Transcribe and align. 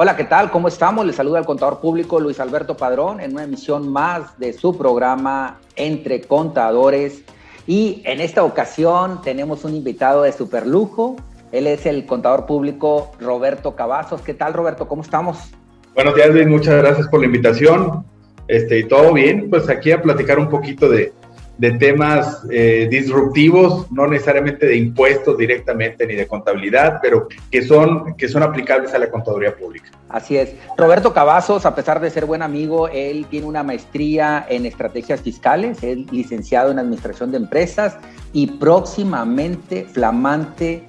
Hola, 0.00 0.14
¿qué 0.14 0.22
tal? 0.22 0.52
¿Cómo 0.52 0.68
estamos? 0.68 1.04
Les 1.04 1.16
saluda 1.16 1.40
el 1.40 1.44
contador 1.44 1.80
público 1.80 2.20
Luis 2.20 2.38
Alberto 2.38 2.76
Padrón 2.76 3.20
en 3.20 3.32
una 3.32 3.42
emisión 3.42 3.88
más 3.88 4.38
de 4.38 4.52
su 4.52 4.78
programa 4.78 5.58
Entre 5.74 6.20
Contadores. 6.20 7.24
Y 7.66 8.00
en 8.04 8.20
esta 8.20 8.44
ocasión 8.44 9.20
tenemos 9.22 9.64
un 9.64 9.74
invitado 9.74 10.22
de 10.22 10.30
super 10.30 10.68
lujo. 10.68 11.16
Él 11.50 11.66
es 11.66 11.84
el 11.84 12.06
contador 12.06 12.46
público 12.46 13.10
Roberto 13.18 13.74
Cavazos. 13.74 14.22
¿Qué 14.22 14.34
tal, 14.34 14.52
Roberto? 14.52 14.86
¿Cómo 14.86 15.02
estamos? 15.02 15.50
Buenos 15.96 16.14
días, 16.14 16.30
Luis. 16.30 16.46
Muchas 16.46 16.76
gracias 16.76 17.08
por 17.08 17.18
la 17.18 17.26
invitación. 17.26 18.04
Este, 18.46 18.78
y 18.78 18.84
todo 18.84 19.12
bien, 19.12 19.50
pues 19.50 19.68
aquí 19.68 19.90
a 19.90 20.00
platicar 20.00 20.38
un 20.38 20.48
poquito 20.48 20.88
de, 20.88 21.12
de 21.58 21.72
temas 21.72 22.42
eh, 22.50 22.86
disruptivos, 22.90 23.90
no 23.90 24.06
necesariamente 24.06 24.64
de 24.64 24.76
impuestos 24.76 25.36
directamente 25.36 26.06
ni 26.06 26.14
de 26.14 26.26
contabilidad, 26.26 27.00
pero 27.02 27.26
que 27.50 27.62
son, 27.62 28.14
que 28.14 28.28
son 28.28 28.42
aplicables 28.42 28.94
a 28.94 28.98
la 28.98 29.10
contaduría 29.10 29.54
pública. 29.54 29.90
Así 30.08 30.36
es. 30.36 30.54
Roberto 30.76 31.12
Cavazos, 31.12 31.66
a 31.66 31.74
pesar 31.74 32.00
de 32.00 32.10
ser 32.10 32.24
buen 32.26 32.42
amigo, 32.42 32.88
él 32.88 33.26
tiene 33.28 33.46
una 33.46 33.62
maestría 33.62 34.46
en 34.48 34.66
estrategias 34.66 35.20
fiscales, 35.20 35.82
es 35.82 36.10
licenciado 36.12 36.70
en 36.70 36.78
administración 36.78 37.32
de 37.32 37.38
empresas 37.38 37.98
y 38.32 38.46
próximamente 38.46 39.84
flamante 39.84 40.84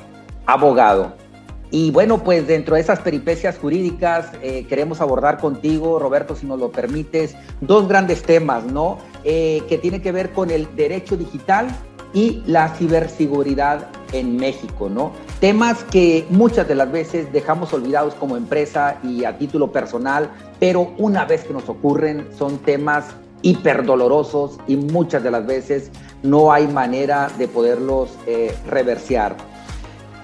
abogado. 0.45 1.13
Y 1.71 1.91
bueno, 1.91 2.23
pues 2.23 2.48
dentro 2.48 2.76
de 2.76 2.81
esas 2.81 2.99
peripecias 2.99 3.59
jurídicas 3.59 4.31
eh, 4.41 4.65
queremos 4.67 5.01
abordar 5.01 5.38
contigo, 5.38 5.99
Roberto, 5.99 6.35
si 6.35 6.48
nos 6.48 6.59
lo 6.59 6.71
permites, 6.71 7.35
dos 7.62 7.88
grandes 7.88 8.23
temas, 8.23 8.63
¿no? 8.65 8.98
Eh, 9.23 9.63
que 9.67 9.77
tiene 9.77 10.01
que 10.01 10.11
ver 10.11 10.31
con 10.31 10.49
el 10.49 10.73
derecho 10.75 11.17
digital 11.17 11.67
y 12.13 12.41
la 12.45 12.69
ciberseguridad 12.69 13.87
en 14.13 14.37
México, 14.37 14.89
¿no? 14.89 15.11
Temas 15.39 15.84
que 15.84 16.26
muchas 16.29 16.67
de 16.67 16.76
las 16.76 16.91
veces 16.91 17.31
dejamos 17.31 17.73
olvidados 17.73 18.13
como 18.15 18.37
empresa 18.37 18.98
y 19.03 19.26
a 19.26 19.37
título 19.37 19.71
personal, 19.71 20.31
pero 20.59 20.93
una 20.98 21.26
vez 21.26 21.43
que 21.43 21.53
nos 21.53 21.67
ocurren 21.70 22.27
son 22.37 22.57
temas 22.59 23.05
hiperdolorosos 23.41 24.57
y 24.67 24.76
muchas 24.76 25.23
de 25.23 25.31
las 25.31 25.45
veces 25.45 25.91
no 26.23 26.51
hay 26.51 26.67
manera 26.67 27.29
de 27.37 27.48
poderlos 27.48 28.09
eh, 28.26 28.54
reversear. 28.67 29.35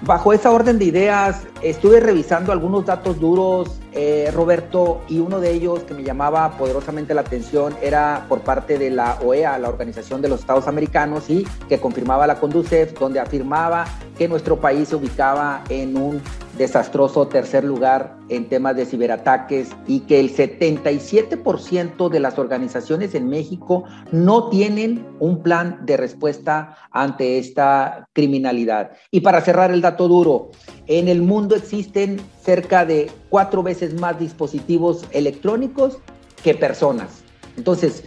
Bajo 0.02 0.34
esa 0.34 0.50
orden 0.50 0.78
de 0.78 0.84
ideas, 0.84 1.42
estuve 1.62 2.00
revisando 2.00 2.52
algunos 2.52 2.84
datos 2.84 3.18
duros, 3.18 3.80
eh, 3.92 4.30
Roberto, 4.34 5.00
y 5.08 5.20
uno 5.20 5.40
de 5.40 5.52
ellos 5.52 5.84
que 5.84 5.94
me 5.94 6.02
llamaba 6.02 6.58
poderosamente 6.58 7.14
la 7.14 7.22
atención 7.22 7.74
era 7.80 8.26
por 8.28 8.40
parte 8.40 8.76
de 8.76 8.90
la 8.90 9.16
OEA, 9.24 9.58
la 9.58 9.70
Organización 9.70 10.20
de 10.20 10.28
los 10.28 10.40
Estados 10.40 10.68
Americanos, 10.68 11.30
y 11.30 11.46
que 11.66 11.80
confirmaba 11.80 12.26
la 12.26 12.38
Conducef, 12.38 12.92
donde 12.98 13.20
afirmaba 13.20 13.86
que 14.18 14.28
nuestro 14.28 14.60
país 14.60 14.88
se 14.90 14.96
ubicaba 14.96 15.64
en 15.70 15.96
un 15.96 16.20
desastroso 16.56 17.28
tercer 17.28 17.64
lugar 17.64 18.16
en 18.28 18.48
temas 18.48 18.76
de 18.76 18.86
ciberataques 18.86 19.68
y 19.86 20.00
que 20.00 20.20
el 20.20 20.34
77% 20.34 22.08
de 22.08 22.20
las 22.20 22.38
organizaciones 22.38 23.14
en 23.14 23.28
México 23.28 23.84
no 24.12 24.48
tienen 24.48 25.06
un 25.20 25.42
plan 25.42 25.80
de 25.84 25.96
respuesta 25.96 26.76
ante 26.90 27.38
esta 27.38 28.08
criminalidad. 28.12 28.92
Y 29.10 29.20
para 29.20 29.40
cerrar 29.40 29.70
el 29.70 29.80
dato 29.80 30.08
duro, 30.08 30.50
en 30.86 31.08
el 31.08 31.22
mundo 31.22 31.54
existen 31.56 32.20
cerca 32.42 32.84
de 32.84 33.10
cuatro 33.28 33.62
veces 33.62 33.94
más 34.00 34.18
dispositivos 34.18 35.04
electrónicos 35.12 35.98
que 36.42 36.54
personas. 36.54 37.22
Entonces, 37.56 38.04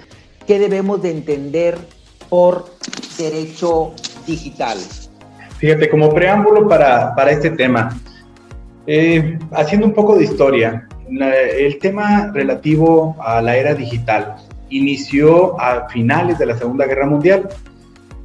¿qué 0.47 0.59
debemos 0.59 1.01
de 1.01 1.11
entender 1.11 1.77
por 2.29 2.65
derecho 3.17 3.93
digital? 4.25 4.77
Fíjate, 5.57 5.89
como 5.89 6.13
preámbulo 6.13 6.67
para, 6.69 7.13
para 7.15 7.31
este 7.31 7.49
tema, 7.49 7.99
eh, 8.91 9.37
haciendo 9.51 9.85
un 9.85 9.93
poco 9.93 10.17
de 10.17 10.23
historia, 10.23 10.87
el 11.07 11.77
tema 11.77 12.31
relativo 12.33 13.15
a 13.19 13.39
la 13.39 13.55
era 13.55 13.75
digital 13.75 14.35
inició 14.69 15.59
a 15.61 15.87
finales 15.89 16.39
de 16.39 16.47
la 16.47 16.57
Segunda 16.57 16.87
Guerra 16.87 17.05
Mundial. 17.05 17.49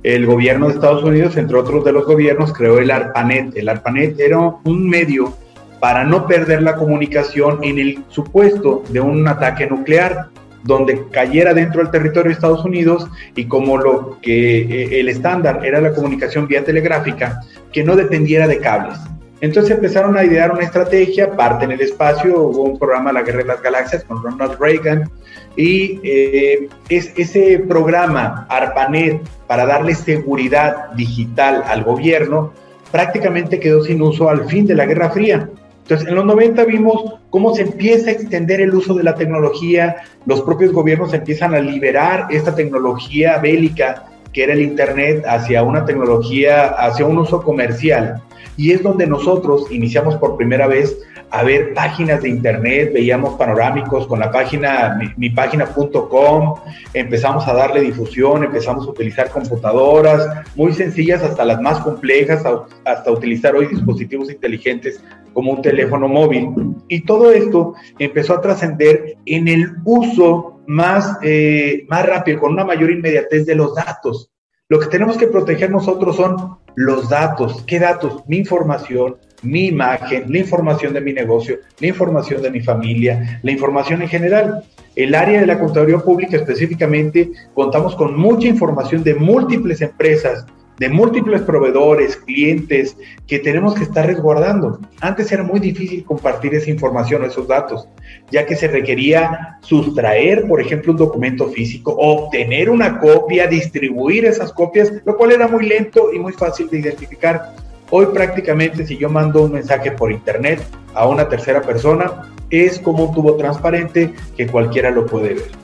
El 0.02 0.24
gobierno 0.24 0.68
de 0.68 0.74
Estados 0.74 1.04
Unidos, 1.04 1.36
entre 1.36 1.58
otros 1.58 1.84
de 1.84 1.92
los 1.92 2.06
gobiernos, 2.06 2.52
creó 2.54 2.78
el 2.78 2.90
ARPANET. 2.90 3.54
El 3.56 3.68
ARPANET 3.68 4.18
era 4.18 4.38
un 4.38 4.88
medio 4.88 5.34
para 5.80 6.02
no 6.04 6.26
perder 6.26 6.62
la 6.62 6.76
comunicación 6.76 7.58
en 7.62 7.78
el 7.78 8.04
supuesto 8.08 8.84
de 8.88 9.00
un 9.00 9.28
ataque 9.28 9.66
nuclear 9.66 10.28
donde 10.62 11.08
cayera 11.10 11.52
dentro 11.52 11.82
del 11.82 11.90
territorio 11.90 12.30
de 12.30 12.34
Estados 12.34 12.64
Unidos 12.64 13.06
y 13.36 13.44
como 13.44 13.76
lo 13.76 14.18
que 14.22 14.60
eh, 14.60 15.00
el 15.00 15.10
estándar 15.10 15.60
era 15.62 15.78
la 15.82 15.92
comunicación 15.92 16.48
vía 16.48 16.64
telegráfica, 16.64 17.40
que 17.70 17.84
no 17.84 17.96
dependiera 17.96 18.48
de 18.48 18.60
cables. 18.60 18.98
Entonces 19.40 19.72
empezaron 19.72 20.16
a 20.16 20.24
idear 20.24 20.52
una 20.52 20.62
estrategia, 20.62 21.32
parte 21.32 21.64
en 21.64 21.72
el 21.72 21.80
espacio, 21.80 22.38
hubo 22.38 22.62
un 22.62 22.78
programa 22.78 23.12
La 23.12 23.22
Guerra 23.22 23.38
de 23.38 23.44
las 23.44 23.62
Galaxias 23.62 24.04
con 24.04 24.22
Ronald 24.22 24.58
Reagan, 24.58 25.10
y 25.56 26.00
eh, 26.02 26.68
es, 26.88 27.12
ese 27.16 27.58
programa 27.58 28.46
ARPANET 28.48 29.20
para 29.46 29.66
darle 29.66 29.94
seguridad 29.94 30.90
digital 30.92 31.62
al 31.66 31.84
gobierno 31.84 32.52
prácticamente 32.90 33.58
quedó 33.58 33.82
sin 33.82 34.00
uso 34.02 34.28
al 34.28 34.46
fin 34.46 34.66
de 34.66 34.74
la 34.74 34.86
Guerra 34.86 35.10
Fría. 35.10 35.48
Entonces, 35.82 36.08
en 36.08 36.14
los 36.14 36.24
90 36.24 36.64
vimos 36.64 37.14
cómo 37.28 37.54
se 37.54 37.62
empieza 37.62 38.08
a 38.08 38.12
extender 38.12 38.60
el 38.60 38.74
uso 38.74 38.94
de 38.94 39.02
la 39.02 39.16
tecnología, 39.16 39.96
los 40.26 40.42
propios 40.42 40.72
gobiernos 40.72 41.12
empiezan 41.12 41.54
a 41.54 41.58
liberar 41.58 42.28
esta 42.30 42.54
tecnología 42.54 43.38
bélica 43.38 44.04
que 44.32 44.44
era 44.44 44.52
el 44.52 44.62
Internet 44.62 45.24
hacia 45.26 45.62
una 45.62 45.84
tecnología, 45.84 46.66
hacia 46.66 47.06
un 47.06 47.18
uso 47.18 47.42
comercial 47.42 48.22
y 48.56 48.72
es 48.72 48.82
donde 48.82 49.06
nosotros 49.06 49.66
iniciamos 49.70 50.16
por 50.16 50.36
primera 50.36 50.66
vez 50.66 50.96
a 51.30 51.42
ver 51.42 51.74
páginas 51.74 52.22
de 52.22 52.28
internet, 52.28 52.92
veíamos 52.92 53.34
panorámicos 53.34 54.06
con 54.06 54.20
la 54.20 54.30
página 54.30 54.96
mipágina.com, 55.16 56.54
empezamos 56.92 57.48
a 57.48 57.54
darle 57.54 57.80
difusión, 57.80 58.44
empezamos 58.44 58.86
a 58.86 58.90
utilizar 58.90 59.30
computadoras 59.30 60.44
muy 60.54 60.72
sencillas 60.72 61.22
hasta 61.22 61.44
las 61.44 61.60
más 61.60 61.80
complejas, 61.80 62.44
hasta 62.84 63.10
utilizar 63.10 63.56
hoy 63.56 63.66
dispositivos 63.66 64.30
inteligentes 64.30 65.02
como 65.32 65.50
un 65.50 65.60
teléfono 65.60 66.06
móvil. 66.06 66.50
Y 66.88 67.00
todo 67.00 67.32
esto 67.32 67.74
empezó 67.98 68.34
a 68.34 68.40
trascender 68.40 69.16
en 69.26 69.48
el 69.48 69.72
uso 69.84 70.60
más, 70.66 71.18
eh, 71.22 71.84
más 71.88 72.06
rápido, 72.06 72.40
con 72.40 72.52
una 72.52 72.64
mayor 72.64 72.90
inmediatez 72.90 73.44
de 73.44 73.56
los 73.56 73.74
datos. 73.74 74.30
Lo 74.70 74.80
que 74.80 74.86
tenemos 74.86 75.18
que 75.18 75.26
proteger 75.26 75.70
nosotros 75.70 76.16
son 76.16 76.56
los 76.74 77.10
datos. 77.10 77.62
¿Qué 77.66 77.78
datos? 77.78 78.26
Mi 78.26 78.38
información, 78.38 79.16
mi 79.42 79.66
imagen, 79.66 80.24
la 80.32 80.38
información 80.38 80.94
de 80.94 81.02
mi 81.02 81.12
negocio, 81.12 81.58
la 81.80 81.88
información 81.88 82.40
de 82.40 82.50
mi 82.50 82.62
familia, 82.62 83.40
la 83.42 83.50
información 83.50 84.00
en 84.00 84.08
general. 84.08 84.64
El 84.96 85.14
área 85.14 85.38
de 85.38 85.46
la 85.46 85.58
contaduría 85.58 85.98
pública 85.98 86.38
específicamente 86.38 87.30
contamos 87.52 87.94
con 87.94 88.18
mucha 88.18 88.48
información 88.48 89.04
de 89.04 89.14
múltiples 89.14 89.82
empresas, 89.82 90.46
de 90.78 90.88
múltiples 90.88 91.42
proveedores, 91.42 92.16
clientes 92.16 92.96
que 93.26 93.38
tenemos 93.38 93.74
que 93.74 93.84
estar 93.84 94.06
resguardando. 94.06 94.80
Antes 95.00 95.30
era 95.32 95.42
muy 95.42 95.60
difícil 95.60 96.04
compartir 96.04 96.54
esa 96.54 96.70
información, 96.70 97.24
esos 97.24 97.46
datos, 97.46 97.88
ya 98.30 98.44
que 98.46 98.56
se 98.56 98.68
requería 98.68 99.58
sustraer, 99.60 100.46
por 100.48 100.60
ejemplo, 100.60 100.92
un 100.92 100.98
documento 100.98 101.48
físico, 101.48 101.94
obtener 101.96 102.70
una 102.70 102.98
copia, 102.98 103.46
distribuir 103.46 104.24
esas 104.24 104.52
copias, 104.52 104.92
lo 105.04 105.16
cual 105.16 105.32
era 105.32 105.48
muy 105.48 105.66
lento 105.66 106.12
y 106.12 106.18
muy 106.18 106.32
fácil 106.32 106.68
de 106.68 106.80
identificar. 106.80 107.54
Hoy 107.90 108.06
prácticamente 108.06 108.86
si 108.86 108.96
yo 108.96 109.08
mando 109.08 109.44
un 109.44 109.52
mensaje 109.52 109.92
por 109.92 110.10
internet 110.10 110.60
a 110.94 111.06
una 111.06 111.28
tercera 111.28 111.62
persona, 111.62 112.32
es 112.50 112.78
como 112.78 113.04
un 113.04 113.14
tubo 113.14 113.36
transparente 113.36 114.12
que 114.36 114.46
cualquiera 114.46 114.90
lo 114.90 115.06
puede 115.06 115.34
ver. 115.34 115.63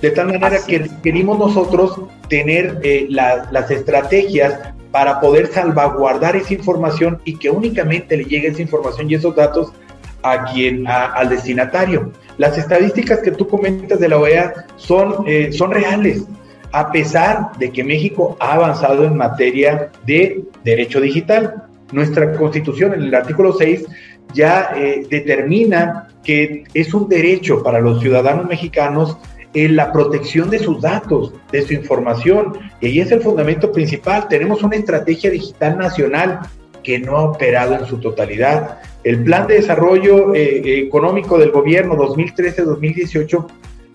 De 0.00 0.10
tal 0.10 0.26
manera 0.26 0.58
que 0.66 0.78
requerimos 0.78 1.38
nosotros 1.38 2.00
tener 2.28 2.80
eh, 2.82 3.06
las 3.08 3.70
estrategias 3.70 4.58
para 4.90 5.20
poder 5.20 5.48
salvaguardar 5.48 6.36
esa 6.36 6.54
información 6.54 7.20
y 7.24 7.36
que 7.36 7.50
únicamente 7.50 8.16
le 8.16 8.24
llegue 8.24 8.48
esa 8.48 8.62
información 8.62 9.10
y 9.10 9.14
esos 9.14 9.36
datos 9.36 9.72
a 10.22 10.44
quien, 10.46 10.86
al 10.86 11.28
destinatario. 11.28 12.12
Las 12.38 12.58
estadísticas 12.58 13.20
que 13.20 13.30
tú 13.30 13.46
comentas 13.46 14.00
de 14.00 14.08
la 14.08 14.18
OEA 14.18 14.66
son, 14.76 15.24
eh, 15.26 15.52
son 15.52 15.70
reales, 15.70 16.24
a 16.72 16.90
pesar 16.90 17.52
de 17.58 17.70
que 17.70 17.84
México 17.84 18.36
ha 18.40 18.54
avanzado 18.54 19.04
en 19.04 19.16
materia 19.16 19.90
de 20.06 20.44
derecho 20.64 21.00
digital. 21.00 21.64
Nuestra 21.92 22.32
constitución, 22.34 22.94
en 22.94 23.02
el 23.02 23.14
artículo 23.14 23.52
6, 23.52 23.86
ya 24.32 24.72
eh, 24.76 25.06
determina 25.10 26.08
que 26.22 26.64
es 26.74 26.94
un 26.94 27.08
derecho 27.08 27.62
para 27.62 27.80
los 27.80 28.00
ciudadanos 28.00 28.46
mexicanos 28.46 29.16
en 29.54 29.76
la 29.76 29.92
protección 29.92 30.50
de 30.50 30.58
sus 30.58 30.80
datos, 30.80 31.32
de 31.50 31.62
su 31.62 31.74
información. 31.74 32.58
Y 32.80 32.86
ahí 32.86 33.00
es 33.00 33.10
el 33.10 33.20
fundamento 33.20 33.72
principal. 33.72 34.28
Tenemos 34.28 34.62
una 34.62 34.76
estrategia 34.76 35.30
digital 35.30 35.78
nacional 35.78 36.40
que 36.82 36.98
no 36.98 37.16
ha 37.16 37.24
operado 37.24 37.74
en 37.74 37.86
su 37.86 37.98
totalidad. 37.98 38.78
El 39.04 39.22
Plan 39.24 39.46
de 39.46 39.54
Desarrollo 39.54 40.34
eh, 40.34 40.80
Económico 40.86 41.38
del 41.38 41.50
Gobierno 41.50 41.96
2013-2018 41.96 43.46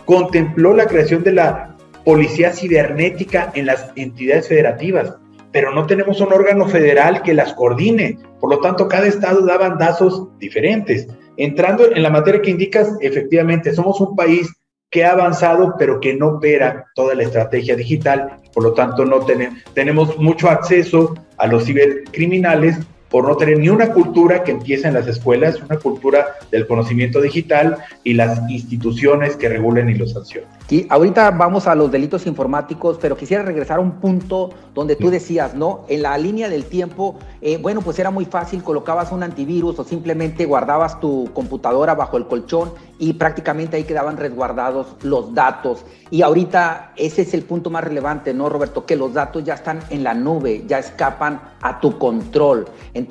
contempló 0.05 0.73
la 0.73 0.85
creación 0.85 1.23
de 1.23 1.33
la 1.33 1.75
Policía 2.03 2.51
Cibernética 2.51 3.51
en 3.55 3.65
las 3.65 3.91
entidades 3.95 4.47
federativas, 4.47 5.15
pero 5.51 5.73
no 5.73 5.87
tenemos 5.87 6.21
un 6.21 6.31
órgano 6.31 6.67
federal 6.67 7.23
que 7.23 7.33
las 7.33 7.53
coordine. 7.53 8.19
Por 8.39 8.51
lo 8.51 8.59
tanto, 8.59 8.87
cada 8.87 9.07
estado 9.07 9.45
da 9.45 9.57
bandazos 9.57 10.27
diferentes. 10.37 11.07
entrando 11.37 11.91
en 11.91 12.01
la 12.01 12.09
materia 12.09 12.41
que 12.41 12.51
indicas, 12.51 12.95
efectivamente, 13.01 13.73
somos 13.73 13.99
un 13.99 14.15
país 14.15 14.47
que 14.95 15.03
ha 15.03 15.11
avanzado, 15.11 15.75
pero 15.77 15.99
que 15.99 16.13
no 16.13 16.27
opera 16.37 16.85
toda 16.95 17.15
la 17.15 17.23
estrategia 17.23 17.75
digital, 17.75 18.39
por 18.53 18.63
lo 18.63 18.71
tanto 18.71 19.03
no 19.03 19.25
tenemos 19.73 20.17
mucho 20.17 20.49
acceso 20.49 21.13
a 21.37 21.47
los 21.47 21.65
cibercriminales 21.65 22.77
por 23.15 23.25
no 23.25 23.37
tener 23.37 23.59
ni 23.59 23.69
una 23.69 23.93
cultura 23.93 24.43
que 24.43 24.51
empieza 24.51 24.89
en 24.89 24.93
las 24.93 25.07
escuelas, 25.07 25.61
una 25.61 25.79
cultura 25.79 26.35
del 26.51 26.67
conocimiento 26.67 27.21
digital 27.21 27.77
y 28.03 28.13
las 28.13 28.41
instituciones 28.49 29.37
que 29.37 29.47
regulen 29.47 29.89
y 29.89 29.93
los 29.93 30.11
sancionen. 30.11 30.49
Y 30.69 30.85
ahorita 30.89 31.31
vamos 31.31 31.65
a 31.65 31.75
los 31.75 31.89
delitos 31.89 32.27
informáticos, 32.27 32.97
pero 33.01 33.15
quisiera 33.15 33.41
regresar 33.41 33.77
a 33.77 33.79
un 33.79 34.01
punto 34.01 34.49
donde 34.73 34.97
tú 34.97 35.09
decías, 35.09 35.55
¿no? 35.55 35.85
En 35.87 36.01
la 36.01 36.17
línea 36.17 36.49
del 36.49 36.65
tiempo, 36.65 37.15
eh, 37.41 37.55
bueno, 37.55 37.79
pues 37.79 37.97
era 37.99 38.11
muy 38.11 38.25
fácil, 38.25 38.61
colocabas 38.63 39.13
un 39.13 39.23
antivirus 39.23 39.79
o 39.79 39.85
simplemente 39.85 40.45
guardabas 40.45 40.99
tu 40.99 41.29
computadora 41.33 41.95
bajo 41.95 42.17
el 42.17 42.27
colchón 42.27 42.73
y 42.99 43.13
prácticamente 43.13 43.77
ahí 43.77 43.83
quedaban 43.83 44.17
resguardados 44.17 44.95
los 45.03 45.33
datos. 45.33 45.85
Y 46.11 46.21
ahorita 46.21 46.93
ese 46.95 47.23
es 47.23 47.33
el 47.33 47.43
punto 47.43 47.69
más 47.69 47.83
relevante, 47.83 48.33
¿no, 48.33 48.49
Roberto? 48.49 48.85
Que 48.85 48.95
los 48.95 49.13
datos 49.13 49.43
ya 49.43 49.53
están 49.53 49.79
en 49.89 50.03
la 50.03 50.13
nube, 50.13 50.63
ya 50.67 50.79
escapan 50.79 51.41
a 51.61 51.79
tu 51.79 51.97
control. 51.97 52.65
Entonces, 52.93 53.04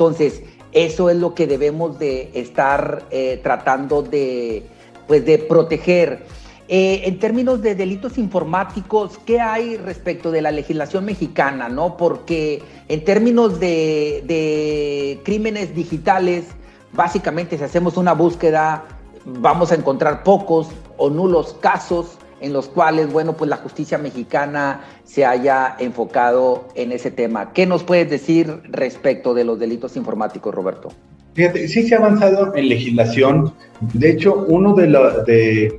eso 0.73 1.09
es 1.09 1.17
lo 1.17 1.35
que 1.35 1.47
debemos 1.47 1.99
de 1.99 2.31
estar 2.35 3.05
eh, 3.11 3.41
tratando 3.43 4.03
de, 4.03 4.65
pues, 5.07 5.25
de 5.25 5.39
proteger. 5.39 6.25
Eh, 6.67 7.03
en 7.05 7.19
términos 7.19 7.61
de 7.61 7.75
delitos 7.75 8.17
informáticos, 8.17 9.19
¿qué 9.27 9.39
hay 9.39 9.77
respecto 9.77 10.31
de 10.31 10.41
la 10.41 10.51
legislación 10.51 11.05
mexicana? 11.05 11.69
¿no? 11.69 11.97
Porque 11.97 12.63
en 12.89 13.05
términos 13.05 13.61
de, 13.61 15.21
crímenes 15.25 15.75
digitales, 15.75 16.47
básicamente 16.93 17.59
si 17.59 17.65
hacemos 17.65 17.99
una 17.99 18.15
búsqueda, 18.15 18.85
vamos 19.27 19.73
a 19.73 19.75
encontrar 19.75 20.23
pocos 20.23 20.69
o 20.97 21.11
nulos 21.11 21.55
casos 21.61 22.19
en 22.45 22.53
los 22.53 22.69
cuales, 22.69 23.11
bueno, 23.11 23.33
pues 23.33 23.49
la 23.49 23.57
justicia 23.57 23.97
mexicana 23.97 24.83
se 25.05 25.25
haya 25.25 25.77
enfocado 25.79 26.69
en 26.75 26.93
ese 26.93 27.11
tema. 27.11 27.55
¿Qué 27.55 27.65
nos 27.65 27.85
puedes 27.85 28.11
decir 28.11 28.61
respecto 28.65 29.33
de 29.33 29.45
los 29.45 29.59
delitos 29.59 29.97
informáticos, 29.97 30.55
Roberto? 30.55 30.93
Fíjate, 31.33 31.67
sí 31.69 31.89
se 31.89 31.95
ha 31.95 31.99
avanzado 31.99 32.55
en 32.55 32.69
legislación. 32.69 33.55
De 33.81 34.11
hecho, 34.11 34.45
uno 34.47 34.75
de 34.75 34.89
los, 34.89 35.25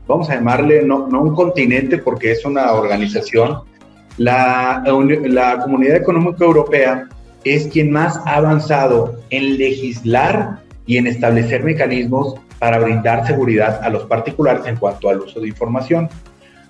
vamos 0.07 0.27
a 0.31 0.35
llamarle, 0.35 0.83
no, 0.83 1.07
no, 1.07 1.21
un 1.21 1.35
continente 1.35 1.99
porque 1.99 2.31
es 2.31 2.43
una 2.45 2.71
organización, 2.71 3.59
la, 4.17 4.83
la 5.25 5.59
Comunidad 5.59 5.97
Económica 5.97 6.45
Europea 6.45 7.07
es 7.43 7.67
quien 7.67 7.91
más 7.91 8.17
ha 8.25 8.37
avanzado 8.37 9.19
en 9.29 9.59
legislar 9.59 10.63
y 10.87 10.97
en 10.97 11.05
establecer 11.05 11.63
mecanismos 11.63 12.35
para 12.57 12.79
brindar 12.79 13.27
seguridad 13.27 13.81
a 13.83 13.89
los 13.89 14.05
particulares 14.05 14.65
en 14.65 14.77
cuanto 14.77 15.09
al 15.09 15.21
uso 15.21 15.39
de 15.39 15.49
información. 15.49 16.09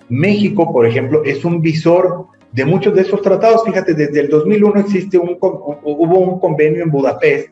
México, 0.10 0.72
por 0.72 0.86
ejemplo, 0.86 1.24
es 1.24 1.46
un 1.46 1.62
visor 1.62 2.28
de 2.52 2.66
muchos 2.66 2.96
de 2.96 3.02
esos 3.02 3.22
tratados. 3.22 3.64
Fíjate, 3.66 3.94
desde 3.94 4.22
el 4.22 4.30
2001 4.30 4.80
existe 4.82 5.18
un, 5.18 5.38
hubo 5.40 6.20
un 6.20 6.40
convenio 6.40 6.84
en 6.84 6.92
Budapest 6.92 7.50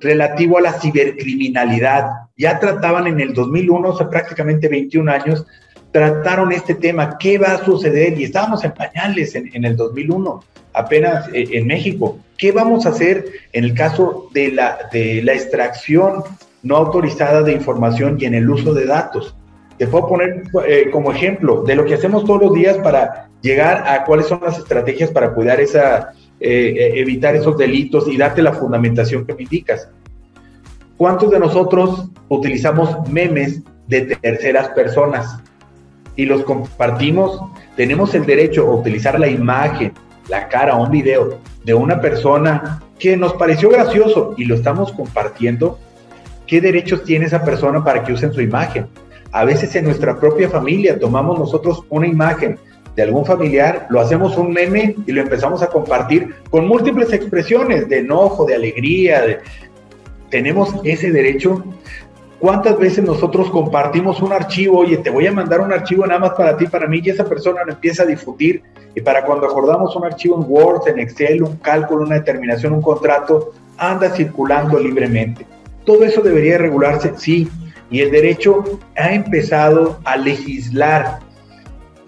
relativo 0.00 0.58
a 0.58 0.62
la 0.62 0.72
cibercriminalidad. 0.72 2.06
Ya 2.36 2.58
trataban 2.58 3.06
en 3.06 3.20
el 3.20 3.34
2001, 3.34 3.92
hace 3.92 4.04
prácticamente 4.06 4.68
21 4.68 5.10
años, 5.10 5.46
trataron 5.90 6.52
este 6.52 6.74
tema, 6.74 7.16
qué 7.18 7.38
va 7.38 7.52
a 7.54 7.64
suceder, 7.64 8.18
y 8.18 8.24
estábamos 8.24 8.64
en 8.64 8.72
pañales 8.72 9.34
en, 9.34 9.64
el 9.64 9.76
2001, 9.76 10.44
apenas 10.74 11.28
eh, 11.32 11.48
en 11.52 11.66
México. 11.66 12.18
¿Qué 12.36 12.52
vamos 12.52 12.86
a 12.86 12.90
hacer 12.90 13.26
en 13.52 13.64
el 13.64 13.74
caso 13.74 14.28
de 14.32 14.52
la, 14.52 14.78
de 14.92 15.22
la 15.22 15.34
extracción 15.34 16.22
no 16.62 16.76
autorizada 16.76 17.42
de 17.42 17.52
información 17.52 18.16
y 18.20 18.26
en 18.26 18.34
el 18.34 18.48
uso 18.48 18.74
de 18.74 18.86
datos? 18.86 19.34
Te 19.78 19.86
puedo 19.86 20.08
poner 20.08 20.42
eh, 20.66 20.90
como 20.90 21.12
ejemplo 21.12 21.62
de 21.62 21.76
lo 21.76 21.84
que 21.84 21.94
hacemos 21.94 22.24
todos 22.24 22.42
los 22.42 22.54
días 22.54 22.76
para 22.78 23.28
llegar 23.40 23.84
a 23.86 24.04
cuáles 24.04 24.26
son 24.26 24.40
las 24.42 24.58
estrategias 24.58 25.10
para 25.10 25.32
cuidar 25.32 25.60
esa, 25.60 26.12
eh, 26.40 26.74
eh, 26.76 26.92
evitar 26.96 27.36
esos 27.36 27.56
delitos 27.56 28.08
y 28.08 28.16
darte 28.16 28.42
la 28.42 28.52
fundamentación 28.52 29.24
que 29.24 29.34
me 29.34 29.42
indicas. 29.42 29.88
¿Cuántos 30.96 31.30
de 31.30 31.38
nosotros 31.38 32.08
utilizamos 32.28 33.08
memes 33.08 33.62
de 33.86 34.16
terceras 34.16 34.70
personas 34.70 35.38
y 36.16 36.26
los 36.26 36.42
compartimos? 36.42 37.40
Tenemos 37.76 38.12
el 38.16 38.26
derecho 38.26 38.68
a 38.68 38.74
utilizar 38.74 39.20
la 39.20 39.28
imagen, 39.28 39.92
la 40.28 40.48
cara 40.48 40.76
o 40.76 40.82
un 40.82 40.90
video 40.90 41.38
de 41.64 41.74
una 41.74 42.00
persona 42.00 42.82
que 42.98 43.16
nos 43.16 43.34
pareció 43.34 43.70
gracioso 43.70 44.34
y 44.36 44.44
lo 44.44 44.56
estamos 44.56 44.92
compartiendo. 44.92 45.78
¿Qué 46.48 46.60
derechos 46.60 47.04
tiene 47.04 47.26
esa 47.26 47.44
persona 47.44 47.84
para 47.84 48.02
que 48.02 48.12
usen 48.12 48.32
su 48.32 48.40
imagen? 48.40 48.88
A 49.32 49.44
veces 49.44 49.74
en 49.76 49.84
nuestra 49.84 50.18
propia 50.18 50.48
familia 50.48 50.98
tomamos 50.98 51.38
nosotros 51.38 51.84
una 51.90 52.06
imagen 52.06 52.58
de 52.96 53.02
algún 53.02 53.24
familiar, 53.24 53.86
lo 53.90 54.00
hacemos 54.00 54.36
un 54.36 54.52
meme 54.52 54.96
y 55.06 55.12
lo 55.12 55.20
empezamos 55.20 55.62
a 55.62 55.68
compartir 55.68 56.34
con 56.50 56.66
múltiples 56.66 57.12
expresiones 57.12 57.88
de 57.88 57.98
enojo, 57.98 58.44
de 58.44 58.56
alegría. 58.56 59.40
Tenemos 60.30 60.74
ese 60.82 61.12
derecho. 61.12 61.62
¿Cuántas 62.40 62.78
veces 62.78 63.04
nosotros 63.04 63.50
compartimos 63.50 64.20
un 64.22 64.32
archivo? 64.32 64.78
Oye, 64.78 64.96
te 64.96 65.10
voy 65.10 65.26
a 65.26 65.32
mandar 65.32 65.60
un 65.60 65.72
archivo 65.72 66.06
nada 66.06 66.20
más 66.20 66.30
para 66.30 66.56
ti, 66.56 66.66
para 66.66 66.86
mí, 66.86 67.00
y 67.04 67.10
esa 67.10 67.24
persona 67.24 67.64
lo 67.64 67.72
empieza 67.72 68.02
a 68.02 68.06
difundir. 68.06 68.62
Y 68.94 69.00
para 69.00 69.24
cuando 69.24 69.46
acordamos 69.46 69.94
un 69.94 70.04
archivo 70.04 70.42
en 70.42 70.50
Word, 70.50 70.88
en 70.88 70.98
Excel, 71.00 71.42
un 71.42 71.56
cálculo, 71.56 72.02
una 72.04 72.16
determinación, 72.16 72.72
un 72.72 72.82
contrato, 72.82 73.52
anda 73.76 74.10
circulando 74.10 74.78
libremente. 74.78 75.46
Todo 75.84 76.04
eso 76.04 76.20
debería 76.20 76.58
regularse, 76.58 77.12
sí, 77.16 77.48
y 77.90 78.00
el 78.00 78.10
derecho 78.10 78.64
ha 78.96 79.12
empezado 79.12 80.00
a 80.04 80.16
legislar 80.16 81.20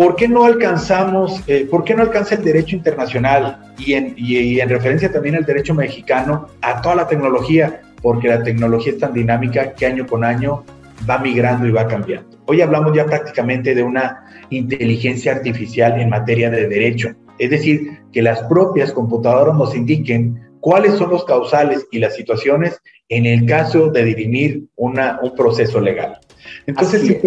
¿por 0.00 0.16
qué 0.16 0.26
no 0.26 0.46
alcanzamos, 0.46 1.42
eh, 1.46 1.68
por 1.70 1.84
qué 1.84 1.94
no 1.94 2.00
alcanza 2.00 2.34
el 2.34 2.42
derecho 2.42 2.74
internacional 2.74 3.74
y 3.76 3.92
en, 3.92 4.14
en 4.16 4.66
referencia 4.70 5.12
también 5.12 5.34
al 5.34 5.44
derecho 5.44 5.74
mexicano 5.74 6.46
a 6.62 6.80
toda 6.80 6.94
la 6.94 7.06
tecnología? 7.06 7.82
Porque 8.00 8.28
la 8.28 8.42
tecnología 8.42 8.94
es 8.94 8.98
tan 8.98 9.12
dinámica 9.12 9.74
que 9.74 9.84
año 9.84 10.06
con 10.06 10.24
año 10.24 10.64
va 11.08 11.18
migrando 11.18 11.66
y 11.66 11.70
va 11.70 11.86
cambiando. 11.86 12.30
Hoy 12.46 12.62
hablamos 12.62 12.96
ya 12.96 13.04
prácticamente 13.04 13.74
de 13.74 13.82
una 13.82 14.24
inteligencia 14.48 15.32
artificial 15.32 16.00
en 16.00 16.08
materia 16.08 16.48
de 16.48 16.66
derecho, 16.66 17.10
es 17.38 17.50
decir, 17.50 18.00
que 18.10 18.22
las 18.22 18.42
propias 18.44 18.92
computadoras 18.92 19.54
nos 19.54 19.76
indiquen 19.76 20.40
cuáles 20.60 20.94
son 20.94 21.10
los 21.10 21.24
causales 21.24 21.86
y 21.90 21.98
las 21.98 22.14
situaciones 22.14 22.80
en 23.08 23.26
el 23.26 23.46
caso 23.46 23.90
de 23.90 24.04
dirimir 24.04 24.64
una, 24.76 25.18
un 25.22 25.34
proceso 25.34 25.80
legal. 25.80 26.18
Entonces, 26.66 27.02
sí, 27.02 27.18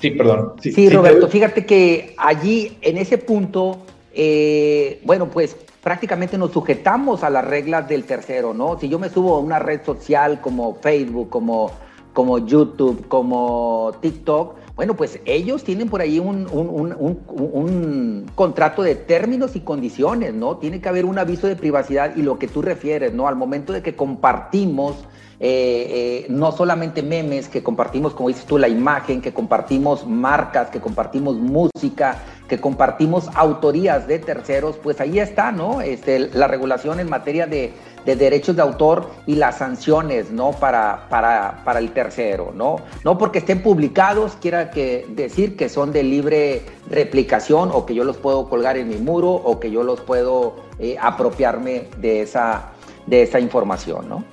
Sí, 0.00 0.12
perdón. 0.12 0.54
Sí, 0.60 0.88
Roberto, 0.90 1.28
fíjate 1.28 1.66
que 1.66 2.14
allí, 2.18 2.78
en 2.82 2.98
ese 2.98 3.18
punto, 3.18 3.78
eh, 4.14 5.00
bueno, 5.04 5.28
pues 5.28 5.56
prácticamente 5.82 6.38
nos 6.38 6.52
sujetamos 6.52 7.24
a 7.24 7.30
las 7.30 7.44
reglas 7.44 7.88
del 7.88 8.04
tercero, 8.04 8.54
¿no? 8.54 8.78
Si 8.78 8.88
yo 8.88 8.98
me 8.98 9.08
subo 9.08 9.36
a 9.36 9.40
una 9.40 9.58
red 9.58 9.80
social 9.84 10.40
como 10.40 10.76
Facebook, 10.76 11.30
como, 11.30 11.72
como 12.12 12.38
YouTube, 12.38 13.08
como 13.08 13.92
TikTok, 14.00 14.54
bueno, 14.78 14.94
pues 14.94 15.18
ellos 15.24 15.64
tienen 15.64 15.88
por 15.88 16.00
ahí 16.00 16.20
un, 16.20 16.46
un, 16.52 18.26
contrato 18.36 18.84
de 18.84 18.94
términos 18.94 19.56
y 19.56 19.60
condiciones, 19.60 20.34
¿no? 20.34 20.58
Tiene 20.58 20.80
que 20.80 20.88
haber 20.88 21.04
un 21.04 21.18
aviso 21.18 21.48
de 21.48 21.56
privacidad 21.56 22.14
y 22.14 22.22
lo 22.22 22.38
que 22.38 22.46
tú 22.46 22.62
refieres, 22.62 23.12
¿no? 23.12 23.26
Al 23.26 23.34
momento 23.34 23.72
de 23.72 23.82
que 23.82 23.96
compartimos 23.96 24.94
eh, 25.40 25.86
eh, 25.90 26.26
no 26.28 26.52
solamente 26.52 27.02
memes, 27.02 27.48
que 27.48 27.60
compartimos, 27.60 28.14
como 28.14 28.28
dices 28.28 28.44
tú, 28.44 28.56
la 28.56 28.68
imagen, 28.68 29.20
que 29.20 29.32
compartimos 29.32 30.06
marcas, 30.06 30.70
que 30.70 30.80
compartimos 30.80 31.36
música, 31.38 32.22
que 32.48 32.60
compartimos 32.60 33.28
autorías 33.34 34.06
de 34.06 34.20
terceros, 34.20 34.78
pues 34.80 35.00
ahí 35.00 35.18
está, 35.18 35.50
¿no? 35.50 35.80
Este, 35.80 36.20
la 36.20 36.46
regulación 36.46 37.00
en 37.00 37.10
materia 37.10 37.48
de, 37.48 37.72
derechos 38.04 38.56
de 38.56 38.62
autor 38.62 39.10
y 39.26 39.34
las 39.34 39.58
sanciones, 39.58 40.30
¿no? 40.30 40.52
Para, 40.52 41.06
para, 41.08 41.62
para, 41.64 41.78
el 41.78 41.90
tercero, 41.90 42.52
¿no? 42.54 42.76
No 43.04 43.18
porque 43.18 43.40
estén 43.40 43.62
publicados 43.62 44.36
quiera 44.40 44.70
que 44.70 45.06
decir 45.10 45.56
que 45.56 45.68
son 45.68 45.92
de 45.92 46.02
libre 46.02 46.62
replicación 46.90 47.70
o 47.72 47.84
que 47.84 47.94
yo 47.94 48.04
los 48.04 48.16
puedo 48.16 48.48
colgar 48.48 48.76
en 48.76 48.88
mi 48.88 48.96
muro 48.96 49.30
o 49.30 49.60
que 49.60 49.70
yo 49.70 49.82
los 49.82 50.00
puedo 50.00 50.56
eh, 50.78 50.96
apropiarme 51.00 51.88
de 51.98 52.22
esa, 52.22 52.70
de 53.06 53.22
esa 53.22 53.40
información, 53.40 54.08
¿no? 54.08 54.24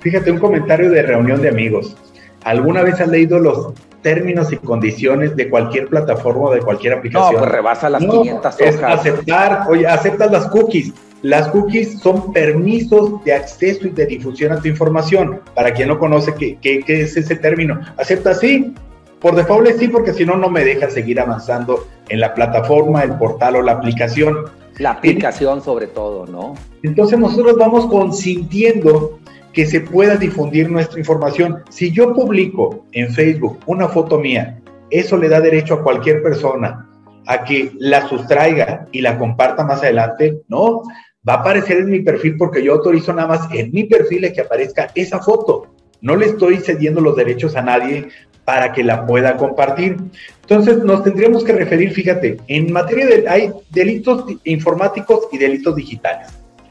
Fíjate, 0.00 0.32
un 0.32 0.38
comentario 0.38 0.90
de 0.90 1.02
reunión 1.02 1.40
de 1.40 1.48
amigos. 1.48 1.96
¿Alguna 2.44 2.82
vez 2.82 3.00
has 3.00 3.08
leído 3.08 3.38
los 3.38 3.72
términos 4.02 4.52
y 4.52 4.56
condiciones 4.56 5.36
de 5.36 5.48
cualquier 5.48 5.86
plataforma 5.88 6.46
o 6.46 6.52
de 6.52 6.60
cualquier 6.60 6.94
aplicación? 6.94 7.34
No, 7.34 7.38
pues 7.38 7.52
rebasa 7.52 7.88
las 7.88 8.02
500 8.04 8.54
hojas. 8.60 8.82
aceptar, 8.82 9.66
oye, 9.68 9.86
aceptas 9.86 10.30
las 10.30 10.48
cookies. 10.48 10.92
Las 11.22 11.48
cookies 11.48 12.00
son 12.00 12.32
permisos 12.32 13.22
de 13.24 13.32
acceso 13.32 13.86
y 13.86 13.90
de 13.90 14.06
difusión 14.06 14.52
a 14.52 14.60
tu 14.60 14.68
información. 14.68 15.40
Para 15.54 15.72
quien 15.72 15.88
no 15.88 15.98
conoce 15.98 16.34
qué, 16.34 16.58
qué, 16.60 16.82
es 16.86 17.16
ese 17.16 17.36
término, 17.36 17.80
acepta 17.96 18.34
sí. 18.34 18.74
Por 19.20 19.36
default 19.36 19.78
sí, 19.78 19.86
porque 19.86 20.12
si 20.12 20.24
no, 20.26 20.36
no 20.36 20.50
me 20.50 20.64
deja 20.64 20.90
seguir 20.90 21.20
avanzando 21.20 21.86
en 22.08 22.18
la 22.18 22.34
plataforma, 22.34 23.04
el 23.04 23.12
portal 23.12 23.54
o 23.54 23.62
la 23.62 23.72
aplicación. 23.72 24.36
La 24.78 24.90
aplicación 24.90 25.62
sobre 25.62 25.86
todo, 25.86 26.26
¿no? 26.26 26.54
Entonces 26.82 27.16
nosotros 27.18 27.56
vamos 27.56 27.86
consintiendo 27.86 29.20
que 29.52 29.66
se 29.66 29.80
pueda 29.80 30.16
difundir 30.16 30.68
nuestra 30.68 30.98
información. 30.98 31.62
Si 31.70 31.92
yo 31.92 32.12
publico 32.14 32.84
en 32.90 33.12
Facebook 33.12 33.60
una 33.66 33.88
foto 33.88 34.18
mía, 34.18 34.60
eso 34.90 35.16
le 35.16 35.28
da 35.28 35.40
derecho 35.40 35.74
a 35.74 35.82
cualquier 35.84 36.20
persona 36.20 36.88
a 37.26 37.44
que 37.44 37.72
la 37.78 38.08
sustraiga 38.08 38.88
y 38.92 39.00
la 39.00 39.18
comparta 39.18 39.64
más 39.64 39.82
adelante. 39.82 40.40
No, 40.48 40.82
va 41.28 41.34
a 41.34 41.36
aparecer 41.36 41.78
en 41.78 41.90
mi 41.90 42.00
perfil 42.00 42.36
porque 42.36 42.62
yo 42.62 42.74
autorizo 42.74 43.12
nada 43.12 43.28
más 43.28 43.48
en 43.52 43.70
mi 43.72 43.84
perfil 43.84 44.32
que 44.32 44.40
aparezca 44.40 44.90
esa 44.94 45.20
foto. 45.20 45.74
No 46.00 46.16
le 46.16 46.26
estoy 46.26 46.56
cediendo 46.56 47.00
los 47.00 47.14
derechos 47.14 47.54
a 47.54 47.62
nadie 47.62 48.08
para 48.44 48.72
que 48.72 48.82
la 48.82 49.06
pueda 49.06 49.36
compartir. 49.36 49.96
Entonces 50.40 50.78
nos 50.78 51.04
tendríamos 51.04 51.44
que 51.44 51.52
referir, 51.52 51.92
fíjate, 51.92 52.38
en 52.48 52.72
materia 52.72 53.06
de 53.06 53.28
hay 53.28 53.52
delitos 53.70 54.24
informáticos 54.44 55.28
y 55.30 55.38
delitos 55.38 55.76
digitales. 55.76 56.28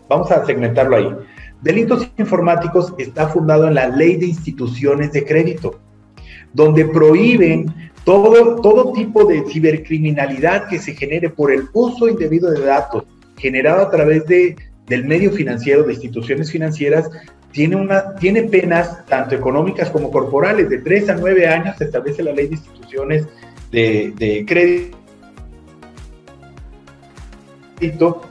Vamos 0.09 0.29
a 0.31 0.45
segmentarlo 0.45 0.97
ahí. 0.97 1.15
Delitos 1.61 2.09
informáticos 2.17 2.93
está 2.97 3.29
fundado 3.29 3.67
en 3.67 3.75
la 3.75 3.87
Ley 3.87 4.17
de 4.17 4.25
Instituciones 4.25 5.13
de 5.13 5.23
Crédito, 5.23 5.79
donde 6.51 6.85
prohíben 6.85 7.73
todo, 8.03 8.57
todo 8.57 8.91
tipo 8.91 9.23
de 9.23 9.45
cibercriminalidad 9.47 10.67
que 10.67 10.79
se 10.79 10.93
genere 10.93 11.29
por 11.29 11.53
el 11.53 11.69
uso 11.71 12.09
indebido 12.09 12.51
de 12.51 12.65
datos 12.65 13.05
generado 13.41 13.81
a 13.81 13.89
través 13.89 14.25
de, 14.27 14.55
del 14.87 15.05
medio 15.05 15.31
financiero, 15.31 15.83
de 15.83 15.93
instituciones 15.93 16.51
financieras, 16.51 17.09
tiene, 17.51 17.75
una, 17.75 18.15
tiene 18.15 18.43
penas 18.43 19.05
tanto 19.07 19.35
económicas 19.35 19.89
como 19.89 20.11
corporales. 20.11 20.69
De 20.69 20.77
3 20.77 21.09
a 21.09 21.15
9 21.15 21.47
años 21.47 21.75
se 21.77 21.85
establece 21.85 22.23
la 22.23 22.31
ley 22.31 22.47
de 22.47 22.55
instituciones 22.55 23.27
de, 23.71 24.13
de 24.17 24.45
crédito 24.45 24.97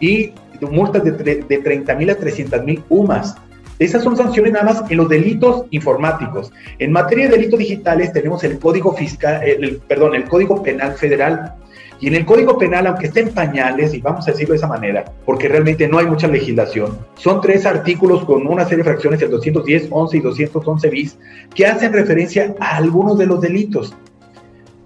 y 0.00 0.32
multas 0.60 1.04
de, 1.04 1.12
de 1.12 1.58
30 1.58 1.94
mil 1.96 2.10
a 2.10 2.14
300 2.14 2.64
mil 2.64 2.82
UMAS. 2.88 3.36
Esas 3.80 4.04
son 4.04 4.14
sanciones 4.14 4.52
nada 4.52 4.66
más 4.66 4.90
en 4.90 4.98
los 4.98 5.08
delitos 5.08 5.64
informáticos. 5.70 6.52
En 6.78 6.92
materia 6.92 7.26
de 7.26 7.36
delitos 7.36 7.58
digitales 7.58 8.12
tenemos 8.12 8.44
el 8.44 8.58
Código 8.58 8.94
Fiscal, 8.94 9.42
el, 9.42 9.78
perdón, 9.78 10.14
el 10.14 10.24
Código 10.24 10.62
Penal 10.62 10.92
Federal. 10.94 11.54
Y 12.00 12.08
en 12.08 12.14
el 12.14 12.24
Código 12.24 12.56
Penal, 12.56 12.86
aunque 12.86 13.06
esté 13.06 13.20
en 13.20 13.28
pañales, 13.28 13.92
y 13.92 14.00
vamos 14.00 14.26
a 14.26 14.32
decirlo 14.32 14.52
de 14.52 14.58
esa 14.58 14.66
manera, 14.66 15.04
porque 15.26 15.48
realmente 15.48 15.86
no 15.86 15.98
hay 15.98 16.06
mucha 16.06 16.28
legislación, 16.28 16.98
son 17.14 17.40
tres 17.40 17.66
artículos 17.66 18.24
con 18.24 18.46
una 18.46 18.64
serie 18.64 18.78
de 18.78 18.84
fracciones, 18.84 19.20
el 19.20 19.30
210, 19.30 19.88
11 19.90 20.16
y 20.16 20.20
211 20.20 20.90
bis, 20.90 21.18
que 21.54 21.66
hacen 21.66 21.92
referencia 21.92 22.54
a 22.58 22.76
algunos 22.76 23.18
de 23.18 23.26
los 23.26 23.40
delitos. 23.40 23.94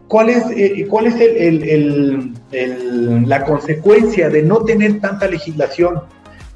¿Cuál 0.08 0.28
es, 0.30 0.44
eh, 0.50 0.86
cuál 0.88 1.06
es 1.06 1.14
la 3.26 3.44
consecuencia 3.44 4.28
de 4.28 4.42
no 4.42 4.64
tener 4.64 5.00
tanta 5.00 5.28
legislación? 5.28 6.02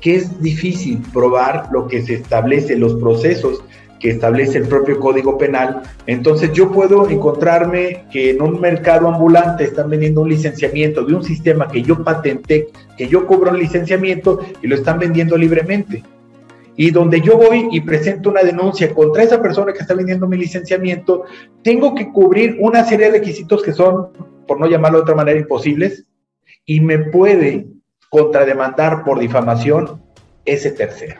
que 0.00 0.15
es 0.15 0.41
difícil 0.41 1.03
probar 1.12 1.69
lo 1.73 1.88
que 1.88 2.03
se 2.03 2.15
establece, 2.15 2.77
los 2.77 2.95
procesos 2.95 3.65
que 3.99 4.11
establece 4.11 4.59
el 4.59 4.69
propio 4.69 4.99
Código 4.99 5.38
Penal. 5.38 5.83
Entonces 6.07 6.52
yo 6.52 6.71
puedo 6.71 7.09
encontrarme 7.09 8.05
que 8.11 8.31
en 8.31 8.43
un 8.43 8.61
mercado 8.61 9.09
ambulante 9.09 9.64
están 9.64 9.90
vendiendo 9.90 10.21
un 10.21 10.28
licenciamiento 10.28 11.05
de 11.05 11.14
un 11.14 11.25
sistema 11.25 11.69
que 11.69 11.83
yo 11.83 12.02
patenté, 12.05 12.69
que 12.97 13.09
yo 13.09 13.26
cobro 13.26 13.50
un 13.50 13.59
licenciamiento 13.59 14.40
y 14.62 14.67
lo 14.67 14.76
están 14.76 14.99
vendiendo 14.99 15.37
libremente. 15.37 16.02
Y 16.76 16.93
donde 16.93 17.21
yo 17.21 17.37
voy 17.37 17.69
y 17.73 17.81
presento 17.81 18.31
una 18.31 18.43
denuncia 18.43 18.95
contra 18.95 19.25
esa 19.25 19.43
persona 19.43 19.73
que 19.73 19.81
está 19.81 19.95
vendiendo 19.95 20.28
mi 20.28 20.37
licenciamiento, 20.37 21.25
tengo 21.62 21.95
que 21.95 22.12
cubrir 22.12 22.57
una 22.61 22.85
serie 22.85 23.07
de 23.07 23.19
requisitos 23.19 23.64
que 23.64 23.73
son, 23.73 24.11
por 24.47 24.61
no 24.61 24.69
llamarlo 24.69 24.99
de 24.99 25.02
otra 25.02 25.17
manera, 25.17 25.40
imposibles, 25.40 26.05
y 26.64 26.81
me 26.81 26.99
puede 27.00 27.67
contrademandar 28.11 29.02
por 29.02 29.19
difamación 29.19 30.00
ese 30.45 30.71
tercero. 30.71 31.17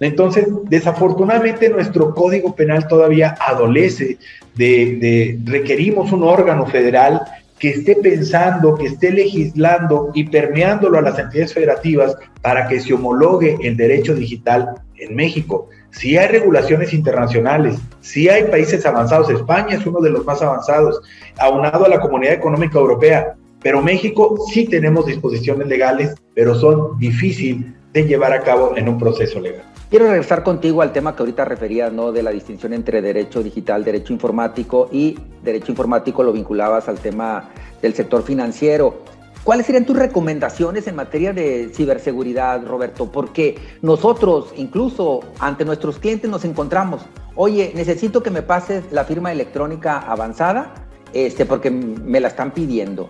Entonces, 0.00 0.46
desafortunadamente 0.64 1.68
nuestro 1.70 2.14
código 2.14 2.54
penal 2.54 2.86
todavía 2.86 3.36
adolece 3.40 4.18
de, 4.54 5.38
requerimos 5.44 6.12
un 6.12 6.22
órgano 6.22 6.66
federal 6.66 7.22
que 7.58 7.70
esté 7.70 7.96
pensando, 7.96 8.76
que 8.76 8.86
esté 8.86 9.10
legislando 9.10 10.10
y 10.14 10.24
permeándolo 10.24 10.98
a 10.98 11.02
las 11.02 11.18
entidades 11.18 11.52
federativas 11.52 12.16
para 12.40 12.68
que 12.68 12.78
se 12.78 12.94
homologue 12.94 13.58
el 13.62 13.76
derecho 13.76 14.14
digital 14.14 14.74
en 14.96 15.16
México. 15.16 15.68
Si 15.90 16.16
hay 16.16 16.28
regulaciones 16.28 16.92
internacionales, 16.92 17.76
si 18.00 18.28
hay 18.28 18.44
países 18.44 18.86
avanzados, 18.86 19.30
España 19.30 19.76
es 19.76 19.86
uno 19.86 20.00
de 20.00 20.10
los 20.10 20.24
más 20.24 20.40
avanzados, 20.40 21.00
aunado 21.38 21.86
a 21.86 21.88
la 21.88 22.00
Comunidad 22.00 22.34
Económica 22.34 22.78
Europea, 22.78 23.34
pero 23.60 23.82
México 23.82 24.36
sí 24.52 24.66
tenemos 24.66 25.06
disposiciones 25.06 25.66
legales, 25.66 26.14
pero 26.34 26.54
son 26.54 26.96
difíciles 26.98 27.72
de 27.92 28.04
llevar 28.04 28.32
a 28.32 28.42
cabo 28.42 28.76
en 28.76 28.88
un 28.88 28.98
proceso 28.98 29.40
legal. 29.40 29.64
Quiero 29.90 30.06
regresar 30.06 30.42
contigo 30.42 30.82
al 30.82 30.92
tema 30.92 31.16
que 31.16 31.22
ahorita 31.22 31.46
referías, 31.46 31.90
¿no? 31.94 32.12
De 32.12 32.22
la 32.22 32.30
distinción 32.30 32.74
entre 32.74 33.00
derecho 33.00 33.42
digital, 33.42 33.84
derecho 33.84 34.12
informático 34.12 34.90
y 34.92 35.18
derecho 35.42 35.72
informático 35.72 36.22
lo 36.22 36.30
vinculabas 36.30 36.90
al 36.90 36.98
tema 36.98 37.48
del 37.80 37.94
sector 37.94 38.22
financiero. 38.22 39.02
¿Cuáles 39.44 39.64
serían 39.64 39.86
tus 39.86 39.96
recomendaciones 39.96 40.86
en 40.88 40.94
materia 40.94 41.32
de 41.32 41.70
ciberseguridad, 41.72 42.66
Roberto? 42.66 43.10
Porque 43.10 43.56
nosotros, 43.80 44.52
incluso 44.56 45.20
ante 45.38 45.64
nuestros 45.64 45.98
clientes, 45.98 46.30
nos 46.30 46.44
encontramos, 46.44 47.06
oye, 47.34 47.72
necesito 47.74 48.22
que 48.22 48.30
me 48.30 48.42
pases 48.42 48.84
la 48.90 49.04
firma 49.04 49.32
electrónica 49.32 50.00
avanzada, 50.00 50.74
este, 51.14 51.46
porque 51.46 51.70
me 51.70 52.20
la 52.20 52.28
están 52.28 52.50
pidiendo. 52.50 53.08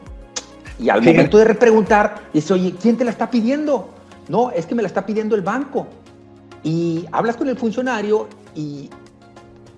Y 0.78 0.90
al 0.90 1.02
momento 1.02 1.38
de 1.38 1.44
repreguntar, 1.44 2.28
dice, 2.32 2.54
oye, 2.54 2.72
¿quién 2.80 2.96
te 2.96 3.04
la 3.04 3.10
está 3.10 3.28
pidiendo? 3.28 3.88
No, 4.28 4.52
es 4.52 4.64
que 4.64 4.76
me 4.76 4.82
la 4.82 4.86
está 4.86 5.04
pidiendo 5.04 5.34
el 5.34 5.42
banco. 5.42 5.88
Y 6.62 7.06
hablas 7.12 7.36
con 7.36 7.48
el 7.48 7.56
funcionario 7.56 8.28
y 8.54 8.90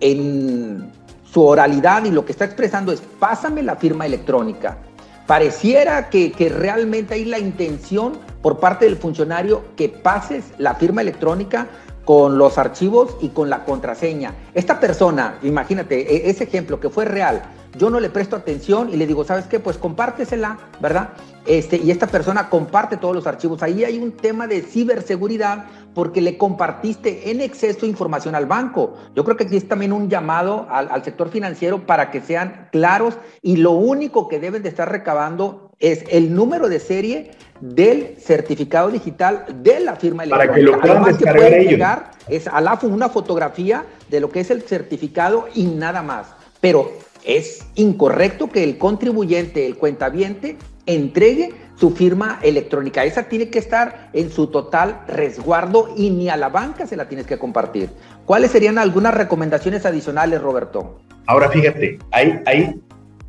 en 0.01 0.91
su 1.33 1.45
oralidad 1.45 2.05
y 2.05 2.11
lo 2.11 2.25
que 2.25 2.33
está 2.33 2.45
expresando 2.45 2.93
es, 2.93 3.01
pásame 3.19 3.63
la 3.63 3.77
firma 3.77 4.07
electrónica. 4.07 4.79
Pareciera 5.27 6.09
que, 6.11 6.33
que, 6.33 6.49
realmente 6.49 7.15
hay 7.15 7.25
la 7.25 7.39
intención 7.39 8.15
por 8.43 8.59
parte 8.59 8.87
del 8.87 8.97
funcionario 8.97 9.63
que 9.77 9.89
pases 9.89 10.45
la 10.59 10.75
firma 10.75 11.03
electrónica 11.03 11.69
con 12.05 12.39
los 12.39 12.59
archivos 12.59 13.17
y 13.21 13.29
con 13.29 13.49
la 13.49 13.65
contraseña. 13.65 14.35
Esta 14.55 14.81
persona, 14.81 15.39
imagínate, 15.43 16.01
e, 16.01 16.31
ese 16.31 16.45
ejemplo 16.45 16.81
que 16.81 16.91
fue 16.91 17.05
real, 17.05 17.43
yo 17.77 17.91
no 17.91 18.01
le 18.01 18.11
presto 18.11 18.37
atención 18.37 18.91
y 18.93 18.97
le 18.97 19.07
digo, 19.07 19.25
¿sabes 19.25 19.47
qué? 19.47 19.61
Pues 19.61 19.79
compártesela, 19.79 20.59
¿verdad? 20.81 21.11
Este, 21.47 21.77
y 21.77 21.91
esta 21.91 22.07
persona 22.07 22.49
comparte 22.49 22.97
todos 22.97 23.15
los 23.15 23.27
archivos. 23.27 23.63
Ahí 23.63 23.85
hay 23.85 23.99
un 23.99 24.13
tema 24.13 24.47
de 24.47 24.63
ciberseguridad 24.63 25.67
porque 25.95 26.21
le 26.21 26.37
compartiste 26.37 27.31
en 27.31 27.41
exceso 27.41 27.87
información 27.87 28.35
al 28.35 28.47
banco. 28.47 28.95
Yo 29.15 29.25
creo 29.25 29.37
que 29.37 29.45
aquí 29.45 29.57
es 29.57 29.69
también 29.69 29.93
un 29.93 30.09
llamado 30.09 30.67
al, 30.71 30.91
al 30.91 31.05
sector 31.05 31.31
financiero 31.31 31.87
para 31.87 32.11
que 32.11 32.21
sean 32.21 32.69
claros 32.73 33.15
y 33.43 33.57
lo 33.57 33.73
único 33.73 34.29
que 34.29 34.41
deben 34.41 34.63
de 34.63 34.69
estar 34.69 34.91
recabando 34.91 35.71
es 35.79 36.05
el 36.11 36.35
número 36.35 36.69
de 36.69 36.79
serie 36.79 37.31
del 37.61 38.17
certificado 38.19 38.91
digital 38.91 39.47
de 39.63 39.81
la 39.81 39.97
firma 39.97 40.25
electrónica. 40.25 40.53
Para 40.53 40.61
que 40.61 40.63
lo 40.63 40.81
puedan 40.81 41.05
descargar 41.05 41.55
ellos. 41.55 41.73
Llegar 41.73 42.11
es 42.29 42.47
a 42.47 42.61
la 42.61 42.79
una 42.83 43.09
fotografía 43.09 43.85
de 44.09 44.21
lo 44.21 44.31
que 44.31 44.41
es 44.41 44.51
el 44.51 44.63
certificado 44.63 45.49
y 45.55 45.65
nada 45.67 46.03
más. 46.03 46.29
Pero 46.61 46.91
es 47.25 47.67
incorrecto 47.75 48.49
que 48.49 48.65
el 48.65 48.79
contribuyente, 48.79 49.67
el 49.67 49.77
cuentaviente, 49.77 50.57
entregue 50.87 51.53
su 51.77 51.91
firma 51.91 52.39
electrónica. 52.43 53.05
Esa 53.05 53.25
tiene 53.25 53.49
que 53.49 53.59
estar 53.59 54.11
en 54.13 54.31
su 54.31 54.49
total 54.49 55.01
resguardo 55.09 55.95
y 55.97 56.11
ni 56.11 56.29
a 56.29 56.37
la 56.37 56.49
banca 56.49 56.87
se 56.87 56.97
la 56.97 57.09
tienes 57.09 57.27
que 57.27 57.39
compartir. 57.39 57.91
¿Cuáles 58.27 58.51
serían 58.51 58.79
algunas 58.79 59.15
recomendaciones 59.15 59.87
adicionales, 59.87 60.43
Roberto? 60.43 61.01
Ahora 61.27 61.49
fíjate, 61.49 61.99
ahí, 62.13 62.41
ahí 62.47 62.81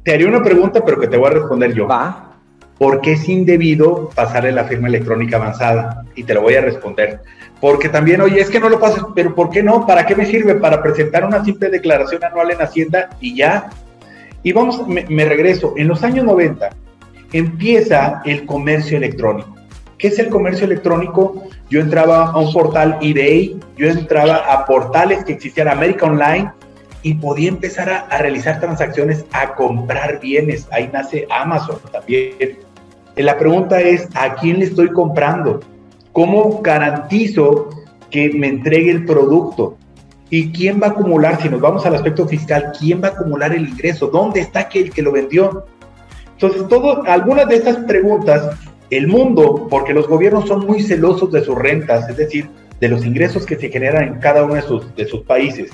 te 0.03 0.13
haría 0.13 0.27
una 0.27 0.43
pregunta, 0.43 0.83
pero 0.83 0.99
que 0.99 1.07
te 1.07 1.17
voy 1.17 1.27
a 1.27 1.31
responder 1.31 1.73
yo. 1.73 1.87
Va. 1.87 2.30
¿Por 2.81 2.99
qué 2.99 3.11
es 3.11 3.29
indebido 3.29 4.09
pasarle 4.15 4.51
la 4.51 4.63
firma 4.63 4.87
electrónica 4.87 5.35
avanzada? 5.35 6.03
Y 6.15 6.23
te 6.23 6.33
lo 6.33 6.41
voy 6.41 6.55
a 6.55 6.61
responder. 6.61 7.19
Porque 7.59 7.89
también, 7.89 8.21
oye, 8.21 8.41
es 8.41 8.49
que 8.49 8.59
no 8.59 8.69
lo 8.69 8.79
pases, 8.79 9.03
pero 9.13 9.35
¿por 9.35 9.51
qué 9.51 9.61
no? 9.61 9.85
¿Para 9.85 10.03
qué 10.03 10.15
me 10.15 10.25
sirve? 10.25 10.55
Para 10.55 10.81
presentar 10.81 11.23
una 11.23 11.45
simple 11.45 11.69
declaración 11.69 12.23
anual 12.23 12.49
en 12.49 12.59
Hacienda 12.59 13.11
y 13.19 13.35
ya. 13.35 13.69
Y 14.41 14.51
vamos, 14.51 14.81
me, 14.87 15.25
regreso. 15.25 15.75
En 15.77 15.89
los 15.89 16.03
años 16.03 16.25
90 16.25 16.71
empieza 17.33 18.23
el 18.25 18.47
comercio 18.47 18.97
electrónico. 18.97 19.55
¿Qué 19.99 20.07
es 20.07 20.17
el 20.17 20.29
comercio 20.29 20.65
electrónico? 20.65 21.43
Yo 21.69 21.81
entraba 21.81 22.31
a 22.31 22.37
un 22.39 22.51
portal 22.51 22.97
eBay, 22.99 23.59
yo 23.77 23.89
entraba 23.89 24.37
a 24.37 24.65
portales 24.65 25.23
que 25.23 25.33
existían, 25.33 25.67
América 25.67 26.07
Online, 26.07 26.49
y 27.03 27.13
podía 27.13 27.49
empezar 27.49 28.07
a, 28.09 28.17
realizar 28.17 28.59
transacciones, 28.59 29.23
a 29.33 29.53
comprar 29.53 30.19
bienes. 30.19 30.67
Ahí 30.71 30.89
nace 30.91 31.27
Amazon 31.29 31.77
también. 31.91 32.70
La 33.15 33.37
pregunta 33.37 33.79
es, 33.81 34.07
¿a 34.15 34.35
quién 34.35 34.59
le 34.59 34.65
estoy 34.65 34.89
comprando? 34.89 35.59
¿Cómo 36.11 36.61
garantizo 36.61 37.69
que 38.09 38.29
me 38.33 38.47
entregue 38.47 38.91
el 38.91 39.05
producto? 39.05 39.77
¿Y 40.29 40.51
quién 40.51 40.81
va 40.81 40.87
a 40.87 40.89
acumular? 40.91 41.41
Si 41.41 41.49
nos 41.49 41.59
vamos 41.59 41.85
al 41.85 41.95
aspecto 41.95 42.27
fiscal, 42.27 42.71
¿quién 42.79 43.01
va 43.03 43.09
a 43.09 43.11
acumular 43.11 43.53
el 43.53 43.67
ingreso? 43.67 44.07
¿Dónde 44.07 44.39
está 44.39 44.61
aquel 44.61 44.91
que 44.91 45.01
lo 45.01 45.11
vendió? 45.11 45.65
Entonces, 46.31 46.67
todo, 46.69 47.03
algunas 47.05 47.47
de 47.49 47.57
estas 47.57 47.77
preguntas, 47.85 48.57
el 48.89 49.07
mundo, 49.07 49.67
porque 49.69 49.93
los 49.93 50.07
gobiernos 50.07 50.47
son 50.47 50.65
muy 50.65 50.81
celosos 50.81 51.31
de 51.31 51.43
sus 51.43 51.55
rentas, 51.55 52.09
es 52.09 52.17
decir, 52.17 52.49
de 52.79 52.87
los 52.87 53.05
ingresos 53.05 53.45
que 53.45 53.57
se 53.57 53.69
generan 53.69 54.03
en 54.03 54.19
cada 54.19 54.43
uno 54.43 54.55
de 54.55 54.63
sus, 54.63 54.95
de 54.95 55.05
sus 55.05 55.21
países, 55.21 55.69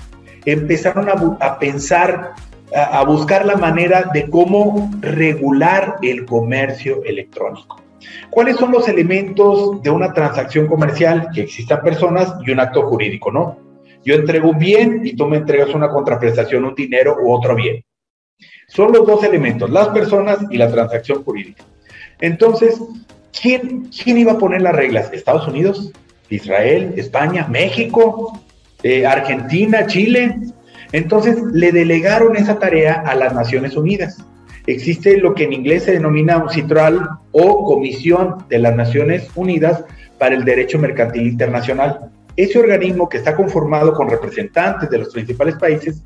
empezaron 0.46 1.08
a, 1.40 1.60
pensar, 1.60 2.34
a, 2.74 3.04
buscar 3.04 3.46
la 3.46 3.56
manera 3.56 4.10
de 4.14 4.30
cómo 4.30 4.92
regular 5.00 5.98
el 6.02 6.26
comercio 6.26 7.04
electrónico. 7.04 7.82
¿Cuáles 8.30 8.58
son 8.58 8.72
los 8.72 8.88
elementos 8.88 9.82
de 9.82 9.90
una 9.90 10.14
transacción 10.14 10.68
comercial? 10.68 11.30
Que 11.34 11.42
existan 11.42 11.82
personas 11.82 12.34
y 12.46 12.52
un 12.52 12.60
acto 12.60 12.84
jurídico, 12.84 13.32
¿no? 13.32 13.58
Yo 14.04 14.16
entrego 14.16 14.50
un 14.50 14.60
bien 14.60 15.02
y 15.04 15.16
tú 15.16 15.28
me 15.28 15.38
entregas 15.38 15.74
una 15.74 15.90
contraprestación, 15.90 16.66
un 16.66 16.76
dinero 16.76 17.18
u 17.22 17.32
otro 17.32 17.56
bien. 17.56 17.84
Son 18.68 18.92
los 18.92 19.08
dos 19.08 19.24
elementos, 19.24 19.70
las 19.70 19.90
personas 19.90 20.40
y 20.50 20.58
la 20.58 20.70
transacción 20.70 21.24
jurídica. 21.24 21.64
Entonces, 22.20 22.82
¿quién, 23.40 23.90
quién 23.90 24.18
iba 24.18 24.34
a 24.34 24.38
poner 24.38 24.62
las 24.62 24.76
reglas? 24.76 25.12
¿Estados 25.12 25.48
Unidos? 25.48 25.92
¿Israel? 26.30 26.94
¿España? 26.98 27.48
¿México? 27.50 28.40
Eh, 28.84 29.06
¿Argentina? 29.06 29.88
¿Chile? 29.88 30.36
Entonces, 30.92 31.42
le 31.52 31.72
delegaron 31.72 32.36
esa 32.36 32.60
tarea 32.60 33.04
a 33.06 33.16
las 33.16 33.34
Naciones 33.34 33.76
Unidas. 33.76 34.24
Existe 34.68 35.18
lo 35.18 35.34
que 35.34 35.46
en 35.46 35.54
inglés 35.54 35.84
se 35.84 35.94
denomina 35.94 36.38
un 36.38 36.50
CITRAL 36.50 37.10
o 37.32 37.64
Comisión 37.64 38.46
de 38.50 38.60
las 38.60 38.76
Naciones 38.76 39.30
Unidas 39.36 39.86
para 40.20 40.36
el 40.36 40.44
Derecho 40.44 40.78
Mercantil 40.78 41.28
Internacional. 41.28 42.12
Ese 42.36 42.60
organismo 42.60 43.08
que 43.08 43.18
está 43.18 43.36
conformado 43.36 43.94
con 43.94 44.10
representantes 44.10 44.90
de 44.90 44.98
los 44.98 45.14
principales 45.14 45.56
países 45.56 46.04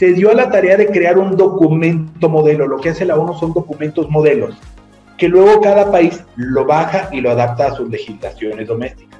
se 0.00 0.14
dio 0.14 0.30
a 0.30 0.34
la 0.34 0.50
tarea 0.50 0.78
de 0.78 0.86
crear 0.86 1.18
un 1.18 1.36
documento 1.36 2.30
modelo. 2.30 2.66
Lo 2.66 2.78
que 2.78 2.88
hace 2.88 3.04
la 3.04 3.16
ONU 3.16 3.34
son 3.34 3.52
documentos 3.52 4.08
modelos, 4.08 4.56
que 5.18 5.28
luego 5.28 5.60
cada 5.60 5.92
país 5.92 6.24
lo 6.36 6.64
baja 6.64 7.10
y 7.12 7.20
lo 7.20 7.30
adapta 7.30 7.66
a 7.66 7.74
sus 7.74 7.90
legislaciones 7.90 8.66
domésticas. 8.66 9.19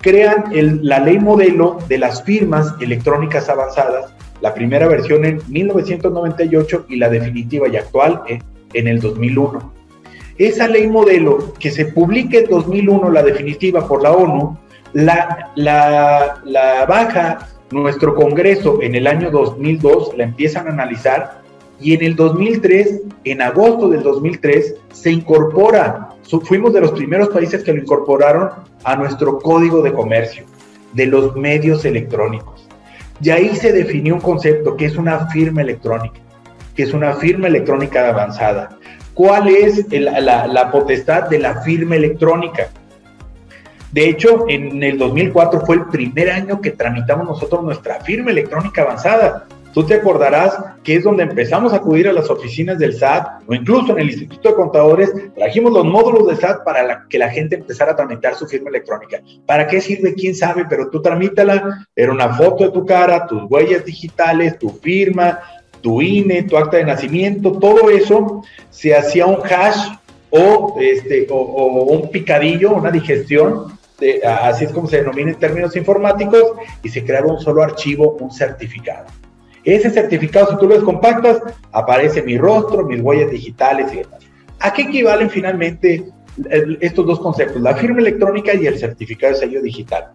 Crean 0.00 0.44
la 0.82 1.00
ley 1.00 1.18
modelo 1.18 1.78
de 1.88 1.98
las 1.98 2.22
firmas 2.22 2.74
electrónicas 2.80 3.48
avanzadas, 3.48 4.12
la 4.40 4.54
primera 4.54 4.86
versión 4.86 5.24
en 5.24 5.40
1998 5.48 6.86
y 6.88 6.96
la 6.96 7.08
definitiva 7.08 7.68
y 7.68 7.76
actual 7.76 8.22
en, 8.26 8.88
el 8.88 9.00
2001. 9.00 9.72
Esa 10.38 10.68
ley 10.68 10.86
modelo 10.86 11.52
que 11.58 11.70
se 11.70 11.86
publica 11.86 12.38
en 12.38 12.48
2001, 12.48 13.10
la 13.10 13.22
definitiva 13.22 13.88
por 13.88 14.02
la 14.02 14.12
ONU, 14.12 14.56
la, 14.92 15.50
la, 15.56 16.40
la 16.44 16.86
baja 16.86 17.48
nuestro 17.70 18.14
Congreso 18.14 18.80
en 18.80 18.94
el 18.94 19.06
año 19.06 19.30
2002 19.30 20.16
la 20.16 20.24
empiezan 20.24 20.68
a 20.68 20.70
analizar 20.70 21.42
y 21.80 21.94
en 21.94 22.02
el 22.02 22.16
2003, 22.16 23.02
en 23.24 23.42
agosto 23.42 23.88
del 23.88 24.02
2003, 24.02 24.74
se 24.92 25.12
incorpora, 25.12 26.08
fuimos 26.46 26.72
de 26.72 26.80
los 26.80 26.92
primeros 26.92 27.28
países 27.28 27.62
que 27.62 27.72
lo 27.72 27.80
incorporaron 27.80 28.50
a 28.84 28.96
nuestro 28.96 29.38
código 29.38 29.82
de 29.82 29.92
comercio, 29.92 30.44
de 30.92 31.06
los 31.06 31.34
medios 31.36 31.84
electrónicos. 31.84 32.68
Y 33.20 33.30
ahí 33.30 33.56
se 33.56 33.72
definió 33.72 34.14
un 34.14 34.20
concepto 34.20 34.76
que 34.76 34.86
es 34.86 34.96
una 34.96 35.26
firma 35.28 35.62
electrónica, 35.62 36.20
que 36.74 36.84
es 36.84 36.92
una 36.92 37.14
firma 37.14 37.48
electrónica 37.48 38.08
avanzada. 38.08 38.78
¿Cuál 39.14 39.48
es 39.48 39.86
la, 39.90 40.46
la 40.46 40.70
potestad 40.70 41.28
de 41.28 41.40
la 41.40 41.62
firma 41.62 41.96
electrónica? 41.96 42.70
De 43.90 44.08
hecho, 44.08 44.44
en 44.48 44.82
el 44.82 44.98
2004 44.98 45.62
fue 45.64 45.76
el 45.76 45.86
primer 45.86 46.30
año 46.30 46.60
que 46.60 46.72
tramitamos 46.72 47.26
nosotros 47.26 47.64
nuestra 47.64 48.00
firma 48.00 48.30
electrónica 48.30 48.82
avanzada. 48.82 49.46
Tú 49.74 49.84
te 49.84 49.94
acordarás 49.94 50.58
que 50.82 50.96
es 50.96 51.04
donde 51.04 51.22
empezamos 51.22 51.72
a 51.72 51.76
acudir 51.76 52.08
a 52.08 52.12
las 52.12 52.30
oficinas 52.30 52.78
del 52.78 52.94
SAT 52.94 53.42
o 53.46 53.54
incluso 53.54 53.92
en 53.92 54.00
el 54.00 54.10
Instituto 54.10 54.48
de 54.48 54.54
Contadores, 54.54 55.12
trajimos 55.36 55.72
los 55.72 55.84
módulos 55.84 56.26
del 56.26 56.38
SAT 56.38 56.64
para 56.64 57.06
que 57.08 57.18
la 57.18 57.30
gente 57.30 57.56
empezara 57.56 57.92
a 57.92 57.96
tramitar 57.96 58.34
su 58.34 58.46
firma 58.46 58.70
electrónica. 58.70 59.20
¿Para 59.46 59.66
qué 59.66 59.80
sirve? 59.80 60.14
¿Quién 60.14 60.34
sabe? 60.34 60.64
Pero 60.68 60.88
tú 60.88 61.02
tramítala, 61.02 61.86
era 61.94 62.12
una 62.12 62.34
foto 62.34 62.64
de 62.64 62.70
tu 62.70 62.86
cara, 62.86 63.26
tus 63.26 63.42
huellas 63.48 63.84
digitales, 63.84 64.58
tu 64.58 64.70
firma, 64.70 65.40
tu 65.80 66.02
INE, 66.02 66.42
tu 66.44 66.56
acta 66.56 66.78
de 66.78 66.84
nacimiento, 66.84 67.52
todo 67.52 67.90
eso 67.90 68.42
se 68.70 68.96
hacía 68.96 69.26
un 69.26 69.40
hash 69.44 69.90
o, 70.30 70.76
este, 70.80 71.26
o 71.30 71.84
un 71.84 72.10
picadillo, 72.10 72.72
una 72.72 72.90
digestión 72.90 73.78
así 74.24 74.64
es 74.64 74.72
como 74.72 74.88
se 74.88 74.98
denomina 74.98 75.30
en 75.30 75.38
términos 75.38 75.74
informáticos, 75.76 76.52
y 76.82 76.88
se 76.88 77.04
creaba 77.04 77.32
un 77.32 77.40
solo 77.40 77.62
archivo, 77.62 78.16
un 78.20 78.30
certificado. 78.30 79.06
Ese 79.74 79.90
certificado, 79.90 80.50
si 80.50 80.56
tú 80.58 80.66
lo 80.66 80.74
descompactas, 80.74 81.42
aparece 81.72 82.22
mi 82.22 82.38
rostro, 82.38 82.86
mis 82.86 83.00
huellas 83.00 83.30
digitales 83.30 83.92
y 83.92 83.96
demás. 83.98 84.20
¿A 84.60 84.72
qué 84.72 84.82
equivalen 84.82 85.28
finalmente 85.30 86.06
estos 86.80 87.06
dos 87.06 87.20
conceptos? 87.20 87.60
La 87.60 87.74
firma 87.74 88.00
electrónica 88.00 88.54
y 88.54 88.66
el 88.66 88.78
certificado 88.78 89.34
de 89.34 89.40
sello 89.40 89.62
digital. 89.62 90.12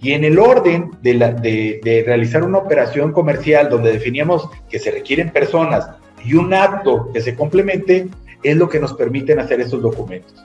Y 0.00 0.12
en 0.12 0.24
el 0.24 0.38
orden 0.38 0.90
de, 1.00 1.80
de, 1.82 2.02
realizar 2.04 2.42
una 2.42 2.58
operación 2.58 3.12
comercial 3.12 3.70
donde 3.70 3.92
definíamos 3.92 4.48
que 4.68 4.78
se 4.78 4.90
requieren 4.90 5.30
personas 5.30 5.88
y 6.24 6.34
un 6.34 6.52
acto 6.52 7.10
que 7.12 7.20
se 7.20 7.34
complemente, 7.34 8.08
es 8.42 8.56
lo 8.56 8.68
que 8.68 8.80
nos 8.80 8.92
permiten 8.94 9.38
hacer 9.38 9.60
estos 9.60 9.80
documentos 9.80 10.44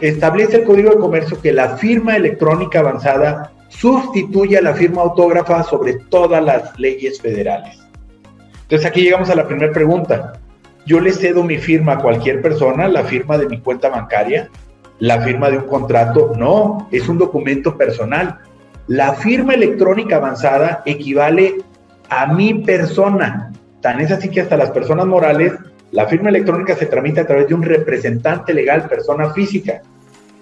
establece 0.00 0.58
el 0.58 0.64
Código 0.64 0.90
de 0.90 0.98
Comercio 0.98 1.40
que 1.40 1.52
la 1.52 1.76
firma 1.76 2.16
electrónica 2.16 2.80
avanzada 2.80 3.52
sustituye 3.68 4.58
a 4.58 4.62
la 4.62 4.74
firma 4.74 5.02
autógrafa 5.02 5.62
sobre 5.62 5.94
todas 6.10 6.42
las 6.42 6.78
leyes 6.78 7.20
federales. 7.20 7.83
Entonces 8.64 8.86
aquí 8.86 9.02
llegamos 9.02 9.30
a 9.30 9.34
la 9.34 9.46
primera 9.46 9.72
pregunta. 9.72 10.34
Yo 10.86 11.00
le 11.00 11.12
cedo 11.12 11.44
mi 11.44 11.58
firma 11.58 11.92
a 11.92 11.98
cualquier 11.98 12.42
persona, 12.42 12.88
la 12.88 13.04
firma 13.04 13.38
de 13.38 13.46
mi 13.46 13.60
cuenta 13.60 13.88
bancaria, 13.88 14.50
la 14.98 15.20
firma 15.22 15.50
de 15.50 15.58
un 15.58 15.66
contrato. 15.66 16.32
No, 16.36 16.88
es 16.90 17.08
un 17.08 17.18
documento 17.18 17.76
personal. 17.76 18.38
La 18.86 19.14
firma 19.14 19.54
electrónica 19.54 20.16
avanzada 20.16 20.82
equivale 20.84 21.56
a 22.08 22.32
mi 22.32 22.54
persona. 22.54 23.52
Tan 23.80 24.00
es 24.00 24.10
así 24.10 24.28
que 24.28 24.40
hasta 24.40 24.56
las 24.56 24.70
personas 24.70 25.06
morales 25.06 25.52
la 25.94 26.06
firma 26.06 26.28
electrónica 26.28 26.74
se 26.74 26.86
tramita 26.86 27.20
a 27.20 27.26
través 27.26 27.46
de 27.46 27.54
un 27.54 27.62
representante 27.62 28.52
legal, 28.52 28.88
persona 28.88 29.30
física. 29.30 29.82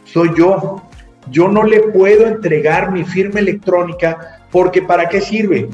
Soy 0.04 0.30
yo. 0.36 0.82
Yo 1.30 1.48
no 1.48 1.62
le 1.62 1.80
puedo 1.80 2.26
entregar 2.26 2.90
mi 2.90 3.04
firma 3.04 3.40
electrónica 3.40 4.40
porque 4.50 4.80
¿para 4.80 5.08
qué 5.08 5.20
sirve? 5.20 5.68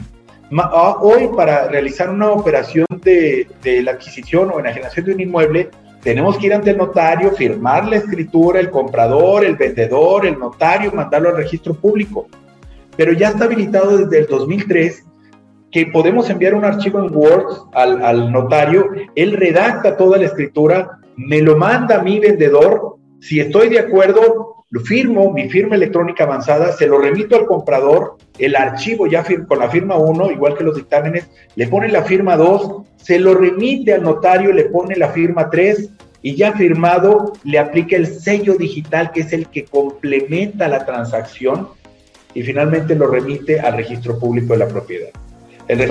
Ah, 0.57 0.97
hoy 1.03 1.29
para 1.37 1.69
realizar 1.69 2.09
una 2.09 2.31
operación 2.31 2.87
de, 3.03 3.47
la 3.83 3.93
adquisición 3.93 4.51
o 4.51 4.59
enajenación 4.59 5.07
de 5.07 5.15
un 5.15 5.21
inmueble, 5.21 5.71
tenemos 6.03 6.39
que 6.39 6.47
ir 6.47 6.55
ante 6.55 6.71
el 6.71 6.79
notario, 6.79 7.33
firmar 7.33 7.87
la 7.87 7.97
escritura, 7.97 8.61
el 8.61 8.71
comprador, 8.71 9.45
el 9.45 9.57
vendedor, 9.57 10.25
el 10.25 10.39
notario, 10.39 10.93
mandarlo 10.93 11.31
al 11.31 11.37
registro 11.37 11.75
público. 11.75 12.29
Pero 12.97 13.13
ya 13.13 13.29
está 13.29 13.45
habilitado 13.45 13.99
desde 13.99 14.21
el 14.21 14.27
2003 14.27 15.05
que 15.71 15.87
podemos 15.87 16.31
enviar 16.31 16.55
un 16.55 16.65
archivo 16.65 16.99
en 16.99 17.15
Word 17.15 17.69
al, 17.75 18.33
notario, 18.33 18.89
él 19.15 19.33
redacta 19.33 19.99
toda 19.99 20.17
la 20.17 20.25
escritura, 20.25 20.99
me 21.17 21.43
lo 21.43 21.57
manda 21.57 21.99
a 21.99 22.03
mi 22.03 22.19
vendedor, 22.19 22.97
si 23.21 23.39
estoy 23.39 23.69
de 23.69 23.81
acuerdo, 23.81 24.48
lo 24.71 24.81
firmo, 24.81 25.33
mi 25.33 25.49
firma 25.49 25.77
electrónica 25.77 26.25
avanzada, 26.25 26.73
se 26.73 26.87
lo 26.87 26.99
remito 26.99 27.37
al 27.37 27.47
comprador, 27.47 28.17
el 28.39 28.55
archivo 28.55 29.07
ya 29.07 29.25
con 29.47 29.59
la 29.59 29.71
firma 29.71 29.97
1, 29.97 30.31
igual 30.31 30.57
que 30.57 30.65
los 30.65 30.77
dictámenes, 30.77 31.29
le 31.55 31.67
pone 31.69 31.89
la 31.89 32.03
firma 32.03 32.37
2, 32.37 32.83
se 32.97 33.19
lo 33.19 33.35
remite 33.35 33.95
al 33.95 34.03
notario, 34.03 34.53
le 34.53 34.65
pone 34.65 34.95
la 34.97 35.09
firma 35.09 35.49
3 35.49 35.91
y 36.21 36.35
ya 36.35 36.53
firmado 36.53 37.33
le 37.45 37.59
aplica 37.59 37.97
el 37.97 38.07
sello 38.07 38.57
digital 38.57 39.13
que 39.13 39.21
es 39.21 39.33
el 39.33 39.49
que 39.49 39.65
complementa 39.65 40.69
la 40.69 40.85
transacción 40.85 41.69
y 42.35 42.43
finalmente 42.43 42.95
lo 42.95 43.07
remite 43.07 43.61
al 43.61 43.75
registro 43.75 44.19
público 44.19 44.53
de 44.53 44.59
la 44.59 44.69
propiedad. 44.69 45.11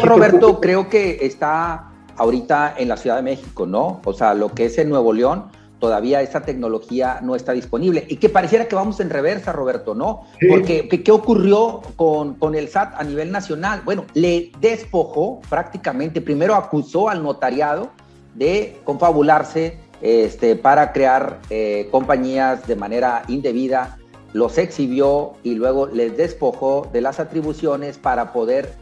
Roberto, 0.03 0.59
creo 0.59 0.89
que 0.89 1.19
está 1.21 1.89
ahorita 2.15 2.75
en 2.77 2.89
la 2.89 2.97
Ciudad 2.97 3.15
de 3.15 3.21
México, 3.23 3.65
¿no? 3.65 4.01
O 4.05 4.13
sea, 4.13 4.33
lo 4.33 4.49
que 4.49 4.65
es 4.65 4.77
en 4.77 4.89
Nuevo 4.89 5.13
León, 5.13 5.45
todavía 5.79 6.21
esa 6.21 6.41
tecnología 6.41 7.19
no 7.21 7.35
está 7.35 7.53
disponible. 7.53 8.05
Y 8.07 8.17
que 8.17 8.29
pareciera 8.29 8.67
que 8.67 8.75
vamos 8.75 8.99
en 8.99 9.09
reversa, 9.09 9.51
Roberto, 9.51 9.95
¿no? 9.95 10.23
Porque 10.49 10.87
¿qué, 10.87 11.11
ocurrió 11.11 11.81
con, 11.95 12.35
con, 12.35 12.55
el 12.55 12.67
SAT 12.67 12.95
a 12.97 13.03
nivel 13.03 13.31
nacional? 13.31 13.81
Bueno, 13.85 14.05
le 14.13 14.51
despojó 14.59 15.41
prácticamente, 15.49 16.21
primero 16.21 16.55
acusó 16.55 17.09
al 17.09 17.23
notariado 17.23 17.91
de 18.35 18.79
confabularse 18.83 19.79
este, 20.01 20.55
para 20.55 20.93
crear 20.93 21.39
eh, 21.49 21.87
compañías 21.91 22.67
de 22.67 22.75
manera 22.75 23.23
indebida, 23.27 23.97
los 24.33 24.57
exhibió 24.57 25.33
y 25.43 25.55
luego 25.55 25.87
les 25.87 26.15
despojó 26.15 26.87
de 26.93 27.01
las 27.01 27.19
atribuciones 27.19 27.97
para 27.97 28.31
poder 28.33 28.73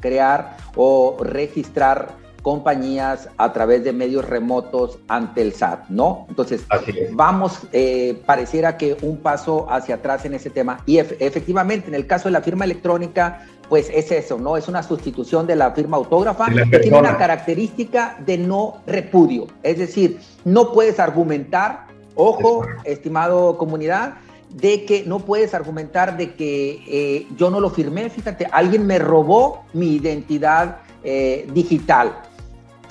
crear 0.00 0.56
o 0.74 1.18
registrar 1.20 2.21
compañías 2.42 3.28
a 3.38 3.52
través 3.52 3.84
de 3.84 3.92
medios 3.92 4.28
remotos 4.28 4.98
ante 5.08 5.42
el 5.42 5.52
SAT, 5.52 5.88
¿no? 5.88 6.26
Entonces, 6.28 6.64
vamos, 7.12 7.60
eh, 7.72 8.20
pareciera 8.26 8.76
que 8.76 8.96
un 9.02 9.18
paso 9.18 9.66
hacia 9.70 9.96
atrás 9.96 10.24
en 10.24 10.34
ese 10.34 10.50
tema. 10.50 10.82
Y 10.84 10.98
efectivamente, 10.98 11.88
en 11.88 11.94
el 11.94 12.06
caso 12.06 12.28
de 12.28 12.32
la 12.32 12.42
firma 12.42 12.64
electrónica, 12.64 13.46
pues 13.68 13.88
es 13.94 14.10
eso, 14.10 14.38
¿no? 14.38 14.56
Es 14.56 14.68
una 14.68 14.82
sustitución 14.82 15.46
de 15.46 15.56
la 15.56 15.70
firma 15.70 15.96
autógrafa 15.96 16.46
que 16.70 16.78
tiene 16.80 16.98
una 16.98 17.16
característica 17.16 18.18
de 18.26 18.38
no 18.38 18.82
repudio. 18.86 19.46
Es 19.62 19.78
decir, 19.78 20.18
no 20.44 20.72
puedes 20.72 20.98
argumentar, 20.98 21.86
ojo, 22.16 22.66
estimado 22.84 23.56
comunidad, 23.56 24.14
de 24.50 24.84
que 24.84 25.04
no 25.06 25.20
puedes 25.20 25.54
argumentar 25.54 26.16
de 26.16 26.34
que 26.34 26.82
eh, 26.86 27.26
yo 27.36 27.50
no 27.50 27.60
lo 27.60 27.70
firmé, 27.70 28.10
fíjate, 28.10 28.46
alguien 28.52 28.86
me 28.86 28.98
robó 28.98 29.64
mi 29.72 29.94
identidad 29.94 30.78
eh, 31.04 31.48
digital. 31.52 32.20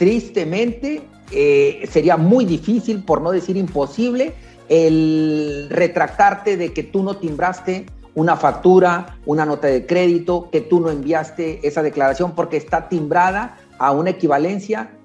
Tristemente, 0.01 1.03
eh, 1.31 1.87
sería 1.87 2.17
muy 2.17 2.43
difícil, 2.43 3.03
por 3.03 3.21
no 3.21 3.29
decir 3.29 3.55
imposible, 3.55 4.33
el 4.67 5.67
retractarte 5.69 6.57
de 6.57 6.73
que 6.73 6.81
tú 6.81 7.03
no 7.03 7.17
timbraste 7.17 7.85
una 8.15 8.35
factura, 8.35 9.19
una 9.27 9.45
nota 9.45 9.67
de 9.67 9.85
crédito, 9.85 10.49
que 10.49 10.61
tú 10.61 10.79
no 10.79 10.89
enviaste 10.89 11.59
esa 11.67 11.83
declaración 11.83 12.33
porque 12.33 12.57
está 12.57 12.89
timbrada 12.89 13.59
a 13.77 13.91
una 13.91 14.09
equivalencia 14.09 14.97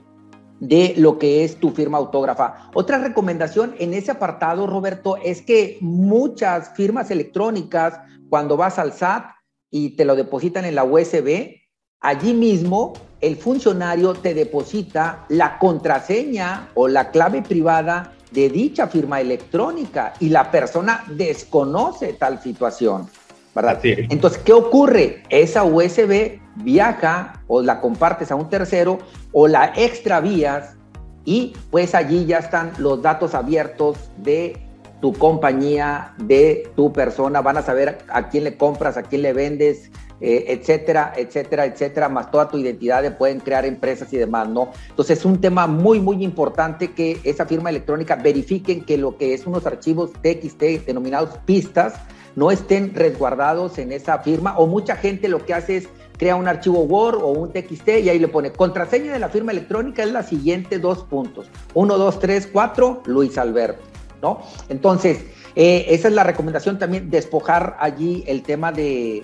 de 0.60 0.94
lo 0.96 1.18
que 1.18 1.44
es 1.44 1.56
tu 1.56 1.72
firma 1.72 1.98
autógrafa. 1.98 2.70
Otra 2.72 2.96
recomendación 2.96 3.74
en 3.78 3.92
ese 3.92 4.12
apartado, 4.12 4.66
Roberto, 4.66 5.18
es 5.22 5.42
que 5.42 5.76
muchas 5.82 6.70
firmas 6.74 7.10
electrónicas, 7.10 8.00
cuando 8.30 8.56
vas 8.56 8.78
al 8.78 8.94
SAT 8.94 9.26
y 9.70 9.90
te 9.90 10.06
lo 10.06 10.16
depositan 10.16 10.64
en 10.64 10.74
la 10.74 10.84
USB, 10.84 11.65
allí 12.00 12.34
mismo 12.34 12.94
el 13.20 13.36
funcionario 13.36 14.14
te 14.14 14.34
deposita 14.34 15.24
la 15.28 15.58
contraseña 15.58 16.68
o 16.74 16.88
la 16.88 17.10
clave 17.10 17.42
privada 17.42 18.12
de 18.30 18.48
dicha 18.50 18.88
firma 18.88 19.20
electrónica 19.20 20.14
y 20.20 20.28
la 20.28 20.50
persona 20.50 21.04
desconoce 21.08 22.12
tal 22.12 22.40
situación. 22.42 23.08
¿verdad? 23.54 23.80
Entonces, 23.82 24.38
¿qué 24.44 24.52
ocurre? 24.52 25.22
Esa 25.30 25.64
USB 25.64 26.38
viaja 26.56 27.42
o 27.48 27.62
la 27.62 27.80
compartes 27.80 28.30
a 28.30 28.34
un 28.34 28.50
tercero 28.50 28.98
o 29.32 29.48
la 29.48 29.72
extravías 29.76 30.76
y 31.24 31.54
pues 31.70 31.94
allí 31.94 32.26
ya 32.26 32.38
están 32.38 32.72
los 32.78 33.00
datos 33.00 33.34
abiertos 33.34 33.96
de 34.18 34.58
tu 35.00 35.14
compañía, 35.14 36.14
de 36.18 36.70
tu 36.76 36.92
persona, 36.92 37.40
van 37.40 37.56
a 37.56 37.62
saber 37.62 37.98
a 38.08 38.28
quién 38.28 38.44
le 38.44 38.56
compras, 38.56 38.96
a 38.96 39.02
quién 39.02 39.22
le 39.22 39.32
vendes, 39.32 39.90
eh, 40.20 40.44
etcétera, 40.48 41.12
etcétera, 41.16 41.66
etcétera, 41.66 42.08
más 42.08 42.30
toda 42.30 42.48
tu 42.48 42.58
identidad 42.58 43.02
de 43.02 43.10
pueden 43.10 43.40
crear 43.40 43.66
empresas 43.66 44.12
y 44.12 44.16
demás, 44.16 44.48
¿no? 44.48 44.70
Entonces 44.88 45.18
es 45.18 45.24
un 45.24 45.40
tema 45.40 45.66
muy, 45.66 46.00
muy 46.00 46.24
importante 46.24 46.92
que 46.92 47.20
esa 47.24 47.46
firma 47.46 47.70
electrónica 47.70 48.16
verifiquen 48.16 48.84
que 48.84 48.96
lo 48.96 49.16
que 49.16 49.34
es 49.34 49.46
unos 49.46 49.66
archivos 49.66 50.12
TXT 50.12 50.86
denominados 50.86 51.30
pistas 51.44 51.94
no 52.34 52.50
estén 52.50 52.94
resguardados 52.94 53.78
en 53.78 53.92
esa 53.92 54.18
firma 54.20 54.56
o 54.58 54.66
mucha 54.66 54.96
gente 54.96 55.28
lo 55.28 55.44
que 55.44 55.54
hace 55.54 55.78
es 55.78 55.88
crea 56.16 56.36
un 56.36 56.48
archivo 56.48 56.80
Word 56.80 57.22
o 57.22 57.28
un 57.28 57.52
TXT 57.52 57.88
y 58.04 58.08
ahí 58.08 58.18
le 58.18 58.28
pone 58.28 58.52
contraseña 58.52 59.12
de 59.12 59.18
la 59.18 59.28
firma 59.28 59.52
electrónica 59.52 60.02
es 60.02 60.12
la 60.12 60.22
siguiente 60.22 60.78
dos 60.78 61.04
puntos. 61.04 61.50
Uno, 61.74 61.98
dos, 61.98 62.18
tres, 62.18 62.48
cuatro, 62.50 63.02
Luis 63.06 63.36
Alberto, 63.38 63.82
¿no? 64.22 64.40
Entonces, 64.68 65.24
eh, 65.58 65.86
esa 65.88 66.08
es 66.08 66.14
la 66.14 66.22
recomendación 66.22 66.78
también, 66.78 67.08
despojar 67.08 67.78
allí 67.80 68.22
el 68.26 68.42
tema 68.42 68.72
de, 68.72 69.22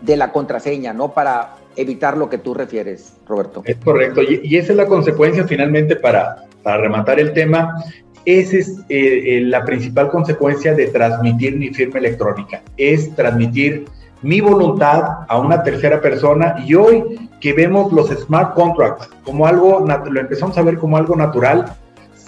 de, 0.00 0.16
la 0.16 0.32
contraseña, 0.32 0.94
¿no? 0.94 1.12
Para 1.12 1.56
evitar 1.76 2.16
lo 2.16 2.30
que 2.30 2.38
tú 2.38 2.54
refieres, 2.54 3.12
Roberto. 3.26 3.60
Es 3.66 3.76
correcto, 3.76 4.22
y, 4.22 4.56
esa 4.56 4.72
es 4.72 4.76
la 4.78 4.86
consecuencia 4.86 5.46
finalmente 5.46 5.94
para, 5.96 6.46
para 6.62 6.78
rematar 6.78 7.20
el 7.20 7.34
tema. 7.34 7.84
Esa 8.24 8.56
es 8.56 8.78
eh, 8.88 9.36
eh, 9.36 9.40
la 9.42 9.62
principal 9.62 10.08
consecuencia 10.08 10.72
de 10.74 10.86
transmitir 10.86 11.56
mi 11.56 11.68
firma 11.68 11.98
electrónica, 11.98 12.62
es 12.78 13.14
transmitir 13.14 13.84
mi 14.22 14.40
voluntad 14.40 15.02
a 15.28 15.38
una 15.38 15.62
tercera 15.62 16.00
persona 16.00 16.56
y 16.66 16.74
hoy 16.74 17.28
que 17.42 17.52
vemos 17.52 17.92
los 17.92 18.08
smart 18.08 18.54
contracts 18.54 19.10
como 19.22 19.46
algo, 19.46 19.86
lo 19.86 20.20
empezamos 20.20 20.56
a 20.56 20.62
ver 20.62 20.78
como 20.78 20.96
algo 20.96 21.14
natural, 21.14 21.76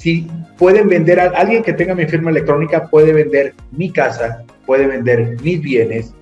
si 0.00 0.26
pueden 0.56 0.88
vender 0.88 1.20
a 1.20 1.26
alguien 1.26 1.62
que 1.62 1.74
tenga 1.74 1.94
mi 1.94 2.06
firma 2.06 2.30
electrónica, 2.30 2.88
puede 2.88 3.12
vender 3.12 3.52
mi 3.70 3.90
casa, 3.90 4.44
puede 4.64 4.86
vender 4.86 5.36
mis 5.42 5.60
bienes, 5.60 6.14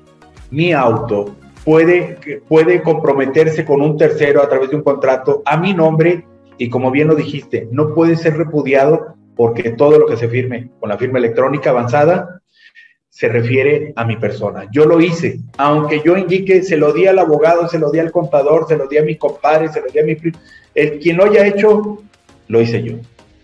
mi 0.50 0.72
auto, 0.72 1.36
puede, 1.64 2.40
puede 2.48 2.82
comprometerse 2.82 3.64
con 3.64 3.80
un 3.80 3.96
tercero 3.96 4.42
a 4.42 4.48
través 4.48 4.70
de 4.70 4.76
un 4.76 4.82
contrato 4.82 5.42
a 5.44 5.56
mi 5.56 5.74
nombre 5.74 6.24
y 6.58 6.68
como 6.68 6.90
bien 6.90 7.06
lo 7.06 7.14
dijiste, 7.14 7.68
no 7.70 7.94
puede 7.94 8.16
ser 8.16 8.36
repudiado 8.36 9.14
porque 9.36 9.70
todo 9.70 9.96
lo 9.96 10.06
que 10.06 10.16
se 10.16 10.28
firme 10.28 10.70
con 10.80 10.88
la 10.88 10.98
firma 10.98 11.18
electrónica 11.18 11.70
avanzada 11.70 12.40
se 13.08 13.28
refiere 13.28 13.92
a 13.94 14.04
mi 14.04 14.16
persona. 14.16 14.66
Yo 14.72 14.86
lo 14.86 15.00
hice, 15.00 15.38
aunque 15.56 16.02
yo 16.04 16.16
indique, 16.16 16.64
se 16.64 16.76
lo 16.76 16.92
di 16.92 17.06
al 17.06 17.20
abogado, 17.20 17.68
se 17.68 17.78
lo 17.78 17.92
di 17.92 18.00
al 18.00 18.10
contador, 18.10 18.66
se 18.66 18.76
lo 18.76 18.88
di 18.88 18.98
a 18.98 19.04
mi 19.04 19.14
compadre, 19.14 19.68
se 19.68 19.80
lo 19.80 19.86
di 19.86 20.00
a 20.00 20.04
mi. 20.04 20.16
El 20.74 20.98
quien 20.98 21.16
lo 21.16 21.26
haya 21.26 21.46
hecho, 21.46 22.02
lo 22.48 22.60
hice 22.60 22.82
yo. 22.82 22.96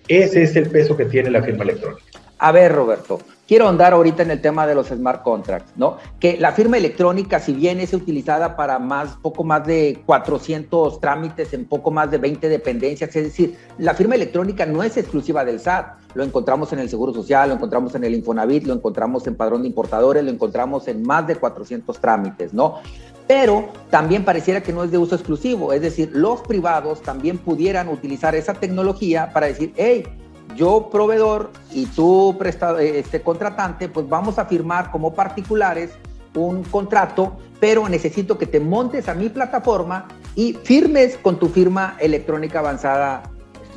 Ese 0.09 0.43
es 0.43 0.57
el 0.57 0.69
peso 0.69 0.97
que 0.97 1.07
tiene 1.07 1.31
la 1.31 1.43
firma 1.43 1.65
electrónica. 1.65 2.03
A 2.39 2.53
ver, 2.53 2.73
Roberto, 2.73 3.21
quiero 3.47 3.69
andar 3.69 3.93
ahorita 3.93 4.23
en 4.23 4.31
el 4.31 4.41
tema 4.41 4.67
de 4.67 4.75
los 4.75 4.89
smart 4.89 5.23
contracts, 5.23 5.73
¿no? 5.77 5.99
Que 6.21 6.37
la 6.37 6.53
firma 6.53 6.77
electrónica, 6.77 7.39
si 7.39 7.55
bien 7.55 7.81
es 7.81 7.95
utilizada 7.95 8.57
para 8.57 8.79
más, 8.79 9.17
poco 9.23 9.45
más 9.45 9.67
de 9.67 10.03
400 10.05 11.01
trámites 11.01 11.55
en 11.55 11.65
poco 11.65 11.91
más 11.91 12.11
de 12.11 12.19
20 12.19 12.49
dependencias, 12.49 13.15
es 13.17 13.25
decir, 13.25 13.57
la 13.79 13.95
firma 13.95 14.17
electrónica 14.17 14.67
no 14.67 14.83
es 14.83 14.97
exclusiva 14.97 15.45
del 15.45 15.61
SAT. 15.61 15.97
Lo 16.15 16.23
encontramos 16.23 16.73
en 16.73 16.81
el 16.81 16.91
Seguro 16.91 17.15
Social, 17.15 17.49
lo 17.49 17.55
encontramos 17.55 17.95
en 17.95 18.05
el 18.05 18.15
Infonavit, 18.15 18.65
lo 18.65 18.75
encontramos 18.75 19.27
en 19.27 19.37
Padrón 19.37 19.63
de 19.63 19.69
Importadores, 19.69 20.23
lo 20.23 20.31
encontramos 20.31 20.87
en 20.89 21.03
más 21.03 21.27
de 21.27 21.37
400 21.37 21.99
trámites, 21.99 22.53
¿no? 22.53 22.81
Pero 23.27 23.71
también 23.91 24.25
pareciera 24.25 24.63
que 24.63 24.73
no 24.73 24.85
es 24.85 24.91
de 24.91 24.99
uso 24.99 25.15
exclusivo, 25.15 25.73
es 25.73 25.81
decir, 25.81 26.11
los 26.13 26.43
privados 26.43 27.03
también 27.03 27.39
pudieran 27.39 27.89
utilizar 27.89 28.35
esa 28.35 28.55
tecnología 28.55 29.33
para 29.33 29.47
decir, 29.47 29.73
hey, 29.77 30.05
yo 30.55 30.89
proveedor 30.91 31.51
y 31.73 31.87
tú 31.87 32.37
prestado, 32.39 32.79
este 32.79 33.23
contratante, 33.23 33.89
pues 33.89 34.09
vamos 34.09 34.39
a 34.39 34.45
firmar 34.45 34.91
como 34.91 35.15
particulares 35.15 35.91
un 36.35 36.65
contrato, 36.65 37.37
pero 37.61 37.89
necesito 37.89 38.37
que 38.37 38.47
te 38.47 38.61
montes 38.61 39.09
a 39.09 39.15
mi 39.15 39.29
plataforma 39.29 40.09
y 40.35 40.55
firmes 40.55 41.17
con 41.17 41.39
tu 41.39 41.49
firma 41.49 41.97
electrónica 42.01 42.59
avanzada 42.59 43.23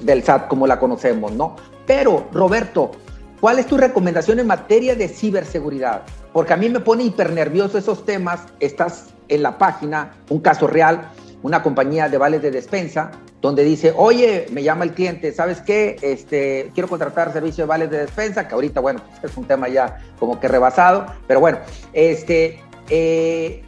del 0.01 0.23
SAT 0.23 0.47
como 0.47 0.67
la 0.67 0.79
conocemos, 0.79 1.31
¿no? 1.31 1.55
Pero, 1.85 2.27
Roberto, 2.33 2.91
¿cuál 3.39 3.59
es 3.59 3.67
tu 3.67 3.77
recomendación 3.77 4.39
en 4.39 4.47
materia 4.47 4.95
de 4.95 5.07
ciberseguridad? 5.07 6.03
Porque 6.33 6.53
a 6.53 6.57
mí 6.57 6.69
me 6.69 6.79
pone 6.79 7.03
hiper 7.03 7.31
nervioso 7.31 7.77
esos 7.77 8.05
temas. 8.05 8.41
Estás 8.59 9.13
en 9.27 9.43
la 9.43 9.57
página 9.57 10.13
un 10.29 10.39
caso 10.39 10.67
real, 10.67 11.09
una 11.43 11.63
compañía 11.63 12.09
de 12.09 12.17
vales 12.17 12.41
de 12.41 12.51
despensa, 12.51 13.11
donde 13.41 13.63
dice, 13.63 13.93
oye, 13.95 14.47
me 14.51 14.63
llama 14.63 14.83
el 14.83 14.93
cliente, 14.93 15.31
¿sabes 15.31 15.61
qué? 15.61 15.97
Este, 16.01 16.71
quiero 16.73 16.89
contratar 16.89 17.31
servicio 17.31 17.65
de 17.65 17.67
vales 17.67 17.91
de 17.91 17.99
despensa, 17.99 18.47
que 18.47 18.55
ahorita, 18.55 18.79
bueno, 18.79 19.01
pues, 19.07 19.31
es 19.31 19.37
un 19.37 19.45
tema 19.45 19.67
ya 19.67 19.99
como 20.19 20.39
que 20.39 20.47
rebasado, 20.47 21.05
pero 21.27 21.39
bueno, 21.39 21.59
este, 21.93 22.59
eh, 22.89 23.63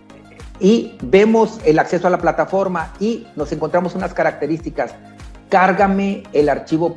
y 0.59 0.97
vemos 1.01 1.59
el 1.65 1.79
acceso 1.79 2.07
a 2.07 2.09
la 2.09 2.17
plataforma 2.17 2.93
y 2.99 3.27
nos 3.35 3.51
encontramos 3.51 3.95
unas 3.95 4.13
características. 4.13 4.93
Cárgame 5.49 6.23
el 6.33 6.49
archivo 6.49 6.95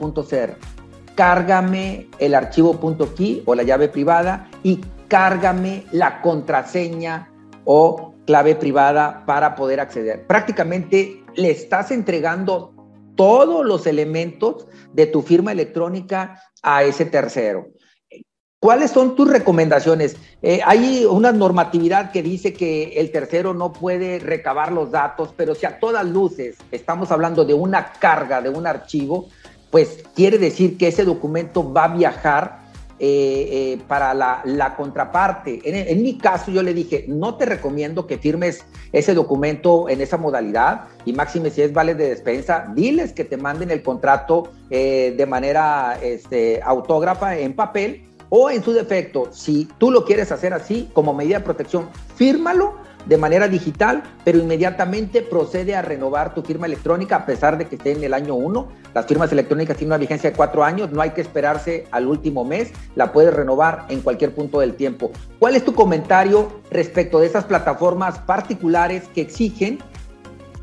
cárgame 1.15 2.09
el 2.19 2.35
archivo 2.35 2.79
.key 3.15 3.43
o 3.45 3.55
la 3.55 3.63
llave 3.63 3.89
privada 3.89 4.49
y 4.63 4.81
cárgame 5.13 5.85
la 5.93 6.23
contraseña 6.23 7.29
o 7.67 8.15
clave 8.25 8.55
privada 8.55 9.25
para 9.27 9.55
poder 9.55 9.79
acceder. 9.79 10.27
Prácticamente 10.27 11.23
le 11.35 11.51
estás 11.51 11.91
entregando 11.91 12.73
todos 13.15 13.63
los 13.67 13.87
elementos 13.87 14.67
de 14.95 15.05
tu 15.05 15.21
firma 15.21 15.53
electrónica 15.53 16.43
a 16.63 16.85
ese 16.85 17.05
tercero. 17.05 17.67
¿Cuáles 18.59 18.91
son 18.91 19.15
tus 19.15 19.29
recomendaciones? 19.29 20.17
Eh, 20.41 20.61
hay 20.65 21.05
una 21.05 21.31
normatividad 21.31 22.11
que 22.11 22.23
dice 22.23 22.55
que 22.55 22.95
el 22.97 23.13
tercero 23.13 23.53
no 23.53 23.71
puede 23.71 24.19
recabar 24.19 24.73
los 24.73 24.93
datos, 24.93 25.35
pero 25.37 25.55
si 25.55 25.67
a 25.67 25.79
todas 25.79 26.07
luces 26.07 26.57
estamos 26.71 27.13
hablando 27.13 27.45
de 27.45 27.53
una 27.53 27.93
carga, 27.93 28.41
de 28.41 28.49
un 28.49 28.67
archivo, 28.67 29.29
pues 29.71 30.05
quiere 30.15 30.39
decir 30.39 30.79
que 30.79 30.89
ese 30.89 31.05
documento 31.05 31.71
va 31.71 31.85
a 31.85 31.95
viajar 31.95 32.62
eh, 33.05 33.49
eh, 33.75 33.79
para 33.89 34.15
la, 34.15 34.75
contraparte. 34.77 35.61
En, 35.65 36.03
mi 36.05 36.19
caso 36.19 36.53
yo 36.53 36.63
le 36.63 36.73
dije, 36.73 37.05
no 37.09 37.35
te 37.35 37.47
recomiendo 37.47 38.07
que 38.07 38.17
firmes 38.17 38.65
ese 38.93 39.13
documento 39.13 39.89
en 39.89 40.01
esa 40.01 40.19
modalidad 40.19 40.83
y 41.05 41.13
máxime 41.13 41.51
si 41.51 41.63
es 41.63 41.73
vale 41.73 41.97
de 41.97 42.11
despensa, 42.11 42.71
diles 42.77 43.13
que 43.13 43.25
te 43.25 43.37
manden 43.37 43.73
el 43.73 43.83
contrato 43.83 44.53
eh, 44.71 45.15
de 45.17 45.27
manera 45.27 45.99
este, 46.01 46.63
autógrafa 46.63 47.37
en 47.37 47.57
papel 47.57 48.05
o 48.29 48.51
en 48.51 48.63
su 48.63 48.73
defecto, 48.73 49.33
si 49.33 49.69
tú 49.79 49.91
lo 49.91 50.05
quieres 50.05 50.31
hacer 50.31 50.55
así 50.55 50.89
como 50.93 51.13
medida 51.13 51.39
de 51.39 51.45
protección, 51.45 51.89
fírmalo 52.15 52.75
de 53.07 53.17
manera 53.17 53.49
digital, 53.49 54.03
pero 54.25 54.39
inmediatamente 54.39 55.23
procede 55.23 55.75
a 55.75 55.83
renovar 55.83 56.35
tu 56.35 56.43
firma 56.43 56.67
electrónica 56.67 57.17
a 57.17 57.27
pesar 57.27 57.59
de 57.59 57.67
que 57.67 57.77
esté 57.77 57.93
en 57.93 58.05
el 58.05 58.15
año 58.15 58.35
1. 58.35 58.69
Las 58.95 59.07
firmas 59.07 59.33
electrónicas 59.33 59.77
tienen 59.77 59.91
una 59.93 59.99
vigencia 59.99 60.31
de 60.31 60.37
cuatro 60.37 60.65
años, 60.65 60.93
no 60.93 61.01
hay 61.01 61.11
que 61.11 61.21
esperarse 61.21 61.87
al 61.91 62.07
último 62.07 62.45
mes, 62.45 62.73
la 62.95 63.13
puedes 63.13 63.33
renovar 63.33 63.87
en 63.89 64.01
cualquier 64.01 64.35
punto 64.35 64.61
del 64.61 64.75
tiempo. 64.75 65.11
¿Cuál 65.39 65.57
es 65.57 65.65
tu 65.65 65.75
comentario 65.75 66.61
respecto 66.71 67.19
de 67.19 67.27
esas 67.27 67.45
plataformas 67.45 68.19
particulares 68.21 69.05
que 69.15 69.23
exigen 69.23 69.79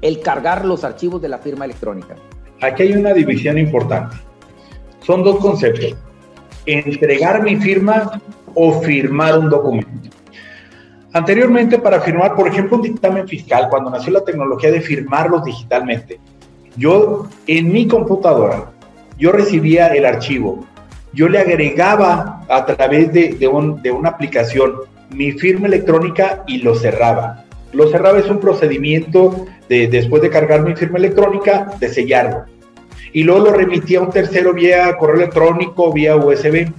el 0.02 0.21
cargar 0.21 0.65
los 0.65 0.84
archivos 0.84 1.21
de 1.21 1.30
la 1.30 1.39
firma 1.39 1.65
electrónica? 1.65 2.15
Aquí 2.62 2.84
hay 2.84 2.93
una 2.93 3.13
división 3.13 3.58
importante. 3.58 4.17
Son 5.06 5.23
dos 5.23 5.38
conceptos. 5.38 5.95
Entregar 6.65 7.41
mi 7.41 7.56
firma 7.56 8.21
o 8.54 8.80
firmar 8.82 9.39
un 9.39 9.49
documento. 9.49 10.09
Anteriormente, 11.12 11.80
para 11.80 12.00
firmar, 12.02 12.36
por 12.36 12.48
ejemplo, 12.48 12.78
un 12.78 12.84
dictamen 12.84 13.28
fiscal, 13.28 13.67
cuando 13.69 13.89
nació 13.89 14.13
la 14.13 14.24
tecnología 14.24 14.72
de 14.72 14.82
firmarlos 14.82 15.43
digitalmente, 15.43 16.19
yo 16.78 17.28
en 17.48 17.72
mi 17.72 17.88
computadora, 17.88 18.72
yo 19.17 19.32
recibía 19.32 19.88
el 19.88 20.06
archivo, 20.06 20.65
yo 21.13 21.28
le 21.28 21.39
agregaba 21.39 22.45
a 22.48 22.65
través 22.65 23.12
de, 23.12 23.34
de, 23.34 23.48
una 23.91 24.10
aplicación 24.10 24.74
mi 25.10 25.32
firma 25.32 25.67
electrónica 25.67 26.43
y 26.45 26.60
lo 26.60 26.76
cerraba. 26.76 27.45
Lo 27.74 27.88
cerraba 27.88 28.19
es 28.19 28.30
un 28.30 28.39
procedimiento 28.39 29.48
de, 29.67 29.88
después 29.88 30.22
de 30.22 30.30
cargar 30.30 30.62
mi 30.62 30.76
firma 30.76 31.00
electrónica, 31.00 31.72
de 31.80 31.89
sellarlo. 31.89 32.45
Y 33.12 33.24
luego 33.24 33.45
lo 33.45 33.52
remitía 33.54 34.00
a 34.00 34.04
un 34.04 34.12
tercero 34.12 34.54
vía 34.54 34.95
correo 34.98 35.15
electrónico, 35.15 35.91
vía 35.91 36.15
USB. 36.15 36.72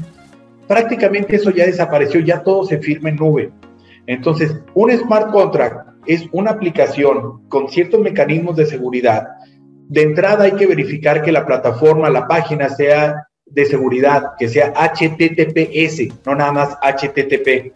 Prácticamente 0.69 1.35
eso 1.35 1.51
ya 1.51 1.67
desapareció, 1.67 2.21
ya 2.21 2.45
todo 2.45 2.65
se 2.65 2.79
firma 2.79 3.09
en 3.09 3.17
nube. 3.17 3.51
Entonces, 4.07 4.57
un 4.75 4.91
smart 4.91 5.31
contract 5.31 5.89
es 6.07 6.25
una 6.33 6.53
aplicación 6.53 7.49
con 7.49 7.69
ciertos 7.69 8.01
mecanismos 8.01 8.57
de 8.57 8.67
seguridad. 8.67 9.29
De 9.89 10.03
entrada 10.03 10.45
hay 10.45 10.53
que 10.53 10.67
verificar 10.67 11.23
que 11.23 11.33
la 11.33 11.47
plataforma, 11.47 12.11
la 12.11 12.27
página 12.27 12.69
sea 12.69 13.27
de 13.47 13.65
seguridad, 13.65 14.33
que 14.39 14.49
sea 14.49 14.73
HTTPS, 14.73 16.25
no 16.25 16.35
nada 16.35 16.53
más 16.53 16.79
HTTP. 16.83 17.73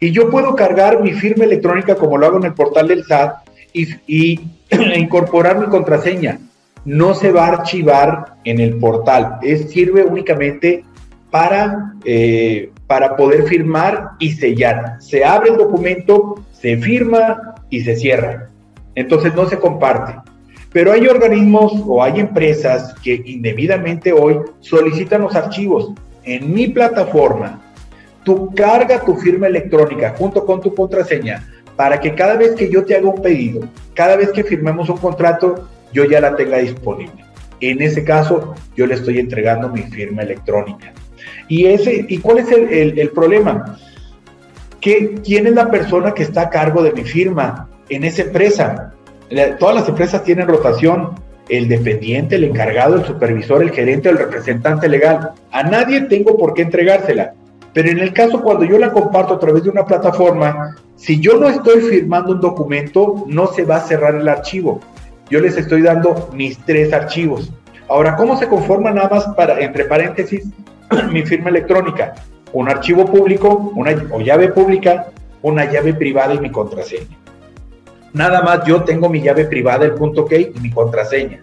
Y 0.00 0.10
yo 0.10 0.30
puedo 0.30 0.54
cargar 0.54 1.00
mi 1.00 1.12
firma 1.12 1.44
electrónica 1.44 1.94
como 1.94 2.18
lo 2.18 2.26
hago 2.26 2.38
en 2.38 2.44
el 2.44 2.54
portal 2.54 2.88
del 2.88 3.04
SAT 3.04 3.36
y, 3.72 4.40
incorporar 4.96 5.58
mi 5.58 5.66
contraseña. 5.66 6.38
No 6.84 7.14
se 7.14 7.30
va 7.30 7.46
a 7.46 7.52
archivar 7.52 8.34
en 8.44 8.58
el 8.58 8.76
portal, 8.78 9.38
es, 9.42 9.70
sirve 9.70 10.02
únicamente 10.02 10.84
para, 11.32 11.94
eh, 12.04 12.70
para 12.86 13.16
poder 13.16 13.44
firmar 13.44 14.10
y 14.18 14.32
sellar. 14.32 14.98
Se 15.00 15.24
abre 15.24 15.50
el 15.50 15.56
documento, 15.56 16.44
se 16.52 16.76
firma 16.76 17.54
y 17.70 17.80
se 17.80 17.96
cierra. 17.96 18.50
Entonces 18.94 19.34
no 19.34 19.48
se 19.48 19.58
comparte. 19.58 20.14
Pero 20.72 20.92
hay 20.92 21.06
organismos 21.08 21.72
o 21.86 22.02
hay 22.02 22.20
empresas 22.20 22.94
que 23.02 23.22
indebidamente 23.24 24.12
hoy 24.12 24.40
solicitan 24.60 25.22
los 25.22 25.34
archivos. 25.34 25.92
En 26.22 26.52
mi 26.52 26.68
plataforma, 26.68 27.62
tú 28.24 28.52
carga 28.54 29.00
tu 29.00 29.16
firma 29.16 29.46
electrónica 29.46 30.14
junto 30.16 30.44
con 30.44 30.60
tu 30.60 30.74
contraseña 30.74 31.48
para 31.76 31.98
que 31.98 32.14
cada 32.14 32.36
vez 32.36 32.52
que 32.52 32.70
yo 32.70 32.84
te 32.84 32.94
haga 32.94 33.08
un 33.08 33.22
pedido, 33.22 33.66
cada 33.94 34.16
vez 34.16 34.30
que 34.32 34.44
firmemos 34.44 34.90
un 34.90 34.98
contrato, 34.98 35.66
yo 35.94 36.04
ya 36.04 36.20
la 36.20 36.36
tenga 36.36 36.58
disponible. 36.58 37.24
En 37.60 37.80
ese 37.80 38.04
caso, 38.04 38.54
yo 38.76 38.86
le 38.86 38.96
estoy 38.96 39.18
entregando 39.18 39.70
mi 39.70 39.82
firma 39.82 40.22
electrónica. 40.22 40.92
¿Y, 41.52 41.66
ese, 41.66 42.06
y 42.08 42.16
cuál 42.16 42.38
es 42.38 42.50
el, 42.50 43.10
problema? 43.10 43.76
Que, 44.80 45.16
¿Quién 45.22 45.46
es 45.46 45.52
la 45.52 45.70
persona 45.70 46.14
que 46.14 46.22
está 46.22 46.44
a 46.44 46.48
cargo 46.48 46.82
de 46.82 46.94
mi 46.94 47.04
firma 47.04 47.68
en 47.90 48.04
esa 48.04 48.22
empresa? 48.22 48.94
Todas 49.58 49.74
las 49.74 49.86
empresas 49.86 50.24
tienen 50.24 50.48
rotación. 50.48 51.10
El 51.50 51.68
dependiente, 51.68 52.36
el 52.36 52.44
encargado, 52.44 52.94
el 52.94 53.04
supervisor, 53.04 53.62
el 53.62 53.70
gerente 53.70 54.08
el 54.08 54.16
representante 54.16 54.88
legal. 54.88 55.32
A 55.50 55.62
nadie 55.64 56.00
tengo 56.00 56.38
por 56.38 56.54
qué 56.54 56.62
entregársela. 56.62 57.34
Pero 57.74 57.90
en 57.90 57.98
el 57.98 58.14
caso 58.14 58.40
cuando 58.40 58.64
yo 58.64 58.78
la 58.78 58.90
comparto 58.90 59.34
a 59.34 59.38
través 59.38 59.64
de 59.64 59.68
una 59.68 59.84
plataforma, 59.84 60.76
si 60.96 61.20
yo 61.20 61.36
no 61.36 61.50
estoy 61.50 61.82
firmando 61.82 62.32
un 62.32 62.40
documento, 62.40 63.26
no 63.26 63.48
se 63.48 63.64
va 63.64 63.76
a 63.76 63.80
cerrar 63.80 64.14
el 64.14 64.26
archivo. 64.26 64.80
Yo 65.28 65.38
les 65.38 65.58
estoy 65.58 65.82
dando 65.82 66.30
mis 66.32 66.56
tres 66.64 66.94
archivos. 66.94 67.52
Ahora, 67.90 68.16
¿cómo 68.16 68.38
se 68.38 68.48
conforma 68.48 68.90
nada 68.90 69.10
más 69.10 69.26
para, 69.36 69.60
entre 69.60 69.84
paréntesis, 69.84 70.46
mi 71.10 71.22
firma 71.22 71.50
electrónica, 71.50 72.14
un 72.52 72.68
archivo 72.68 73.06
público, 73.06 73.72
una 73.74 73.92
o 74.10 74.20
llave 74.20 74.48
pública, 74.48 75.06
una 75.42 75.70
llave 75.70 75.94
privada 75.94 76.34
y 76.34 76.40
mi 76.40 76.50
contraseña. 76.50 77.18
Nada 78.12 78.42
más 78.42 78.64
yo 78.66 78.82
tengo 78.82 79.08
mi 79.08 79.22
llave 79.22 79.46
privada, 79.46 79.84
el 79.84 79.94
punto 79.94 80.26
key 80.26 80.52
y 80.54 80.60
mi 80.60 80.70
contraseña. 80.70 81.42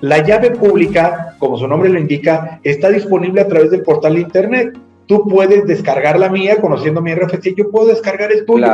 La 0.00 0.24
llave 0.24 0.52
pública, 0.52 1.36
como 1.38 1.58
su 1.58 1.68
nombre 1.68 1.90
lo 1.90 1.98
indica, 1.98 2.58
está 2.64 2.88
disponible 2.88 3.42
a 3.42 3.48
través 3.48 3.70
del 3.70 3.82
portal 3.82 4.14
de 4.14 4.20
internet. 4.20 4.78
Tú 5.06 5.28
puedes 5.28 5.66
descargar 5.66 6.18
la 6.18 6.30
mía 6.30 6.56
conociendo 6.58 7.02
mi 7.02 7.14
RFC, 7.14 7.54
yo 7.54 7.70
puedo 7.70 7.88
descargar 7.88 8.32
el 8.32 8.46
tuyo. 8.46 8.66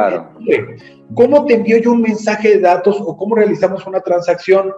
¿Cómo 1.15 1.45
te 1.47 1.55
envío 1.55 1.79
yo 1.79 1.93
un 1.93 2.03
mensaje 2.03 2.51
de 2.51 2.61
datos 2.61 2.99
o 3.01 3.17
cómo 3.17 3.35
realizamos 3.35 3.87
una 3.87 4.01
transacción 4.01 4.73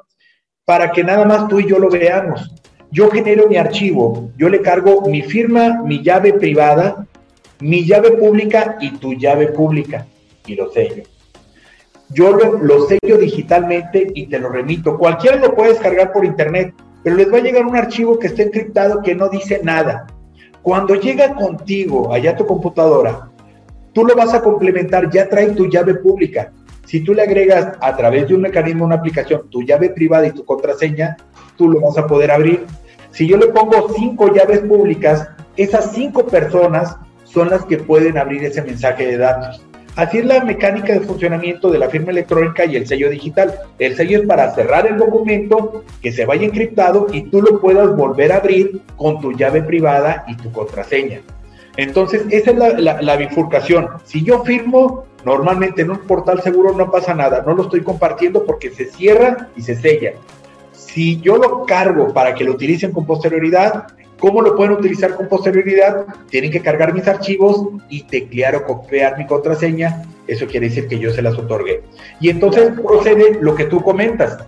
para 0.65 0.91
que 0.91 1.05
nada 1.05 1.27
más 1.27 1.49
tú 1.49 1.61
y 1.61 1.67
yo 1.67 1.79
lo 1.79 1.91
veamos? 1.91 2.55
Yo 2.91 3.11
genero 3.11 3.49
mi 3.49 3.57
archivo, 3.57 4.31
yo 4.37 4.49
le 4.49 4.63
cargo 4.63 5.03
mi 5.03 5.23
firma, 5.23 5.83
mi 5.85 6.03
llave 6.03 6.33
privada, 6.33 7.07
mi 7.61 7.85
llave 7.85 8.13
pública 8.13 8.77
y 8.81 8.93
tu 8.93 9.15
llave 9.15 9.49
pública 9.49 10.07
y 10.47 10.55
lo 10.55 10.71
sello. 10.73 11.03
Yo 12.11 12.33
lo, 12.33 12.87
sello 12.87 13.19
digitalmente 13.19 14.07
y 14.15 14.27
te 14.27 14.39
lo 14.39 14.49
remito. 14.49 14.97
Cualquiera 14.97 15.37
lo 15.37 15.55
puede 15.55 15.73
descargar 15.73 16.13
por 16.13 16.25
internet, 16.25 16.73
pero 17.03 17.17
les 17.17 17.31
va 17.31 17.37
a 17.37 17.43
llegar 17.43 17.67
un 17.67 17.77
archivo 17.77 18.19
que 18.19 18.29
está 18.29 18.43
encriptado 18.43 19.03
que 19.03 19.15
no 19.15 19.29
dice 19.29 19.61
nada. 19.63 20.07
Cuando 20.63 20.95
llega 20.95 21.35
contigo 21.35 22.13
allá 22.13 22.31
a 22.31 22.37
tu 22.37 22.47
computadora, 22.47 23.29
tú 23.93 24.07
lo 24.07 24.15
vas 24.15 24.33
a 24.33 24.41
complementar, 24.41 25.11
ya 25.11 25.29
trae 25.29 25.49
tu 25.49 25.69
llave 25.69 25.97
pública. 25.97 26.53
Si 26.87 27.01
tú 27.01 27.13
le 27.13 27.23
agregas 27.23 27.77
a 27.83 27.95
través 27.95 28.29
de 28.29 28.35
un 28.35 28.41
mecanismo, 28.41 28.87
una 28.87 28.95
aplicación, 28.95 29.51
tu 29.51 29.63
llave 29.63 29.91
privada 29.91 30.27
y 30.27 30.33
tu 30.33 30.47
contraseña, 30.47 31.19
tú 31.59 31.69
lo 31.69 31.81
vas 31.81 31.99
a 31.99 32.07
poder 32.07 32.31
abrir. 32.31 32.65
Si 33.11 33.27
yo 33.27 33.37
le 33.37 33.49
pongo 33.49 33.93
cinco 33.95 34.33
llaves 34.33 34.61
públicas, 34.61 35.29
esas 35.57 35.93
cinco 35.93 36.27
personas 36.27 36.97
son 37.25 37.51
las 37.51 37.65
que 37.67 37.77
pueden 37.77 38.17
abrir 38.17 38.45
ese 38.45 38.63
mensaje 38.63 39.07
de 39.07 39.19
datos. 39.19 39.63
Así 39.97 40.19
es 40.19 40.27
la 40.27 40.45
mecánica 40.45 40.93
de 40.93 41.01
funcionamiento 41.01 41.71
de 41.73 41.79
la 41.81 41.89
firma 41.89 42.13
electrónica 42.13 42.65
y 42.65 42.77
el 42.77 42.87
sello 42.87 43.11
digital. 43.11 43.53
El 43.81 43.97
sello 43.97 44.21
es 44.21 44.27
para 44.29 44.55
cerrar 44.55 44.87
el 44.87 44.97
documento, 44.97 45.83
que 46.01 46.13
se 46.13 46.25
vaya 46.25 46.47
encriptado 46.47 47.09
y 47.13 47.23
tú 47.23 47.43
lo 47.43 47.61
puedas 47.61 47.97
volver 47.97 48.31
a 48.31 48.37
abrir 48.37 48.81
con 48.97 49.21
tu 49.21 49.33
llave 49.33 49.61
privada 49.61 50.25
y 50.29 50.37
tu 50.37 50.53
contraseña. 50.53 51.21
Entonces, 51.77 52.25
esa 52.31 52.53
es 52.53 52.57
la, 52.81 53.17
bifurcación. 53.17 53.89
Si 54.05 54.23
yo 54.23 54.45
firmo, 54.45 55.05
normalmente 55.25 55.83
en 55.83 55.91
un 55.91 55.99
portal 55.99 56.43
seguro 56.43 56.73
no 56.77 56.93
pasa 56.93 57.13
nada. 57.15 57.43
No 57.45 57.55
lo 57.55 57.65
estoy 57.65 57.83
compartiendo 57.83 58.45
porque 58.45 58.71
se 58.71 58.85
cierra 58.87 59.49
y 59.57 59.63
se 59.63 59.75
sella. 59.75 60.13
Si 60.99 61.21
yo 61.21 61.37
lo 61.37 61.65
cargo 61.65 62.13
para 62.13 62.35
que 62.35 62.43
lo 62.43 62.55
utilicen 62.55 62.91
con 62.91 63.07
posterioridad, 63.07 63.87
¿cómo 64.19 64.43
lo 64.43 64.57
pueden 64.57 64.73
utilizar 64.73 65.15
con 65.15 65.29
posterioridad? 65.29 66.07
Tienen 66.29 66.51
que 66.51 66.61
cargar 66.61 66.93
mis 66.93 67.07
archivos 67.07 67.69
y 67.89 68.03
teclear 68.03 68.57
o 68.57 68.65
copiar 68.65 69.17
mi 69.17 69.25
contraseña. 69.25 70.03
Eso 70.27 70.49
quiere 70.49 70.69
decir 70.69 70.89
que 70.89 70.99
yo 70.99 71.13
se 71.13 71.23
las 71.23 71.39
otorgué. 71.39 71.85
Y 72.19 72.31
entonces 72.31 72.73
procede 72.85 73.39
lo 73.41 73.55
que 73.55 73.67
tú 73.67 73.81
comentas. 73.81 74.39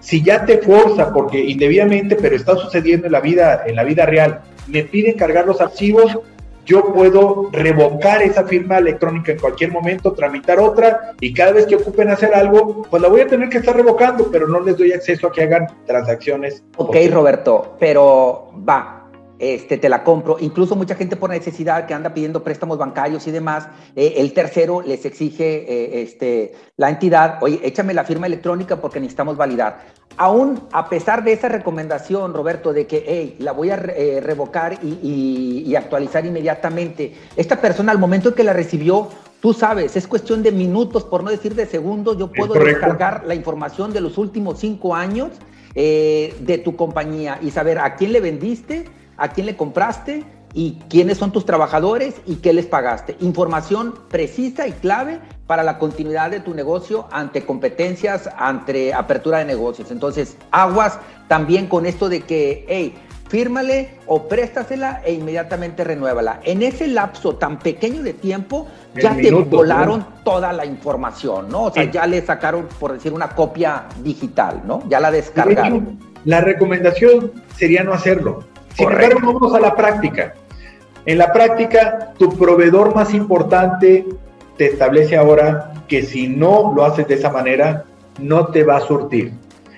Si 0.00 0.22
ya 0.22 0.46
te 0.46 0.56
forza, 0.56 1.12
porque 1.12 1.40
indebidamente, 1.40 2.16
pero 2.16 2.36
está 2.36 2.56
sucediendo 2.56 3.04
en 3.04 3.12
la 3.12 3.20
vida, 3.20 3.64
en 3.66 3.76
la 3.76 3.84
vida 3.84 4.06
real, 4.06 4.40
me 4.66 4.84
piden 4.84 5.12
cargar 5.12 5.46
los 5.46 5.60
archivos, 5.60 6.20
yo 6.68 6.92
puedo 6.92 7.48
revocar 7.50 8.20
esa 8.20 8.44
firma 8.44 8.76
electrónica 8.76 9.32
en 9.32 9.38
cualquier 9.38 9.72
momento, 9.72 10.12
tramitar 10.12 10.60
otra 10.60 11.14
y 11.18 11.32
cada 11.32 11.52
vez 11.52 11.66
que 11.66 11.76
ocupen 11.76 12.10
hacer 12.10 12.34
algo, 12.34 12.82
pues 12.90 13.00
la 13.00 13.08
voy 13.08 13.22
a 13.22 13.26
tener 13.26 13.48
que 13.48 13.56
estar 13.56 13.74
revocando, 13.74 14.30
pero 14.30 14.46
no 14.46 14.60
les 14.60 14.76
doy 14.76 14.92
acceso 14.92 15.28
a 15.28 15.32
que 15.32 15.44
hagan 15.44 15.66
transacciones. 15.86 16.62
Ok, 16.76 16.94
Roberto, 17.10 17.76
pero 17.80 18.52
va, 18.68 18.97
este, 19.38 19.78
te 19.78 19.88
la 19.88 20.02
compro. 20.02 20.36
Incluso 20.40 20.74
mucha 20.76 20.94
gente 20.94 21.16
por 21.16 21.30
necesidad 21.30 21.86
que 21.86 21.94
anda 21.94 22.12
pidiendo 22.12 22.42
préstamos 22.42 22.78
bancarios 22.78 23.26
y 23.26 23.30
demás, 23.30 23.68
eh, 23.94 24.14
el 24.16 24.32
tercero 24.32 24.82
les 24.82 25.04
exige 25.04 25.64
eh, 25.68 26.02
este, 26.02 26.54
la 26.76 26.90
entidad, 26.90 27.38
oye, 27.40 27.60
échame 27.62 27.94
la 27.94 28.04
firma 28.04 28.26
electrónica 28.26 28.80
porque 28.80 29.00
necesitamos 29.00 29.36
validar. 29.36 29.98
Aún 30.16 30.60
a 30.72 30.88
pesar 30.88 31.22
de 31.22 31.32
esa 31.32 31.48
recomendación, 31.48 32.34
Roberto, 32.34 32.72
de 32.72 32.86
que, 32.88 33.04
hey, 33.06 33.36
la 33.38 33.52
voy 33.52 33.70
a 33.70 33.76
eh, 33.76 34.20
revocar 34.20 34.78
y, 34.82 35.64
y 35.64 35.76
actualizar 35.76 36.26
inmediatamente, 36.26 37.14
esta 37.36 37.60
persona 37.60 37.92
al 37.92 37.98
momento 37.98 38.30
en 38.30 38.34
que 38.34 38.44
la 38.44 38.52
recibió, 38.52 39.08
Tú 39.40 39.52
sabes, 39.52 39.94
es 39.94 40.08
cuestión 40.08 40.42
de 40.42 40.50
minutos, 40.50 41.04
por 41.04 41.22
no 41.22 41.30
decir 41.30 41.54
de 41.54 41.64
segundos. 41.64 42.18
Yo 42.18 42.32
puedo 42.32 42.54
descargar 42.54 43.22
la 43.24 43.36
información 43.36 43.92
de 43.92 44.00
los 44.00 44.18
últimos 44.18 44.58
cinco 44.58 44.96
años 44.96 45.30
de 45.76 46.62
tu 46.64 46.74
compañía 46.74 47.38
y 47.40 47.52
saber 47.52 47.78
a 47.78 47.94
quién 47.94 48.12
le 48.12 48.20
vendiste, 48.20 48.86
a 49.18 49.28
quién 49.28 49.46
le 49.46 49.56
compraste 49.56 50.24
y 50.54 50.78
quiénes 50.88 51.18
son 51.18 51.30
tus 51.30 51.44
trabajadores 51.44 52.14
y 52.26 52.36
qué 52.36 52.52
les 52.52 52.66
pagaste. 52.66 53.16
Información 53.20 53.94
precisa 54.08 54.66
y 54.66 54.72
clave 54.72 55.20
para 55.46 55.62
la 55.62 55.78
continuidad 55.78 56.30
de 56.30 56.40
tu 56.40 56.54
negocio 56.54 57.06
ante 57.10 57.44
competencias, 57.44 58.30
ante 58.36 58.94
apertura 58.94 59.38
de 59.38 59.44
negocios. 59.44 59.90
Entonces, 59.90 60.36
aguas 60.50 60.98
también 61.26 61.66
con 61.66 61.86
esto 61.86 62.08
de 62.08 62.22
que, 62.22 62.64
hey, 62.68 62.94
fírmale 63.28 63.90
o 64.06 64.26
préstasela 64.26 65.02
e 65.04 65.12
inmediatamente 65.12 65.84
renuévala. 65.84 66.40
En 66.44 66.62
ese 66.62 66.86
lapso 66.86 67.36
tan 67.36 67.58
pequeño 67.58 68.02
de 68.02 68.14
tiempo, 68.14 68.66
ya 68.94 69.14
te 69.14 69.30
volaron 69.30 70.06
toda 70.24 70.52
la 70.52 70.64
información, 70.64 71.48
¿no? 71.48 71.64
O 71.64 71.72
sea, 71.72 71.84
ya 71.84 72.06
le 72.06 72.22
sacaron, 72.22 72.66
por 72.80 72.94
decir, 72.94 73.12
una 73.12 73.28
copia 73.30 73.84
digital, 74.02 74.62
¿no? 74.66 74.82
Ya 74.88 74.98
la 74.98 75.10
descargaron. 75.10 75.98
La 76.24 76.40
recomendación 76.40 77.32
sería 77.56 77.84
no 77.84 77.92
hacerlo. 77.92 78.44
Sin 78.78 78.88
embargo, 78.88 79.32
vamos 79.32 79.54
a 79.54 79.60
la 79.60 79.74
práctica. 79.74 80.34
En 81.04 81.18
la 81.18 81.32
práctica, 81.32 82.14
tu 82.16 82.38
proveedor 82.38 82.94
más 82.94 83.12
importante 83.12 84.06
te 84.56 84.66
establece 84.66 85.16
ahora 85.16 85.72
que 85.88 86.04
si 86.04 86.28
no 86.28 86.72
lo 86.76 86.84
haces 86.84 87.08
de 87.08 87.14
esa 87.14 87.30
manera, 87.30 87.84
no 88.20 88.46
te 88.46 88.62
va 88.62 88.76
a 88.76 88.80
surtir. 88.80 89.32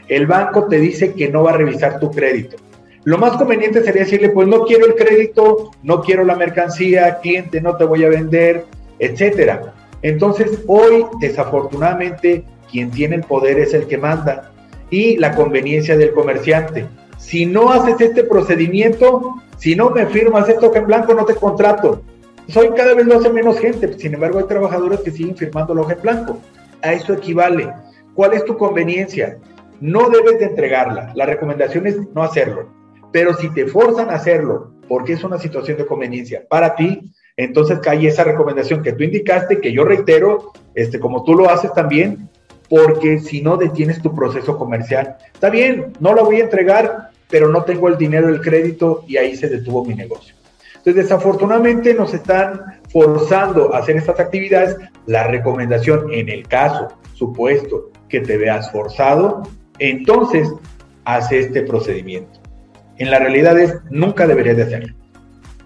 El 0.06 0.26
banco 0.26 0.66
te 0.66 0.78
dice 0.78 1.14
que 1.14 1.30
no 1.30 1.42
va 1.42 1.52
a 1.52 1.56
revisar 1.56 1.98
tu 1.98 2.10
crédito. 2.10 2.58
Lo 3.04 3.16
más 3.16 3.38
conveniente 3.38 3.82
sería 3.82 4.02
decirle, 4.02 4.28
pues 4.28 4.46
no 4.46 4.64
quiero 4.64 4.84
el 4.84 4.94
crédito, 4.94 5.70
no 5.82 6.02
quiero 6.02 6.22
la 6.22 6.34
mercancía, 6.34 7.20
cliente, 7.20 7.62
no 7.62 7.76
te 7.76 7.84
voy 7.84 8.04
a 8.04 8.10
vender, 8.10 8.66
etcétera. 8.98 9.72
Entonces, 10.02 10.60
hoy, 10.66 11.06
desafortunadamente, 11.20 12.44
quien 12.70 12.90
tiene 12.90 13.16
el 13.16 13.22
poder 13.22 13.60
es 13.60 13.72
el 13.72 13.86
que 13.86 13.96
manda 13.96 14.52
y 14.90 15.16
la 15.16 15.34
conveniencia 15.34 15.96
del 15.96 16.12
comerciante. 16.12 16.86
Si 17.20 17.46
no 17.46 17.70
haces 17.70 18.00
este 18.00 18.24
procedimiento, 18.24 19.36
si 19.58 19.76
no 19.76 19.90
me 19.90 20.06
firmas 20.06 20.48
esto 20.48 20.74
en 20.74 20.86
blanco, 20.86 21.14
no 21.14 21.24
te 21.26 21.34
contrato. 21.34 22.02
Soy 22.48 22.70
cada 22.70 22.94
vez 22.94 23.06
lo 23.06 23.18
hace 23.18 23.30
menos 23.30 23.58
gente, 23.60 23.96
sin 23.98 24.14
embargo 24.14 24.38
hay 24.38 24.46
trabajadores 24.46 25.00
que 25.00 25.12
siguen 25.12 25.36
firmando 25.36 25.72
el 25.72 25.80
hoja 25.80 25.92
en 25.92 26.02
blanco. 26.02 26.38
A 26.82 26.94
eso 26.94 27.12
equivale. 27.12 27.72
¿Cuál 28.14 28.32
es 28.32 28.44
tu 28.44 28.56
conveniencia? 28.56 29.38
No 29.80 30.08
debes 30.08 30.40
de 30.40 30.46
entregarla. 30.46 31.12
La 31.14 31.26
recomendación 31.26 31.86
es 31.86 31.98
no 32.14 32.22
hacerlo. 32.22 32.68
Pero 33.12 33.34
si 33.34 33.50
te 33.50 33.66
forzan 33.66 34.10
a 34.10 34.14
hacerlo, 34.14 34.72
porque 34.88 35.12
es 35.12 35.22
una 35.22 35.38
situación 35.38 35.76
de 35.76 35.86
conveniencia 35.86 36.42
para 36.48 36.74
ti, 36.74 37.12
entonces 37.36 37.78
cae 37.80 38.06
esa 38.06 38.24
recomendación 38.24 38.82
que 38.82 38.92
tú 38.92 39.04
indicaste, 39.04 39.60
que 39.60 39.72
yo 39.72 39.84
reitero, 39.84 40.52
este, 40.74 40.98
como 40.98 41.22
tú 41.22 41.34
lo 41.34 41.48
haces 41.50 41.72
también, 41.74 42.28
porque 42.70 43.18
si 43.18 43.42
no 43.42 43.56
detienes 43.56 44.00
tu 44.00 44.14
proceso 44.14 44.56
comercial, 44.56 45.16
está 45.32 45.50
bien, 45.50 45.92
no 46.00 46.14
la 46.14 46.22
voy 46.22 46.40
a 46.40 46.44
entregar, 46.44 47.09
pero 47.30 47.48
no 47.48 47.64
tengo 47.64 47.88
el 47.88 47.96
dinero 47.96 48.26
del 48.26 48.40
crédito 48.40 49.04
y 49.06 49.16
ahí 49.16 49.36
se 49.36 49.48
detuvo 49.48 49.84
mi 49.84 49.94
negocio. 49.94 50.34
Entonces, 50.76 51.04
desafortunadamente 51.04 51.94
nos 51.94 52.14
están 52.14 52.80
forzando 52.90 53.74
a 53.74 53.78
hacer 53.78 53.96
estas 53.96 54.18
actividades. 54.18 54.76
La 55.06 55.26
recomendación, 55.26 56.12
en 56.12 56.28
el 56.28 56.48
caso, 56.48 56.88
supuesto, 57.14 57.90
que 58.08 58.20
te 58.20 58.38
veas 58.38 58.72
forzado, 58.72 59.42
entonces 59.78 60.50
hace 61.04 61.40
este 61.40 61.62
procedimiento. 61.62 62.40
En 62.96 63.10
la 63.10 63.18
realidad 63.18 63.58
es, 63.58 63.74
nunca 63.90 64.26
deberías 64.26 64.56
de 64.56 64.62
hacerlo. 64.64 64.94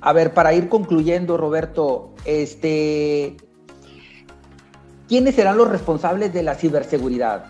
A 0.01 0.13
ver, 0.13 0.35
para 0.35 0.53
ir 0.53 0.69
concluyendo, 0.69 1.37
Roberto, 1.37 2.13
este, 2.25 3.37
¿quiénes 5.09 5.35
serán 5.35 5.57
los 5.57 5.69
responsables 5.69 6.33
de 6.33 6.43
la 6.43 6.55
ciberseguridad? 6.55 7.47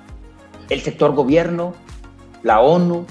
¿El 0.68 0.81
sector 0.81 1.14
gobierno? 1.14 1.74
¿La 2.42 2.61
ONU? 2.61 3.07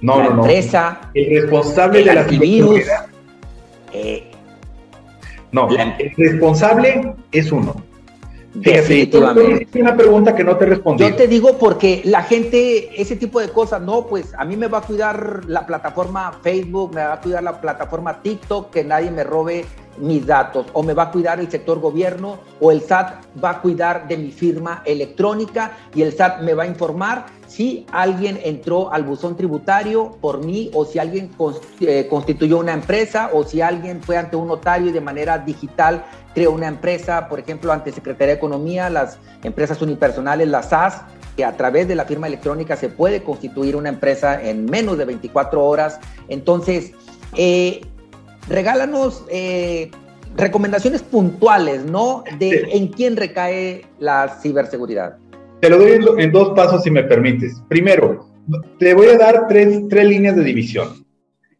No, 0.00 0.18
¿La 0.18 0.28
no, 0.30 0.42
empresa? 0.42 1.10
El 1.14 1.42
responsable 1.42 2.04
de 2.04 2.14
la 2.14 2.24
ciberseguridad. 2.24 3.06
Eh, 3.92 4.30
no, 5.50 5.68
el 5.70 6.12
responsable 6.16 7.14
es 7.32 7.50
uno. 7.50 7.74
Definitivamente. 8.54 9.68
Es 9.72 9.80
una 9.80 9.96
pregunta 9.96 10.34
que 10.34 10.44
no 10.44 10.56
te 10.56 10.66
respondí. 10.66 11.04
Yo 11.04 11.14
te 11.14 11.28
digo 11.28 11.58
porque 11.58 12.02
la 12.04 12.22
gente, 12.22 13.00
ese 13.00 13.16
tipo 13.16 13.40
de 13.40 13.48
cosas, 13.50 13.80
no, 13.82 14.06
pues 14.06 14.34
a 14.36 14.44
mí 14.44 14.56
me 14.56 14.66
va 14.66 14.78
a 14.78 14.82
cuidar 14.82 15.42
la 15.46 15.66
plataforma 15.66 16.32
Facebook, 16.42 16.94
me 16.94 17.04
va 17.04 17.14
a 17.14 17.20
cuidar 17.20 17.42
la 17.42 17.60
plataforma 17.60 18.22
TikTok, 18.22 18.70
que 18.70 18.84
nadie 18.84 19.10
me 19.10 19.24
robe 19.24 19.64
mis 20.00 20.26
datos, 20.26 20.66
o 20.72 20.82
me 20.82 20.94
va 20.94 21.04
a 21.04 21.10
cuidar 21.10 21.40
el 21.40 21.50
sector 21.50 21.80
gobierno, 21.80 22.38
o 22.60 22.70
el 22.72 22.82
SAT 22.82 23.42
va 23.42 23.50
a 23.50 23.60
cuidar 23.60 24.08
de 24.08 24.16
mi 24.16 24.30
firma 24.30 24.82
electrónica 24.84 25.72
y 25.94 26.02
el 26.02 26.12
SAT 26.12 26.42
me 26.42 26.54
va 26.54 26.64
a 26.64 26.66
informar 26.66 27.26
si 27.46 27.86
alguien 27.92 28.38
entró 28.44 28.92
al 28.92 29.04
buzón 29.04 29.36
tributario 29.36 30.16
por 30.20 30.44
mí, 30.44 30.70
o 30.74 30.84
si 30.84 30.98
alguien 30.98 31.30
eh, 31.80 32.06
constituyó 32.08 32.58
una 32.58 32.74
empresa, 32.74 33.30
o 33.32 33.44
si 33.44 33.60
alguien 33.60 34.02
fue 34.02 34.16
ante 34.16 34.36
un 34.36 34.48
notario 34.48 34.90
y 34.90 34.92
de 34.92 35.00
manera 35.00 35.38
digital 35.38 36.04
creó 36.34 36.52
una 36.52 36.68
empresa, 36.68 37.28
por 37.28 37.40
ejemplo, 37.40 37.72
ante 37.72 37.90
Secretaría 37.90 38.34
de 38.34 38.38
Economía, 38.38 38.90
las 38.90 39.18
empresas 39.42 39.80
unipersonales, 39.82 40.46
las 40.48 40.68
SAS, 40.68 41.02
que 41.36 41.44
a 41.44 41.56
través 41.56 41.88
de 41.88 41.94
la 41.94 42.04
firma 42.04 42.26
electrónica 42.26 42.76
se 42.76 42.88
puede 42.88 43.22
constituir 43.22 43.76
una 43.76 43.88
empresa 43.88 44.42
en 44.42 44.66
menos 44.66 44.98
de 44.98 45.04
24 45.04 45.64
horas. 45.64 46.00
Entonces, 46.28 46.92
eh, 47.36 47.80
regálanos 48.48 49.24
eh, 49.30 49.90
recomendaciones 50.36 51.02
puntuales, 51.02 51.84
¿no? 51.84 52.24
De 52.38 52.68
en 52.72 52.88
quién 52.88 53.16
recae 53.16 53.84
la 53.98 54.38
ciberseguridad. 54.40 55.16
Te 55.60 55.68
lo 55.68 55.78
doy 55.78 55.98
en, 56.18 56.32
dos 56.32 56.50
pasos, 56.54 56.84
si 56.84 56.90
me 56.90 57.02
permites. 57.02 57.60
Primero, 57.68 58.28
te 58.78 58.94
voy 58.94 59.08
a 59.08 59.18
dar 59.18 59.48
tres, 59.48 59.82
tres 59.88 60.06
líneas 60.06 60.36
de 60.36 60.44
división. 60.44 61.04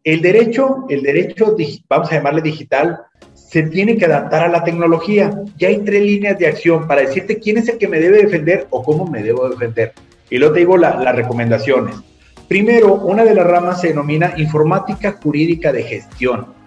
El 0.05 0.21
derecho, 0.21 0.85
el 0.89 1.03
derecho, 1.03 1.55
vamos 1.89 2.09
a 2.09 2.15
llamarle 2.15 2.41
digital, 2.41 3.01
se 3.33 3.63
tiene 3.63 3.97
que 3.97 4.05
adaptar 4.05 4.43
a 4.43 4.47
la 4.47 4.63
tecnología. 4.63 5.43
Ya 5.57 5.67
hay 5.67 5.79
tres 5.79 6.01
líneas 6.01 6.39
de 6.39 6.47
acción 6.47 6.87
para 6.87 7.01
decirte 7.01 7.39
quién 7.39 7.57
es 7.57 7.67
el 7.67 7.77
que 7.77 7.89
me 7.89 7.99
debe 7.99 8.23
defender 8.23 8.67
o 8.69 8.81
cómo 8.81 9.05
me 9.05 9.21
debo 9.21 9.49
defender. 9.49 9.91
Y 10.29 10.37
luego 10.37 10.53
te 10.53 10.59
digo 10.61 10.77
las 10.77 11.15
recomendaciones. 11.15 11.95
Primero, 12.47 12.95
una 12.95 13.25
de 13.25 13.35
las 13.35 13.45
ramas 13.45 13.81
se 13.81 13.89
denomina 13.89 14.33
informática 14.37 15.19
jurídica 15.21 15.71
de 15.71 15.83
gestión. 15.83 16.58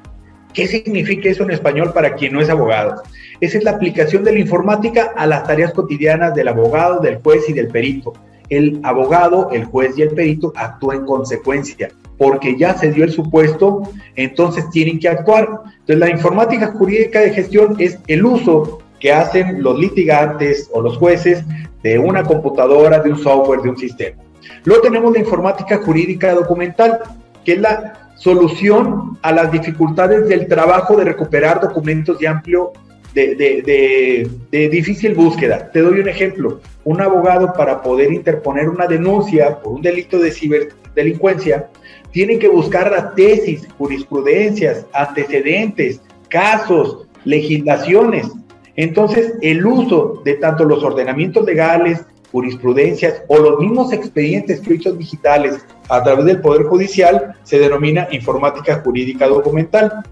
¿Qué 0.54 0.66
significa 0.66 1.28
eso 1.28 1.44
en 1.44 1.50
español 1.50 1.92
para 1.92 2.14
quien 2.14 2.32
no 2.32 2.40
es 2.40 2.50
abogado? 2.50 3.02
Esa 3.40 3.58
es 3.58 3.64
la 3.64 3.72
aplicación 3.72 4.22
de 4.24 4.32
la 4.32 4.38
informática 4.38 5.12
a 5.16 5.26
las 5.26 5.44
tareas 5.44 5.72
cotidianas 5.72 6.34
del 6.34 6.48
abogado, 6.48 7.00
del 7.00 7.16
juez 7.16 7.48
y 7.48 7.52
del 7.52 7.68
perito. 7.68 8.12
El 8.48 8.80
abogado, 8.82 9.50
el 9.52 9.64
juez 9.64 9.96
y 9.96 10.02
el 10.02 10.10
perito 10.10 10.52
actúan 10.56 10.98
en 10.98 11.06
consecuencia 11.06 11.88
porque 12.18 12.56
ya 12.56 12.78
se 12.78 12.92
dio 12.92 13.02
el 13.02 13.10
supuesto, 13.10 13.82
entonces 14.14 14.70
tienen 14.70 15.00
que 15.00 15.08
actuar. 15.08 15.48
Entonces, 15.80 15.98
la 15.98 16.08
informática 16.08 16.68
jurídica 16.68 17.20
de 17.20 17.32
gestión 17.32 17.74
es 17.80 17.98
el 18.06 18.24
uso 18.24 18.78
que 19.00 19.12
hacen 19.12 19.60
los 19.60 19.76
litigantes 19.76 20.70
o 20.72 20.80
los 20.80 20.98
jueces 20.98 21.42
de 21.82 21.98
una 21.98 22.22
computadora, 22.22 23.00
de 23.00 23.10
un 23.10 23.18
software, 23.18 23.62
de 23.62 23.70
un 23.70 23.76
sistema. 23.76 24.22
Luego 24.64 24.82
tenemos 24.82 25.12
la 25.12 25.18
informática 25.18 25.78
jurídica 25.78 26.32
documental, 26.32 27.00
que 27.44 27.54
es 27.54 27.60
la 27.60 28.01
solución 28.22 29.18
a 29.22 29.32
las 29.32 29.50
dificultades 29.50 30.28
del 30.28 30.46
trabajo 30.46 30.96
de 30.96 31.04
recuperar 31.04 31.61
documentos 31.61 32.20
de 32.20 32.28
amplio, 32.28 32.72
de, 33.14 33.35
de, 33.35 34.30
de, 34.50 34.68
difícil 34.68 35.14
búsqueda. 35.14 35.70
Te 35.72 35.80
doy 35.80 35.98
un 35.98 36.08
ejemplo. 36.08 36.61
Un 36.85 37.00
abogado 37.00 37.52
para 37.52 37.82
poder 37.82 38.12
interponer 38.12 38.68
una 38.68 38.87
denuncia 38.87 39.58
por 39.58 39.72
un 39.72 39.82
delito 39.82 40.20
de 40.20 40.30
ciberdelincuencia 40.30 41.68
tienen 42.12 42.38
que 42.38 42.48
buscar 42.48 42.92
las 42.92 43.14
tesis, 43.16 43.66
jurisprudencias, 43.76 44.87
antecedentes, 44.92 46.00
casos, 46.28 47.08
legislaciones. 47.24 48.30
Entonces, 48.76 49.35
el 49.42 49.66
uso 49.66 50.22
de 50.24 50.35
tanto 50.35 50.64
los 50.64 50.85
ordenamientos 50.85 51.44
legales, 51.44 52.04
jurisprudencias 52.33 53.23
o 53.29 53.38
los 53.38 53.61
mismos 53.61 53.92
expedientes 53.92 54.59
escritos 54.59 54.99
digitales 54.99 55.64
a 55.88 56.03
través 56.03 56.25
del 56.25 56.40
Poder 56.40 56.64
Judicial 56.64 57.37
se 57.42 57.59
denomina 57.59 58.09
informática 58.11 58.81
jurídica 58.83 59.29
documental. 59.29 60.03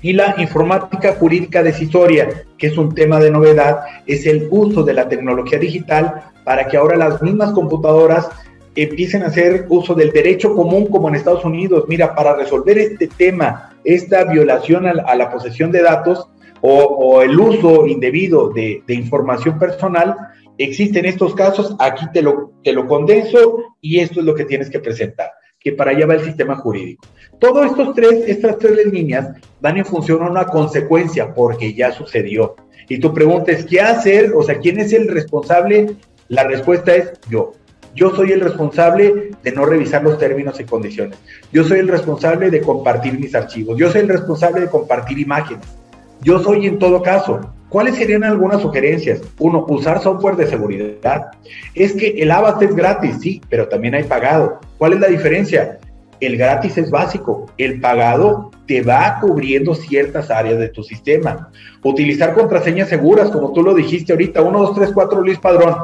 Y 0.00 0.12
la 0.12 0.36
informática 0.38 1.16
jurídica 1.18 1.62
decisoria, 1.62 2.44
que 2.56 2.68
es 2.68 2.78
un 2.78 2.94
tema 2.94 3.18
de 3.18 3.32
novedad, 3.32 3.80
es 4.06 4.26
el 4.26 4.46
uso 4.48 4.84
de 4.84 4.94
la 4.94 5.08
tecnología 5.08 5.58
digital 5.58 6.30
para 6.44 6.68
que 6.68 6.76
ahora 6.76 6.96
las 6.96 7.20
mismas 7.20 7.50
computadoras 7.50 8.28
empiecen 8.76 9.24
a 9.24 9.26
hacer 9.26 9.66
uso 9.68 9.94
del 9.94 10.12
derecho 10.12 10.54
común 10.54 10.86
como 10.86 11.08
en 11.08 11.16
Estados 11.16 11.44
Unidos. 11.44 11.84
Mira, 11.88 12.14
para 12.14 12.36
resolver 12.36 12.78
este 12.78 13.08
tema, 13.08 13.76
esta 13.84 14.24
violación 14.24 14.86
a 14.86 15.14
la, 15.14 15.30
posesión 15.30 15.72
de 15.72 15.82
datos 15.82 16.28
o, 16.60 17.22
el 17.22 17.38
uso 17.38 17.86
indebido 17.86 18.50
de, 18.50 18.82
información 18.88 19.58
personal, 19.58 20.16
existen 20.58 21.04
estos 21.04 21.34
casos, 21.34 21.74
aquí 21.78 22.06
te 22.12 22.22
lo, 22.22 22.52
condenso 22.86 23.74
y 23.80 24.00
esto 24.00 24.20
es 24.20 24.26
lo 24.26 24.34
que 24.34 24.44
tienes 24.44 24.68
que 24.68 24.80
presentar, 24.80 25.30
que 25.58 25.72
para 25.72 25.92
allá 25.92 26.06
va 26.06 26.14
el 26.14 26.24
sistema 26.24 26.56
jurídico. 26.56 27.06
Todos 27.38 27.66
estos 27.66 27.94
tres, 27.94 28.24
estas 28.26 28.58
tres 28.58 28.86
líneas 28.92 29.30
van 29.60 29.78
en 29.78 29.86
función 29.86 30.22
a 30.22 30.30
una 30.30 30.46
consecuencia 30.46 31.32
porque 31.32 31.72
ya 31.72 31.92
sucedió. 31.92 32.56
Y 32.88 32.98
tu 32.98 33.14
pregunta 33.14 33.52
es, 33.52 33.64
¿qué 33.64 33.80
hacer? 33.80 34.32
O 34.34 34.42
sea, 34.42 34.58
¿quién 34.58 34.80
es 34.80 34.92
el 34.92 35.08
responsable? 35.08 35.96
La 36.28 36.44
respuesta 36.44 36.94
es 36.94 37.12
yo. 37.30 37.52
Yo 37.94 38.14
soy 38.14 38.32
el 38.32 38.40
responsable 38.40 39.30
de 39.42 39.52
no 39.52 39.64
revisar 39.64 40.02
los 40.02 40.18
términos 40.18 40.60
y 40.60 40.64
condiciones. 40.64 41.18
Yo 41.52 41.64
soy 41.64 41.80
el 41.80 41.88
responsable 41.88 42.50
de 42.50 42.60
compartir 42.60 43.18
mis 43.18 43.34
archivos. 43.34 43.76
Yo 43.78 43.90
soy 43.90 44.02
el 44.02 44.08
responsable 44.08 44.60
de 44.60 44.68
compartir 44.68 45.18
imágenes. 45.18 45.66
Yo 46.22 46.38
soy 46.38 46.66
en 46.66 46.78
todo 46.78 47.02
caso. 47.02 47.40
¿Cuáles 47.68 47.96
serían 47.96 48.24
algunas 48.24 48.62
sugerencias? 48.62 49.20
Uno, 49.38 49.66
usar 49.68 50.02
software 50.02 50.36
de 50.36 50.46
seguridad. 50.46 51.30
Es 51.74 51.92
que 51.92 52.08
el 52.18 52.30
Avast 52.30 52.62
es 52.62 52.74
gratis, 52.74 53.16
sí, 53.20 53.40
pero 53.48 53.68
también 53.68 53.94
hay 53.94 54.04
pagado. 54.04 54.60
¿Cuál 54.78 54.94
es 54.94 55.00
la 55.00 55.08
diferencia? 55.08 55.78
El 56.20 56.36
gratis 56.36 56.78
es 56.78 56.90
básico, 56.90 57.46
el 57.58 57.80
pagado 57.80 58.50
te 58.66 58.82
va 58.82 59.18
cubriendo 59.20 59.74
ciertas 59.74 60.30
áreas 60.30 60.58
de 60.58 60.68
tu 60.68 60.82
sistema. 60.82 61.50
Utilizar 61.82 62.34
contraseñas 62.34 62.88
seguras, 62.88 63.30
como 63.30 63.52
tú 63.52 63.62
lo 63.62 63.74
dijiste 63.74 64.12
ahorita, 64.12 64.42
1, 64.42 64.58
2, 64.58 64.74
3, 64.74 64.90
4, 64.92 65.20
Luis 65.20 65.38
Padrón 65.38 65.76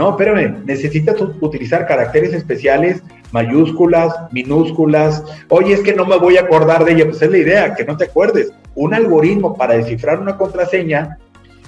no, 0.00 0.10
espérame, 0.12 0.64
necesitas 0.64 1.16
utilizar 1.42 1.86
caracteres 1.86 2.32
especiales, 2.32 3.02
mayúsculas, 3.32 4.14
minúsculas. 4.32 5.22
Oye, 5.50 5.74
es 5.74 5.80
que 5.80 5.94
no 5.94 6.06
me 6.06 6.16
voy 6.16 6.38
a 6.38 6.40
acordar 6.40 6.86
de 6.86 6.92
ella. 6.92 7.04
Pues 7.04 7.20
es 7.20 7.30
la 7.30 7.36
idea, 7.36 7.74
que 7.74 7.84
no 7.84 7.98
te 7.98 8.04
acuerdes. 8.04 8.50
Un 8.74 8.94
algoritmo 8.94 9.56
para 9.56 9.74
descifrar 9.74 10.20
una 10.20 10.36
contraseña 10.36 11.18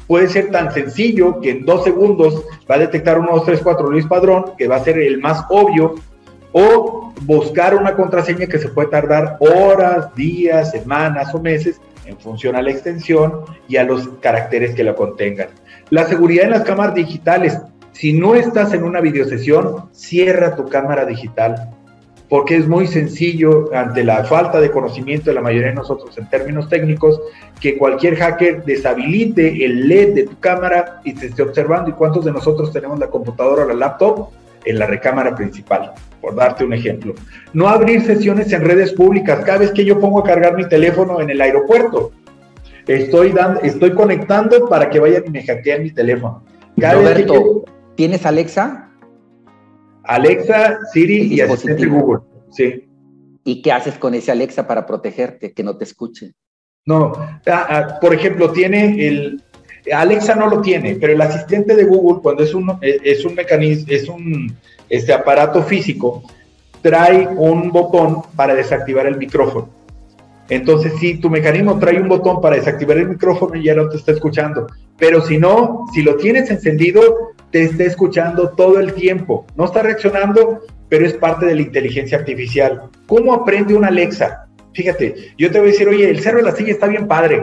puede 0.07 0.29
ser 0.29 0.51
tan 0.51 0.73
sencillo 0.73 1.41
que 1.41 1.51
en 1.51 1.65
dos 1.65 1.85
segundos 1.85 2.45
va 2.71 2.75
a 2.75 2.79
detectar 2.79 3.19
1, 3.19 3.29
2, 3.31 3.45
3, 3.45 3.61
4 3.63 3.91
Luis 3.91 4.07
Padrón, 4.07 4.53
que 4.59 4.69
va 4.69 4.77
a 4.77 4.85
ser 4.85 4.99
el 4.99 5.19
más 5.21 5.45
obvio, 5.49 5.95
o 6.53 7.13
buscar 7.23 7.75
una 7.75 7.95
contraseña 7.95 8.47
que 8.47 8.59
se 8.59 8.69
puede 8.69 8.89
tardar 8.89 9.39
horas, 9.41 10.15
días, 10.15 10.71
semanas 10.71 11.35
o 11.35 11.41
meses 11.41 11.81
en 12.05 12.19
función 12.19 12.57
a 12.57 12.63
la 12.63 12.71
extensión 12.71 13.43
y 13.69 13.77
a 13.77 13.85
los 13.85 14.09
caracteres 14.21 14.75
que 14.75 14.85
la 14.85 14.95
contengan. 14.95 15.49
La 15.91 16.05
seguridad 16.07 16.45
en 16.45 16.51
las 16.51 16.63
cámaras 16.63 16.95
digitales. 16.95 17.59
Si 17.93 18.13
no 18.13 18.35
estás 18.35 18.73
en 18.75 18.85
una 18.85 19.01
videosesión, 19.01 19.89
cierra 19.93 20.57
tu 20.57 20.69
cámara 20.69 21.05
digital 21.05 21.71
porque 22.33 22.57
es 22.57 22.67
muy 22.67 22.87
sencillo 22.87 23.69
ante 23.75 24.03
la 24.03 24.25
falta 24.25 24.59
de 24.59 24.71
conocimiento 24.71 25.29
de 25.29 25.35
la 25.35 25.43
mayoría 25.43 25.69
de 25.69 25.75
nosotros 25.75 26.17
en 26.17 26.31
términos 26.31 26.67
técnicos, 26.67 27.21
que 27.61 27.77
cualquier 27.77 28.17
hacker 28.17 28.65
deshabilite 28.65 29.63
el 29.63 29.87
LED 29.87 30.15
de 30.15 30.23
tu 30.23 30.41
cámara 30.41 31.03
y 31.05 31.13
te 31.13 31.27
esté 31.27 31.43
observando. 31.43 31.91
¿Y 31.91 31.93
cuántos 31.93 32.25
de 32.25 32.33
nosotros 32.33 32.73
tenemos 32.73 32.99
la 32.99 33.09
computadora 33.09 33.65
o 33.65 33.69
la 33.69 33.75
laptop 33.75 34.31
en 34.65 34.79
la 34.79 34.87
recámara 34.87 35.35
principal? 35.35 35.93
Por 36.23 36.35
darte 36.35 36.65
un 36.65 36.73
ejemplo. 36.73 37.15
No 37.53 37.69
abrir 37.69 38.01
sesiones 38.01 38.51
en 38.55 38.65
redes 38.65 38.95
públicas. 38.95 39.45
Cada 39.45 39.59
vez 39.59 39.73
que 39.73 39.85
yo 39.85 40.01
pongo 40.01 40.21
a 40.21 40.25
cargar 40.25 40.57
mi 40.57 40.67
teléfono 40.67 41.21
en 41.21 41.29
el 41.29 41.39
aeropuerto, 41.39 42.13
estoy, 42.87 43.33
dando, 43.33 43.61
estoy 43.61 43.93
conectando 43.93 44.71
para 44.71 44.89
que 44.89 45.01
vayan 45.01 45.25
y 45.27 45.31
me 45.33 45.43
hackeen 45.43 45.83
mi 45.83 45.91
teléfono. 45.91 46.43
Roberto, 46.79 47.67
¿tienes 47.95 48.25
Alexa? 48.25 48.89
Alexa, 50.05 50.79
Siri 50.93 51.35
y 51.35 51.41
asistente 51.41 51.87
Google. 51.87 52.21
Sí. 52.51 52.89
¿Y 53.45 53.63
qué 53.63 53.73
haces 53.73 53.95
con 53.95 54.15
ese 54.15 54.33
Alexa 54.33 54.67
para 54.67 54.87
protegerte, 54.87 55.53
que 55.53 55.63
no 55.63 55.77
te 55.77 55.85
escuche? 55.85 56.33
No, 56.85 57.13
ah, 57.17 57.41
ah, 57.47 57.99
por 58.01 58.15
ejemplo, 58.15 58.51
tiene 58.53 59.07
el. 59.07 59.43
Alexa 59.93 60.35
no 60.37 60.49
lo 60.49 60.61
tiene, 60.61 60.97
pero 60.97 61.13
el 61.13 61.21
asistente 61.21 61.75
de 61.75 61.85
Google, 61.85 62.23
cuando 62.23 62.45
es 62.45 62.55
un, 62.55 62.79
es 62.81 63.25
un 63.25 63.35
mecanismo, 63.35 63.87
es 63.89 64.09
un 64.09 64.57
este 64.89 65.13
aparato 65.13 65.63
físico, 65.63 66.23
trae 66.83 67.27
un 67.27 67.71
botón 67.71 68.23
para 68.37 68.55
desactivar 68.55 69.07
el 69.07 69.17
micrófono. 69.17 69.71
Entonces, 70.49 70.93
si 71.01 71.19
tu 71.19 71.31
mecanismo 71.31 71.79
trae 71.79 72.01
un 72.01 72.09
botón 72.09 72.41
para 72.41 72.57
desactivar 72.57 72.99
el 72.99 73.09
micrófono, 73.09 73.55
ya 73.57 73.75
no 73.75 73.89
te 73.89 73.97
está 73.97 74.13
escuchando. 74.13 74.67
Pero 74.99 75.23
si 75.23 75.39
no, 75.39 75.87
si 75.95 76.03
lo 76.03 76.17
tienes 76.17 76.51
encendido, 76.51 77.33
te 77.53 77.65
está 77.65 77.85
escuchando 77.85 78.49
todo 78.51 78.81
el 78.81 78.95
tiempo. 78.95 79.47
No 79.55 79.67
está 79.67 79.83
reaccionando, 79.83 80.63
pero 80.89 81.07
es 81.07 81.13
parte 81.13 81.47
de 81.47 81.55
la 81.55 81.63
inteligencia 81.63 82.19
artificial. 82.19 82.91
¿Cómo 83.07 83.35
aprende 83.35 83.75
una 83.75 83.89
Alexa? 83.89 84.47
Fíjate, 84.73 85.35
yo 85.37 85.51
te 85.51 85.59
voy 85.59 85.69
a 85.69 85.73
decir, 85.73 85.87
oye, 85.87 86.09
el 86.09 86.21
cerro 86.21 86.39
de 86.39 86.45
la 86.45 86.57
silla 86.57 86.73
está 86.73 86.87
bien 86.87 87.07
padre. 87.07 87.43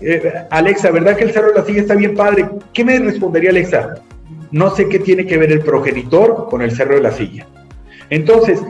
Eh, 0.00 0.32
Alexa, 0.50 0.90
¿verdad 0.92 1.16
que 1.16 1.24
el 1.24 1.32
cerro 1.32 1.48
de 1.48 1.58
la 1.58 1.64
silla 1.64 1.80
está 1.80 1.94
bien 1.94 2.14
padre? 2.14 2.48
¿Qué 2.72 2.84
me 2.84 2.98
respondería 3.00 3.50
Alexa? 3.50 3.96
No 4.52 4.70
sé 4.70 4.88
qué 4.88 5.00
tiene 5.00 5.26
que 5.26 5.38
ver 5.38 5.50
el 5.50 5.60
progenitor 5.60 6.48
con 6.48 6.62
el 6.62 6.70
cerro 6.70 6.94
de 6.94 7.02
la 7.02 7.10
silla. 7.10 7.46
Entonces, 8.10 8.60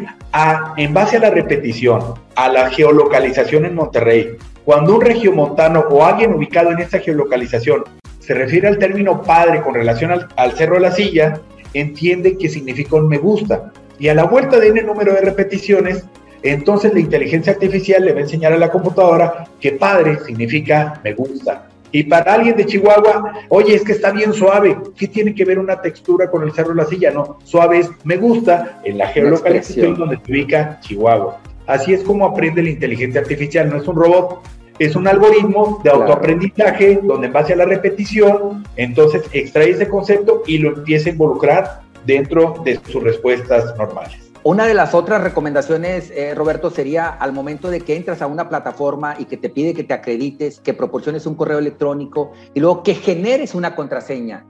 en 0.79 0.95
base 0.95 1.18
a 1.18 1.20
la 1.20 1.31
repetición, 1.31 2.14
a 2.35 2.49
la 2.49 2.70
geolocalización 2.70 3.66
en 3.66 3.75
Monterrey, 3.75 4.37
cuando 4.64 4.95
un 4.95 5.03
regiomontano 5.03 5.81
o 5.91 6.03
alguien 6.03 6.33
ubicado 6.33 6.70
en 6.70 6.79
esta 6.79 6.99
geolocalización 6.99 7.85
se 8.27 8.35
refiere 8.35 8.68
al 8.68 8.79
término 8.79 9.22
padre 9.22 9.61
con 9.62 9.75
relación 9.75 10.11
al, 10.37 10.53
cerro 10.53 10.77
de 10.77 10.81
la 10.81 10.91
silla, 10.91 11.41
entiende 11.75 12.39
que 12.39 12.49
significa 12.49 12.97
un 12.97 13.09
me 13.09 13.18
gusta. 13.18 13.72
Y 13.99 14.09
a 14.09 14.14
la 14.14 14.25
vuelta 14.25 14.59
de 14.59 14.68
n 14.68 14.83
número 14.83 15.12
de 15.12 15.20
repeticiones, 15.20 16.05
entonces 16.43 16.95
la 16.95 17.01
inteligencia 17.01 17.53
artificial 17.53 18.05
le 18.05 18.12
va 18.12 18.20
a 18.20 18.22
enseñar 18.22 18.53
a 18.53 18.59
la 18.59 18.70
computadora 18.70 19.47
que 19.61 19.72
padre 19.72 20.18
significa 20.25 21.01
me 21.05 21.12
gusta. 21.12 21.68
Y 21.93 22.05
para 22.05 22.35
alguien 22.35 22.57
de 22.57 22.66
Chihuahua, 22.66 23.47
oye, 23.51 23.75
es 23.75 23.85
que 23.85 23.93
está 23.93 24.11
bien 24.11 24.33
suave. 24.33 24.77
¿Qué 24.97 25.07
tiene 25.07 25.33
que 25.33 25.45
ver 25.45 25.61
una 25.61 25.81
textura 25.81 26.29
con 26.29 26.43
el 26.43 26.53
cerro 26.53 26.70
de 26.70 26.83
la 26.83 26.87
silla? 26.87 27.12
No, 27.12 27.39
suave 27.45 27.81
es 27.81 27.91
me 28.03 28.16
gusta 28.16 28.81
en 28.85 28.99
la 28.99 29.07
geolocalización 29.09 29.95
donde 29.95 30.18
se 30.25 30.33
ubica 30.33 30.81
Chihuahua. 30.81 31.41
Así 31.66 31.93
es 31.93 32.03
como 32.03 32.27
aprende 32.27 32.62
la 32.62 32.70
inteligencia 32.70 33.20
artificial, 33.20 33.70
no 33.70 33.77
es 33.77 33.87
un 33.87 33.97
robot, 33.97 34.41
es 34.79 34.97
un 34.97 35.07
algoritmo 35.07 35.81
de 35.85 35.91
autoaprendizaje 35.91 37.01
donde 37.03 37.29
en 37.29 37.33
base 37.33 37.53
a 37.53 37.57
la 37.57 37.64
repetición, 37.64 38.64
entonces 38.77 39.22
extrae 39.33 39.70
ese 39.70 39.89
concepto 39.89 40.43
y 40.47 40.59
lo 40.59 40.77
empieza 40.77 41.09
a 41.09 41.12
involucrar 41.12 41.83
dentro 42.05 42.55
de 42.64 42.81
sus 42.87 43.03
respuestas 43.03 43.77
normales. 43.77 44.33
Una 44.43 44.66
de 44.66 44.75
las 44.75 44.93
otras 44.93 45.22
recomendaciones, 45.22 46.11
eh, 46.11 46.35
Roberto, 46.35 46.68
sería 46.68 47.09
al 47.09 47.33
momento 47.33 47.70
de 47.70 47.81
que 47.81 47.97
entras 47.97 48.20
a 48.20 48.27
una 48.27 48.51
plataforma 48.51 49.14
y 49.18 49.25
que 49.25 49.39
te 49.39 49.49
pide 49.49 49.72
que 49.72 49.85
te 49.85 49.95
acredites, 49.95 50.61
que 50.61 50.75
proporciones 50.75 51.25
un 51.25 51.35
correo 51.35 51.59
electrónico 51.59 52.33
y 52.53 52.61
luego 52.61 52.83
que 52.83 52.95
generes 52.95 53.55
una 53.55 53.75
contraseña. 53.75 54.45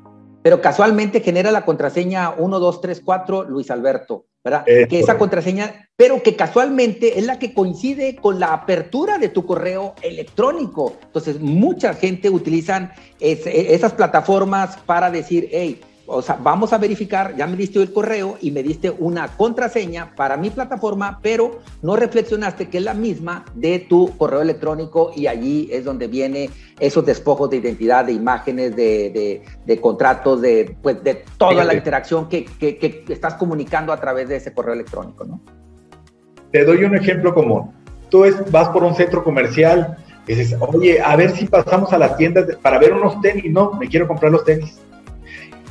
Pero 0.45 0.61
casualmente 0.61 1.20
genera 1.20 1.51
la 1.51 1.64
contraseña 1.64 2.32
1234 2.32 3.45
Luis 3.45 3.70
Alberto. 3.70 4.26
¿verdad? 4.45 4.66
que 4.66 5.01
esa 5.01 5.16
contraseña, 5.16 5.88
pero 5.97 6.22
que 6.22 6.36
casualmente 6.36 7.18
es 7.18 7.24
la 7.24 7.38
que 7.38 7.55
coincide 7.55 8.16
con 8.16 8.38
la 8.38 8.53
apertura 8.53 9.16
de 9.16 9.30
tu 9.30 9.47
correo 9.47 9.95
electrónico. 10.03 10.97
Entonces, 11.03 11.40
mucha 11.40 11.95
gente 11.95 12.28
utilizan 12.28 12.92
esas 13.20 13.95
plataformas 13.95 14.76
para 14.84 15.11
decir, 15.11 15.49
hey, 15.51 15.80
o 16.07 16.20
sea, 16.20 16.38
vamos 16.40 16.72
a 16.72 16.78
verificar, 16.78 17.34
ya 17.36 17.46
me 17.46 17.57
diste 17.57 17.80
el 17.80 17.92
correo 17.92 18.36
y 18.40 18.50
me 18.50 18.62
diste 18.62 18.90
una 18.90 19.28
contraseña 19.28 20.14
para 20.14 20.36
mi 20.36 20.50
plataforma, 20.50 21.18
pero 21.22 21.61
no 21.82 21.96
reflexionaste 21.96 22.68
que 22.68 22.78
es 22.78 22.84
la 22.84 22.94
misma 22.94 23.44
de 23.55 23.78
tu 23.78 24.16
correo 24.18 24.42
electrónico 24.42 25.12
y 25.16 25.26
allí 25.26 25.68
es 25.72 25.84
donde 25.84 26.07
viene 26.07 26.50
esos 26.78 27.07
despojos 27.07 27.48
de 27.48 27.57
identidad, 27.57 28.05
de 28.05 28.12
imágenes, 28.12 28.76
de, 28.76 29.42
contratos, 29.80 30.42
de, 30.42 30.76
pues, 30.82 31.02
de 31.02 31.24
toda 31.38 31.64
la 31.64 31.74
interacción 31.74 32.28
que, 32.28 32.44
que, 32.44 33.05
estás 33.09 33.34
comunicando 33.34 33.92
a 33.92 34.00
través 34.00 34.28
de 34.28 34.36
ese 34.36 34.52
correo 34.52 34.74
electrónico, 34.74 35.24
¿no? 35.24 35.40
Te 36.50 36.64
doy 36.64 36.84
un 36.84 36.94
ejemplo 36.94 37.34
común. 37.34 37.72
Tú 38.11 38.24
vas 38.50 38.68
por 38.68 38.84
un 38.84 38.94
centro 38.94 39.24
comercial 39.24 39.96
y 40.26 40.34
dices, 40.34 40.57
oye, 40.61 41.00
a 41.00 41.16
ver 41.16 41.30
si 41.30 41.46
pasamos 41.46 41.92
a 41.92 41.98
las 41.98 42.16
tiendas 42.16 42.46
para 42.62 42.78
ver 42.78 42.92
unos 42.92 43.20
tenis. 43.20 43.50
No, 43.50 43.72
me 43.72 43.88
quiero 43.88 44.07
comprar 44.07 44.30
los 44.30 44.44
tenis 44.44 44.78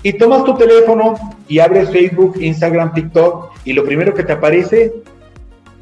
y 0.04 0.14
tomas 0.14 0.44
tu 0.44 0.56
teléfono 0.56 1.16
y 1.48 1.60
abres 1.60 1.90
Facebook, 1.90 2.36
Instagram, 2.40 2.94
TikTok 2.94 3.52
y 3.66 3.74
lo 3.74 3.86
primero 3.86 4.14
que 4.14 4.24
te 4.24 4.34
aparece 4.34 4.94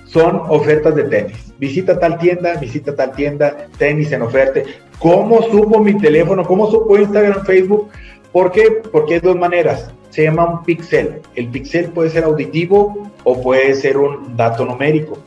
son 0.05 0.43
ofertas 0.47 0.95
de 0.95 1.05
tenis. 1.05 1.53
Visita 1.57 1.99
tal 1.99 2.17
tienda, 2.17 2.55
visita 2.55 2.95
tal 2.95 3.13
tienda, 3.13 3.67
tenis 3.77 4.11
en 4.11 4.21
oferta. 4.21 4.61
¿Cómo 4.99 5.41
supo 5.43 5.79
mi 5.79 5.97
teléfono? 5.97 6.43
¿Cómo 6.43 6.69
supo 6.69 6.97
Instagram, 6.97 7.45
Facebook? 7.45 7.89
¿Por 8.31 8.51
qué? 8.51 8.81
Porque 8.91 9.15
hay 9.15 9.19
dos 9.19 9.35
maneras. 9.35 9.91
Se 10.09 10.23
llama 10.23 10.45
un 10.45 10.63
pixel. 10.63 11.21
El 11.35 11.47
pixel 11.47 11.85
puede 11.85 12.09
ser 12.09 12.23
auditivo 12.25 13.09
o 13.23 13.41
puede 13.41 13.73
ser 13.73 13.97
un 13.97 14.35
dato 14.35 14.65
numérico. 14.65 15.17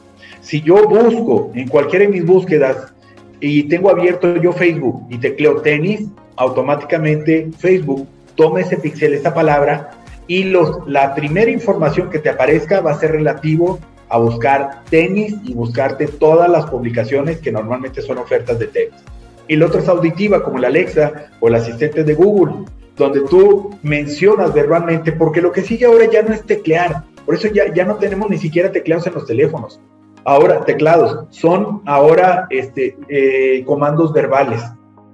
Si 0.40 0.60
yo 0.60 0.86
busco 0.86 1.50
en 1.54 1.68
cualquiera 1.68 2.04
de 2.04 2.12
mis 2.12 2.24
búsquedas 2.24 2.92
y 3.40 3.64
tengo 3.64 3.90
abierto 3.90 4.36
yo 4.36 4.52
Facebook 4.52 5.02
y 5.08 5.18
tecleo 5.18 5.62
tenis, 5.62 6.06
automáticamente 6.36 7.50
Facebook 7.58 8.06
toma 8.34 8.60
ese 8.60 8.76
pixel, 8.76 9.14
esa 9.14 9.34
palabra, 9.34 9.90
y 10.26 10.44
los, 10.44 10.86
la 10.86 11.14
primera 11.14 11.50
información 11.50 12.10
que 12.10 12.18
te 12.18 12.30
aparezca 12.30 12.80
va 12.80 12.92
a 12.92 12.98
ser 12.98 13.12
relativo 13.12 13.78
a 14.08 14.18
buscar 14.18 14.82
tenis 14.90 15.34
y 15.44 15.54
buscarte 15.54 16.06
todas 16.06 16.48
las 16.48 16.66
publicaciones 16.66 17.38
que 17.38 17.52
normalmente 17.52 18.00
son 18.02 18.18
ofertas 18.18 18.58
de 18.58 18.68
tenis. 18.68 19.04
Y 19.48 19.56
la 19.56 19.66
otra 19.66 19.80
es 19.80 19.88
auditiva, 19.88 20.42
como 20.42 20.58
la 20.58 20.68
Alexa 20.68 21.30
o 21.40 21.48
el 21.48 21.54
asistente 21.54 22.04
de 22.04 22.14
Google, 22.14 22.64
donde 22.96 23.20
tú 23.22 23.76
mencionas 23.82 24.54
verbalmente, 24.54 25.12
porque 25.12 25.42
lo 25.42 25.52
que 25.52 25.62
sigue 25.62 25.86
ahora 25.86 26.06
ya 26.10 26.22
no 26.22 26.32
es 26.32 26.44
teclear, 26.44 27.04
por 27.26 27.34
eso 27.34 27.48
ya, 27.48 27.72
ya 27.72 27.84
no 27.84 27.96
tenemos 27.96 28.30
ni 28.30 28.38
siquiera 28.38 28.70
teclados 28.70 29.06
en 29.06 29.14
los 29.14 29.26
teléfonos. 29.26 29.80
Ahora, 30.24 30.64
teclados, 30.64 31.26
son 31.30 31.82
ahora 31.84 32.46
este, 32.48 32.96
eh, 33.08 33.62
comandos 33.66 34.12
verbales. 34.12 34.62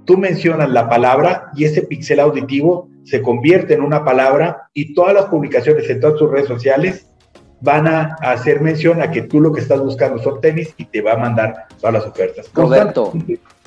Tú 0.05 0.17
mencionas 0.17 0.71
la 0.71 0.89
palabra 0.89 1.51
y 1.55 1.65
ese 1.65 1.83
pixel 1.83 2.21
auditivo 2.21 2.89
se 3.05 3.23
convierte 3.23 3.75
en 3.75 3.83
una 3.83 4.05
palabra 4.05 4.69
y 4.75 4.95
todas 4.95 5.15
las 5.15 5.27
publicaciones 5.27 5.89
en 5.89 6.01
todas 6.01 6.17
tus 6.17 6.31
redes 6.31 6.49
sociales 6.49 7.07
van 7.61 7.87
a 7.87 8.17
hacer 8.21 8.61
mención 8.61 9.03
a 9.03 9.11
que 9.11 9.23
tú 9.23 9.41
lo 9.41 9.53
que 9.53 9.61
estás 9.61 9.81
buscando 9.81 10.23
son 10.23 10.41
tenis 10.41 10.75
y 10.77 10.87
te 10.87 11.03
va 11.03 11.13
a 11.13 11.17
mandar 11.17 11.67
todas 11.79 11.95
las 11.95 12.07
ofertas. 12.07 12.51
Roberto, 12.55 13.13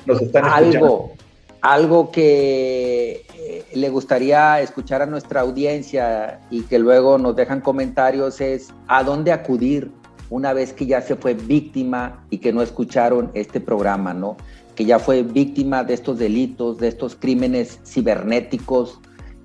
nos 0.06 0.20
están 0.20 0.44
algo, 0.44 1.12
algo 1.60 2.10
que 2.10 3.24
eh, 3.34 3.64
le 3.72 3.88
gustaría 3.90 4.60
escuchar 4.60 5.02
a 5.02 5.06
nuestra 5.06 5.42
audiencia 5.42 6.40
y 6.50 6.62
que 6.62 6.78
luego 6.78 7.18
nos 7.18 7.36
dejan 7.36 7.60
comentarios 7.60 8.40
es 8.40 8.72
a 8.88 9.02
dónde 9.04 9.32
acudir 9.32 9.90
una 10.30 10.52
vez 10.52 10.72
que 10.72 10.86
ya 10.86 11.00
se 11.00 11.16
fue 11.16 11.34
víctima 11.34 12.24
y 12.30 12.38
que 12.38 12.52
no 12.52 12.62
escucharon 12.62 13.30
este 13.34 13.60
programa, 13.60 14.12
¿no? 14.12 14.36
Que 14.74 14.84
ya 14.84 14.98
fue 14.98 15.22
víctima 15.22 15.84
de 15.84 15.94
estos 15.94 16.18
delitos, 16.18 16.78
de 16.78 16.88
estos 16.88 17.14
crímenes 17.14 17.80
cibernéticos, 17.84 19.00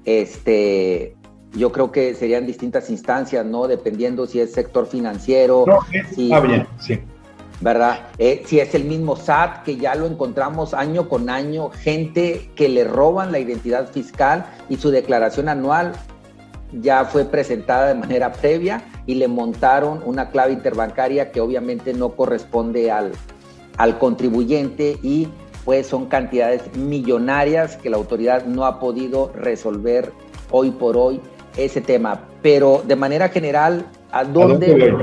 este, 0.06 1.16
yo 1.54 1.72
creo 1.72 1.92
que 1.92 2.16
serían 2.16 2.46
distintas 2.46 2.90
instancias, 2.90 3.46
¿no? 3.46 3.68
Dependiendo 3.68 4.26
si 4.26 4.40
es 4.40 4.54
sector 4.54 4.88
financiero. 4.88 5.66
No, 5.68 5.80
está 5.92 6.40
bien, 6.40 6.68
sí. 6.80 7.00
¿verdad? 7.62 8.08
Eh, 8.18 8.44
si 8.46 8.60
es 8.60 8.74
el 8.74 8.86
mismo 8.86 9.16
SAT, 9.16 9.64
que 9.64 9.76
ya 9.76 9.96
lo 9.96 10.06
encontramos 10.06 10.74
año 10.74 11.10
con 11.10 11.30
año, 11.30 11.70
gente 11.72 12.50
que 12.56 12.70
le 12.70 12.86
roban 12.86 13.32
la 13.32 13.40
identidad 13.40 13.90
fiscal 13.92 14.46
y 14.70 14.78
su 14.78 14.92
declaración 14.92 15.50
anual 15.50 15.92
ya 16.72 17.06
fue 17.06 17.26
presentada 17.26 17.88
de 17.88 17.96
manera 17.96 18.32
previa 18.32 18.84
y 19.06 19.16
le 19.16 19.28
montaron 19.28 20.02
una 20.06 20.30
clave 20.30 20.54
interbancaria 20.54 21.32
que 21.32 21.42
obviamente 21.42 21.94
no 21.94 22.16
corresponde 22.16 22.92
al, 22.92 23.12
al 23.80 23.98
contribuyente 23.98 24.98
y 25.02 25.30
pues 25.66 25.88
son 25.88 26.08
cantidades 26.08 26.62
millonarias 26.76 27.78
que 27.78 27.90
la 27.90 27.98
autoridad 27.98 28.46
no 28.46 28.66
ha 28.66 28.80
podido 28.80 29.32
resolver 29.34 30.12
hoy 30.52 30.72
por 30.72 30.98
hoy 30.98 31.20
ese 31.58 31.82
tema. 31.82 32.22
Pero 32.42 32.84
de 32.86 32.96
manera 32.96 33.30
general, 33.30 33.86
¿a 34.12 34.24
dónde, 34.26 34.96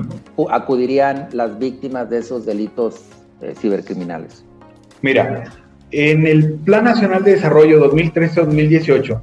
acudirían 0.51 1.29
las 1.33 1.59
víctimas 1.59 2.11
de 2.11 2.19
esos 2.19 2.45
delitos 2.45 3.03
eh, 3.41 3.55
cibercriminales? 3.59 4.45
Mira, 5.03 5.45
en 5.91 6.27
el 6.27 6.55
Plan 6.55 6.85
Nacional 6.85 7.25
de 7.25 7.33
Desarrollo 7.33 7.91
2013-2018 7.91 9.21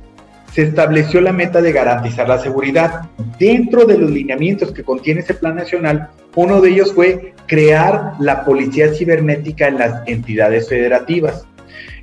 se 0.54 0.62
estableció 0.62 1.20
la 1.20 1.34
meta 1.34 1.62
de 1.62 1.72
garantizar 1.72 2.30
la 2.30 2.38
seguridad. 2.38 3.10
Dentro 3.40 3.86
de 3.86 3.98
los 3.98 4.12
lineamientos 4.12 4.72
que 4.72 4.84
contiene 4.84 5.22
ese 5.22 5.34
plan 5.34 5.56
nacional, 5.56 6.10
uno 6.36 6.62
de 6.62 6.70
ellos 6.70 6.94
fue 6.94 7.34
crear 7.48 8.14
la 8.20 8.46
policía 8.46 8.94
cibernética 8.94 9.68
en 9.68 9.80
las 9.80 10.08
entidades 10.08 10.70
federativas. 10.70 11.48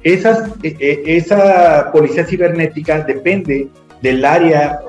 E, 0.02 0.20
e, 0.62 1.16
esa 1.16 1.90
policía 1.92 2.26
cibernética 2.26 3.02
depende 3.02 3.68
del 4.02 4.24
área 4.24 4.80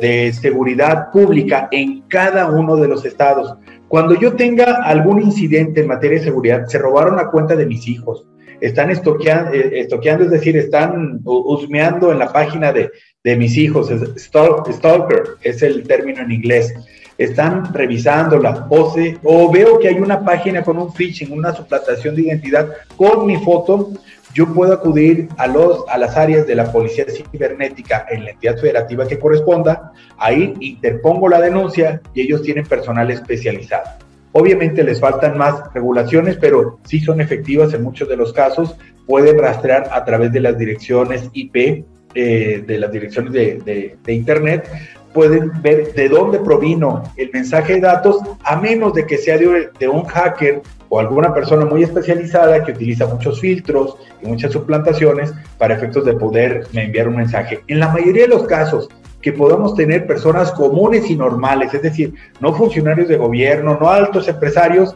de 0.00 0.32
seguridad 0.34 1.10
pública 1.10 1.68
en 1.72 2.02
cada 2.02 2.50
uno 2.50 2.76
de 2.76 2.86
los 2.86 3.04
estados. 3.04 3.56
Cuando 3.88 4.14
yo 4.14 4.34
tenga 4.34 4.82
algún 4.84 5.22
incidente 5.22 5.80
en 5.80 5.88
materia 5.88 6.18
de 6.18 6.24
seguridad, 6.24 6.66
se 6.66 6.78
robaron 6.78 7.16
la 7.16 7.30
cuenta 7.30 7.56
de 7.56 7.66
mis 7.66 7.88
hijos, 7.88 8.26
están 8.62 8.90
eh, 8.90 8.94
estoqueando 8.94 10.24
es 10.24 10.30
decir, 10.30 10.56
están 10.56 11.20
husmeando 11.24 12.12
en 12.12 12.18
la 12.18 12.32
página 12.32 12.72
de, 12.72 12.90
de 13.24 13.36
mis 13.36 13.56
hijos, 13.56 13.90
stalker 14.18 15.22
es 15.42 15.62
el 15.62 15.82
término 15.82 16.22
en 16.22 16.30
inglés, 16.30 16.72
están 17.18 17.74
revisando 17.74 18.38
la 18.38 18.68
pose 18.68 19.18
o 19.24 19.50
veo 19.50 19.78
que 19.78 19.88
hay 19.88 19.98
una 19.98 20.24
página 20.24 20.62
con 20.62 20.78
un 20.78 20.92
phishing, 20.94 21.32
una 21.32 21.52
suplantación 21.52 22.14
de 22.14 22.22
identidad 22.22 22.68
con 22.96 23.26
mi 23.26 23.36
foto, 23.36 23.90
yo 24.32 24.46
puedo 24.54 24.72
acudir 24.72 25.28
a, 25.36 25.46
los, 25.46 25.84
a 25.88 25.98
las 25.98 26.16
áreas 26.16 26.46
de 26.46 26.54
la 26.54 26.72
Policía 26.72 27.04
Cibernética 27.06 28.06
en 28.10 28.24
la 28.24 28.30
entidad 28.30 28.56
federativa 28.58 29.06
que 29.06 29.18
corresponda, 29.18 29.92
ahí 30.16 30.54
interpongo 30.60 31.28
la 31.28 31.40
denuncia 31.40 32.00
y 32.14 32.22
ellos 32.22 32.42
tienen 32.42 32.64
personal 32.64 33.10
especializado. 33.10 33.90
Obviamente 34.32 34.82
les 34.82 35.00
faltan 35.00 35.36
más 35.36 35.72
regulaciones, 35.74 36.36
pero 36.40 36.78
sí 36.84 37.00
son 37.00 37.20
efectivas 37.20 37.72
en 37.74 37.82
muchos 37.82 38.08
de 38.08 38.16
los 38.16 38.32
casos. 38.32 38.74
Pueden 39.06 39.38
rastrear 39.38 39.88
a 39.92 40.04
través 40.04 40.32
de 40.32 40.40
las 40.40 40.58
direcciones 40.58 41.28
IP, 41.32 41.84
eh, 42.14 42.64
de 42.66 42.78
las 42.78 42.92
direcciones 42.92 43.32
de, 43.32 43.96
de 44.02 44.12
Internet, 44.12 44.68
pueden 45.12 45.50
ver 45.62 45.92
de 45.94 46.08
dónde 46.08 46.40
provino 46.40 47.02
el 47.16 47.30
mensaje 47.32 47.74
de 47.74 47.80
datos, 47.80 48.18
a 48.44 48.56
menos 48.56 48.94
de 48.94 49.06
que 49.06 49.18
sea 49.18 49.38
de, 49.38 49.88
un 49.88 50.04
hacker 50.04 50.62
o 50.88 51.00
alguna 51.00 51.32
persona 51.34 51.64
muy 51.64 51.82
especializada 51.82 52.64
que 52.64 52.72
utiliza 52.72 53.06
muchos 53.06 53.40
filtros 53.40 53.96
y 54.22 54.26
muchas 54.26 54.52
suplantaciones 54.52 55.32
para 55.58 55.74
efectos 55.74 56.04
de 56.04 56.14
poder 56.14 56.66
enviar 56.72 57.08
un 57.08 57.16
mensaje. 57.16 57.60
En 57.68 57.80
la 57.80 57.88
mayoría 57.88 58.22
de 58.22 58.28
los 58.28 58.44
casos 58.44 58.88
que 59.22 59.32
podamos 59.32 59.74
tener 59.74 60.06
personas 60.06 60.52
comunes 60.52 61.08
y 61.08 61.16
normales, 61.16 61.72
es 61.72 61.82
decir, 61.82 62.12
no 62.40 62.52
funcionarios 62.52 63.08
de 63.08 63.16
gobierno, 63.16 63.78
no 63.80 63.88
altos 63.88 64.28
empresarios, 64.28 64.94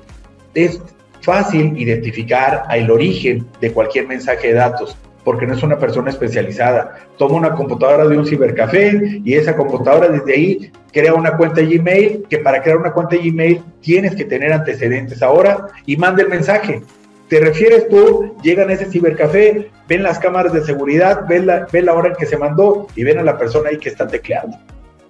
es 0.53 0.83
fácil 1.23 1.79
identificar 1.79 2.65
el 2.71 2.91
origen 2.91 3.47
de 3.61 3.73
cualquier 3.73 4.07
mensaje 4.07 4.49
de 4.49 4.55
datos 4.55 4.97
porque 5.27 5.45
no 5.45 5.55
es 5.55 5.63
una 5.65 5.77
persona 5.77 6.11
especializada. 6.11 6.99
Toma 7.19 7.35
una 7.35 7.51
computadora 7.51 8.07
de 8.07 8.17
un 8.17 8.25
cibercafé 8.25 9.21
y 9.25 9.35
esa 9.35 9.57
computadora 9.57 10.09
desde 10.09 10.33
ahí 10.33 10.73
crea 10.93 11.15
una 11.15 11.37
cuenta 11.37 11.63
Gmail, 11.63 12.27
que 12.31 12.39
para 12.39 12.63
crear 12.63 12.79
una 12.79 12.93
cuenta 12.93 13.17
Gmail 13.17 13.61
tienes 13.81 14.15
que 14.15 14.25
tener 14.25 14.53
antecedentes 14.53 15.23
ahora 15.23 15.67
y 15.85 15.97
manda 15.97 16.23
el 16.23 16.29
mensaje. 16.29 16.81
Te 17.29 17.41
refieres 17.41 17.89
tú, 17.89 18.37
llegan 18.43 18.71
a 18.71 18.75
ese 18.75 18.87
cibercafé, 18.87 19.71
ven 19.89 20.03
las 20.03 20.19
cámaras 20.19 20.53
de 20.53 20.65
seguridad, 20.65 21.27
ven 21.29 21.47
la, 21.47 21.67
ven 21.73 21.87
la 21.87 21.95
hora 21.95 22.09
en 22.11 22.15
que 22.15 22.27
se 22.27 22.37
mandó 22.37 22.87
y 22.95 23.03
ven 23.03 23.19
a 23.19 23.23
la 23.23 23.37
persona 23.37 23.71
ahí 23.71 23.79
que 23.79 23.89
está 23.89 24.07
tecleando. 24.07 24.57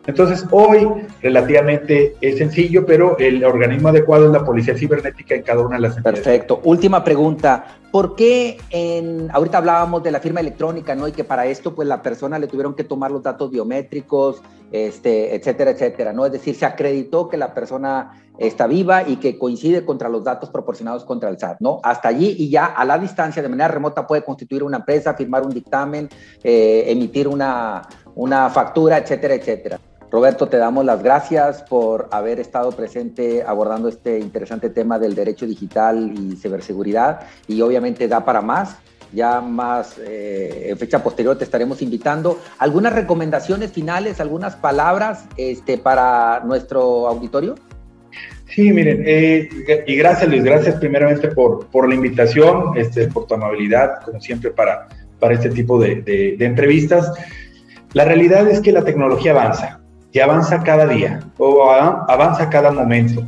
Entonces, 0.06 0.46
hoy 0.52 0.88
relativamente 1.20 2.14
es 2.20 2.38
sencillo, 2.38 2.86
pero 2.86 3.18
el 3.18 3.44
organismo 3.44 3.88
adecuado 3.88 4.26
es 4.26 4.32
la 4.32 4.44
policía 4.44 4.76
cibernética 4.76 5.34
en 5.34 5.42
cada 5.42 5.62
una 5.62 5.76
de 5.76 5.82
las 5.82 5.96
entidades. 5.96 6.20
Perfecto. 6.20 6.60
Última 6.62 7.02
pregunta. 7.02 7.64
¿Por 7.90 8.14
qué 8.14 8.58
en, 8.70 9.28
ahorita 9.32 9.58
hablábamos 9.58 10.02
de 10.02 10.12
la 10.12 10.20
firma 10.20 10.40
electrónica, 10.40 10.94
¿no? 10.94 11.08
Y 11.08 11.12
que 11.12 11.24
para 11.24 11.46
esto, 11.46 11.74
pues 11.74 11.88
la 11.88 12.02
persona 12.02 12.38
le 12.38 12.46
tuvieron 12.46 12.74
que 12.74 12.84
tomar 12.84 13.10
los 13.10 13.22
datos 13.22 13.50
biométricos, 13.50 14.42
este, 14.70 15.34
etcétera, 15.34 15.72
etcétera, 15.72 16.12
¿no? 16.12 16.26
Es 16.26 16.32
decir, 16.32 16.54
se 16.54 16.66
acreditó 16.66 17.28
que 17.28 17.36
la 17.36 17.52
persona 17.52 18.25
está 18.38 18.66
viva 18.66 19.08
y 19.08 19.16
que 19.16 19.38
coincide 19.38 19.84
contra 19.84 20.08
los 20.08 20.24
datos 20.24 20.50
proporcionados 20.50 21.04
contra 21.04 21.28
el 21.28 21.38
SAT, 21.38 21.60
¿no? 21.60 21.80
Hasta 21.82 22.08
allí 22.08 22.36
y 22.38 22.50
ya 22.50 22.66
a 22.66 22.84
la 22.84 22.98
distancia, 22.98 23.42
de 23.42 23.48
manera 23.48 23.68
remota, 23.68 24.06
puede 24.06 24.24
constituir 24.24 24.62
una 24.62 24.78
empresa, 24.78 25.14
firmar 25.14 25.44
un 25.44 25.50
dictamen, 25.50 26.08
eh, 26.42 26.84
emitir 26.86 27.28
una, 27.28 27.82
una 28.14 28.50
factura, 28.50 28.98
etcétera, 28.98 29.34
etcétera. 29.34 29.80
Roberto, 30.10 30.48
te 30.48 30.56
damos 30.56 30.84
las 30.84 31.02
gracias 31.02 31.62
por 31.62 32.08
haber 32.12 32.38
estado 32.38 32.70
presente 32.70 33.42
abordando 33.42 33.88
este 33.88 34.18
interesante 34.18 34.70
tema 34.70 34.98
del 34.98 35.14
derecho 35.14 35.46
digital 35.46 36.12
y 36.16 36.36
ciberseguridad 36.36 37.20
y 37.48 37.60
obviamente 37.60 38.06
da 38.08 38.24
para 38.24 38.40
más. 38.40 38.76
Ya 39.12 39.40
más 39.40 39.98
eh, 39.98 40.66
en 40.70 40.78
fecha 40.78 41.02
posterior 41.02 41.36
te 41.38 41.44
estaremos 41.44 41.80
invitando. 41.80 42.38
¿Algunas 42.58 42.92
recomendaciones 42.92 43.72
finales, 43.72 44.20
algunas 44.20 44.56
palabras 44.56 45.24
este, 45.36 45.78
para 45.78 46.40
nuestro 46.44 47.06
auditorio? 47.06 47.54
Sí, 48.48 48.72
miren, 48.72 49.02
eh, 49.04 49.48
y 49.86 49.96
gracias 49.96 50.28
Luis, 50.30 50.44
gracias 50.44 50.76
primeramente 50.76 51.28
por, 51.28 51.66
por 51.66 51.88
la 51.88 51.94
invitación, 51.94 52.76
este, 52.76 53.08
por 53.08 53.26
tu 53.26 53.34
amabilidad, 53.34 54.02
como 54.04 54.20
siempre, 54.20 54.50
para, 54.50 54.86
para 55.18 55.34
este 55.34 55.50
tipo 55.50 55.78
de, 55.80 56.02
de 56.02 56.44
entrevistas. 56.44 57.12
La 57.92 58.04
realidad 58.04 58.48
es 58.48 58.60
que 58.60 58.72
la 58.72 58.84
tecnología 58.84 59.32
avanza 59.32 59.80
que 60.16 60.22
avanza 60.22 60.62
cada 60.62 60.86
día 60.86 61.20
o 61.36 61.70
avanza 61.70 62.48
cada 62.48 62.70
momento. 62.70 63.22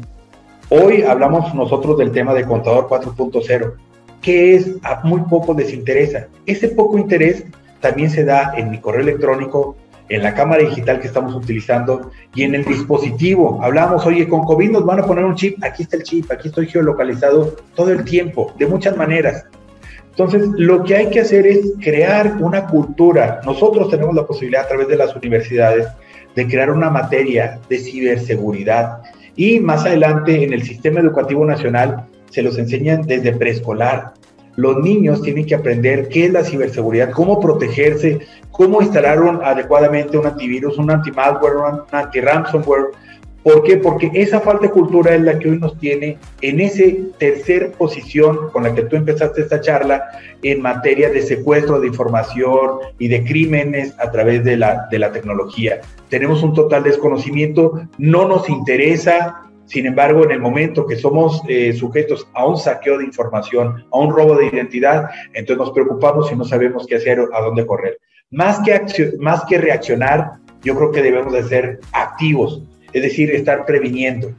Hoy 0.70 1.02
hablamos 1.02 1.54
nosotros 1.54 1.98
del 1.98 2.12
tema 2.12 2.32
de 2.32 2.46
contador 2.46 2.88
4.0, 2.88 3.74
que 4.22 4.54
es 4.54 4.70
a 4.82 5.00
muy 5.04 5.20
poco 5.28 5.52
les 5.52 5.70
interesa. 5.74 6.28
Ese 6.46 6.68
poco 6.68 6.96
interés 6.96 7.44
también 7.80 8.08
se 8.08 8.24
da 8.24 8.54
en 8.56 8.70
mi 8.70 8.78
correo 8.78 9.02
electrónico, 9.02 9.76
en 10.08 10.22
la 10.22 10.34
cámara 10.34 10.62
digital 10.62 11.00
que 11.00 11.08
estamos 11.08 11.34
utilizando 11.34 12.10
y 12.34 12.42
en 12.42 12.54
el 12.54 12.64
dispositivo. 12.64 13.60
Hablamos, 13.62 14.04
oye, 14.06 14.28
con 14.28 14.44
COVID 14.44 14.70
nos 14.70 14.86
van 14.86 15.00
a 15.00 15.06
poner 15.06 15.24
un 15.24 15.34
chip, 15.34 15.62
aquí 15.62 15.82
está 15.82 15.96
el 15.96 16.02
chip, 16.02 16.30
aquí 16.30 16.48
estoy 16.48 16.66
geolocalizado 16.66 17.56
todo 17.74 17.90
el 17.90 18.04
tiempo, 18.04 18.52
de 18.58 18.66
muchas 18.66 18.96
maneras. 18.96 19.44
Entonces, 20.10 20.48
lo 20.56 20.82
que 20.82 20.96
hay 20.96 21.10
que 21.10 21.20
hacer 21.20 21.46
es 21.46 21.74
crear 21.80 22.38
una 22.40 22.66
cultura. 22.66 23.40
Nosotros 23.44 23.88
tenemos 23.88 24.14
la 24.14 24.26
posibilidad 24.26 24.64
a 24.64 24.68
través 24.68 24.88
de 24.88 24.96
las 24.96 25.14
universidades 25.14 25.86
de 26.34 26.46
crear 26.46 26.70
una 26.70 26.90
materia 26.90 27.60
de 27.68 27.78
ciberseguridad 27.78 29.02
y 29.36 29.60
más 29.60 29.84
adelante 29.84 30.42
en 30.42 30.52
el 30.52 30.64
sistema 30.64 31.00
educativo 31.00 31.44
nacional 31.44 32.06
se 32.30 32.42
los 32.42 32.58
enseñan 32.58 33.02
desde 33.02 33.32
preescolar. 33.32 34.14
Los 34.58 34.78
niños 34.78 35.22
tienen 35.22 35.46
que 35.46 35.54
aprender 35.54 36.08
qué 36.08 36.24
es 36.24 36.32
la 36.32 36.42
ciberseguridad, 36.42 37.12
cómo 37.12 37.38
protegerse, 37.38 38.18
cómo 38.50 38.82
instalar 38.82 39.20
adecuadamente 39.44 40.18
un 40.18 40.26
antivirus, 40.26 40.76
un 40.78 40.90
anti-malware, 40.90 41.58
un 41.58 41.82
anti-ransomware, 41.92 42.86
¿Por 43.44 43.62
qué? 43.62 43.76
Porque 43.76 44.10
esa 44.14 44.40
falta 44.40 44.66
de 44.66 44.72
cultura 44.72 45.14
es 45.14 45.22
la 45.22 45.38
que 45.38 45.48
hoy 45.48 45.58
nos 45.58 45.78
tiene 45.78 46.18
en 46.42 46.58
esa 46.58 46.82
tercer 47.18 47.70
posición 47.72 48.50
con 48.50 48.64
la 48.64 48.74
que 48.74 48.82
tú 48.82 48.96
empezaste 48.96 49.42
esta 49.42 49.60
charla 49.60 50.04
en 50.42 50.60
materia 50.60 51.08
de 51.08 51.22
secuestro 51.22 51.78
de 51.78 51.86
información 51.86 52.80
y 52.98 53.06
de 53.06 53.24
crímenes 53.24 53.94
a 54.00 54.10
través 54.10 54.44
de 54.44 54.56
la 54.56 55.12
tecnología. 55.12 55.80
Tenemos 56.08 56.42
un 56.42 56.52
total 56.52 56.82
desconocimiento, 56.82 57.80
no 57.96 58.26
nos 58.26 58.50
interesa, 58.50 59.47
sin 59.68 59.86
embargo, 59.86 60.24
en 60.24 60.32
el 60.32 60.40
momento 60.40 60.86
que 60.86 60.96
somos 60.96 61.40
eh, 61.48 61.72
sujetos 61.72 62.26
a 62.34 62.46
un 62.46 62.56
saqueo 62.56 62.98
de 62.98 63.04
información, 63.04 63.86
a 63.92 63.98
un 63.98 64.10
robo 64.10 64.34
de 64.36 64.46
identidad, 64.46 65.08
entonces 65.34 65.58
nos 65.58 65.70
preocupamos 65.70 66.32
y 66.32 66.36
no 66.36 66.44
sabemos 66.44 66.86
qué 66.86 66.96
hacer 66.96 67.20
o 67.20 67.34
a 67.34 67.40
dónde 67.40 67.64
correr. 67.64 67.98
Más 68.30 68.60
que, 68.60 69.12
más 69.18 69.44
que 69.44 69.58
reaccionar, 69.58 70.32
yo 70.62 70.74
creo 70.74 70.90
que 70.90 71.02
debemos 71.02 71.32
de 71.32 71.44
ser 71.44 71.80
activos 71.92 72.62
es 72.92 73.02
decir, 73.02 73.30
estar 73.30 73.64
previniendo. 73.66 74.32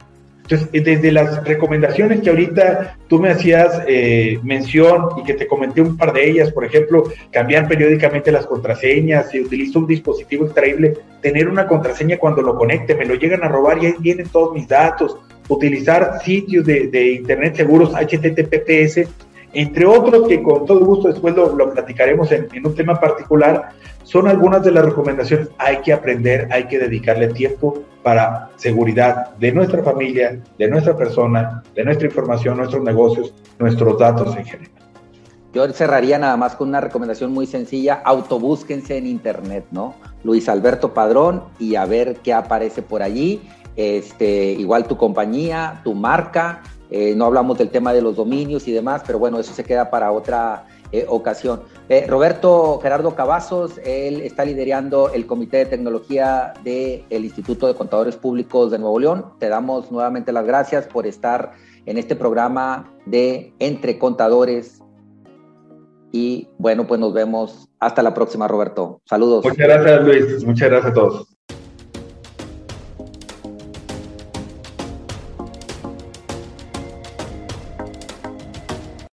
Entonces, 0.50 0.68
eh, 0.72 0.80
desde 0.80 1.12
las 1.12 1.44
recomendaciones 1.44 2.22
que 2.22 2.30
ahorita 2.30 2.98
tú 3.06 3.20
me 3.20 3.30
hacías 3.30 3.82
eh, 3.86 4.40
mención 4.42 5.10
y 5.16 5.22
que 5.22 5.34
te 5.34 5.46
comenté 5.46 5.80
un 5.80 5.96
par 5.96 6.12
de 6.12 6.28
ellas, 6.28 6.50
por 6.50 6.64
ejemplo, 6.64 7.04
cambiar 7.30 7.68
periódicamente 7.68 8.32
las 8.32 8.46
contraseñas, 8.46 9.30
si 9.30 9.40
utilizo 9.40 9.78
un 9.78 9.86
dispositivo 9.86 10.46
extraíble, 10.46 10.94
tener 11.22 11.48
una 11.48 11.68
contraseña 11.68 12.18
cuando 12.18 12.42
lo 12.42 12.56
conecte, 12.56 12.96
me 12.96 13.04
lo 13.04 13.14
llegan 13.14 13.44
a 13.44 13.48
robar 13.48 13.80
y 13.80 13.86
ahí 13.86 13.94
vienen 14.00 14.28
todos 14.28 14.52
mis 14.52 14.66
datos. 14.66 15.16
utilizar 15.48 16.20
sitios 16.24 16.64
de, 16.64 17.12
Internet 17.12 17.56
seguros 17.56 17.92
HTTPS, 17.92 19.08
entre 19.52 19.86
otros 19.86 20.28
que 20.28 20.42
con 20.42 20.66
todo 20.66 20.84
gusto 20.84 21.08
después 21.08 21.34
lo, 21.34 21.72
platicaremos 21.72 22.30
en, 22.32 22.48
en, 22.52 22.66
un 22.66 22.74
tema 22.74 22.98
particular, 22.98 23.70
son 24.04 24.28
algunas 24.28 24.62
de 24.62 24.70
las 24.70 24.84
recomendaciones. 24.84 25.48
Hay 25.58 25.78
que 25.78 25.92
aprender, 25.92 26.48
hay 26.50 26.64
que 26.64 26.78
dedicarle 26.78 27.28
tiempo 27.28 27.82
para 28.02 28.50
seguridad 28.56 29.34
de 29.36 29.52
nuestra 29.52 29.82
familia, 29.82 30.40
de 30.58 30.68
nuestra 30.68 30.96
persona, 30.96 31.62
de 31.74 31.84
nuestra 31.84 32.06
información, 32.06 32.56
nuestros 32.56 32.82
negocios, 32.82 33.34
nuestros 33.58 33.98
datos 33.98 34.36
en 34.36 34.44
general. 34.44 34.80
Yo 35.52 35.68
cerraría 35.72 36.16
nada 36.16 36.36
más 36.36 36.54
con 36.54 36.68
una 36.68 36.80
recomendación 36.80 37.32
muy 37.32 37.46
sencilla, 37.46 38.00
autobúsquense 38.04 38.96
en 38.96 39.06
internet, 39.06 39.64
¿no? 39.72 39.94
Luis 40.22 40.48
Alberto 40.48 40.94
Padrón 40.94 41.42
y 41.58 41.74
a 41.74 41.86
ver 41.86 42.18
qué 42.22 42.32
aparece 42.32 42.82
por 42.82 43.02
allí. 43.02 43.42
Este, 43.74 44.52
igual 44.52 44.86
tu 44.86 44.96
compañía, 44.96 45.80
tu 45.82 45.94
marca, 45.94 46.62
eh, 46.90 47.14
no 47.16 47.26
hablamos 47.26 47.58
del 47.58 47.70
tema 47.70 47.92
de 47.92 48.02
los 48.02 48.16
dominios 48.16 48.66
y 48.66 48.72
demás, 48.72 49.02
pero 49.06 49.18
bueno, 49.18 49.38
eso 49.38 49.52
se 49.52 49.64
queda 49.64 49.90
para 49.90 50.10
otra 50.12 50.66
eh, 50.92 51.06
ocasión. 51.08 51.62
Eh, 51.88 52.06
Roberto 52.08 52.80
Gerardo 52.82 53.14
Cavazos, 53.14 53.78
él 53.84 54.22
está 54.22 54.44
liderando 54.44 55.10
el 55.12 55.26
Comité 55.26 55.58
de 55.58 55.66
Tecnología 55.66 56.52
del 56.64 57.24
Instituto 57.24 57.68
de 57.68 57.74
Contadores 57.74 58.16
Públicos 58.16 58.70
de 58.70 58.78
Nuevo 58.78 58.98
León. 58.98 59.26
Te 59.38 59.48
damos 59.48 59.92
nuevamente 59.92 60.32
las 60.32 60.46
gracias 60.46 60.86
por 60.86 61.06
estar 61.06 61.52
en 61.86 61.96
este 61.96 62.16
programa 62.16 62.92
de 63.06 63.54
Entre 63.58 63.98
Contadores 63.98 64.82
y 66.12 66.48
bueno, 66.58 66.86
pues 66.86 66.98
nos 66.98 67.12
vemos 67.12 67.68
hasta 67.78 68.02
la 68.02 68.12
próxima, 68.14 68.48
Roberto. 68.48 69.00
Saludos. 69.04 69.44
Muchas 69.44 69.66
gracias, 69.66 70.02
Luis. 70.02 70.44
Muchas 70.44 70.70
gracias 70.70 70.90
a 70.90 70.94
todos. 70.94 71.29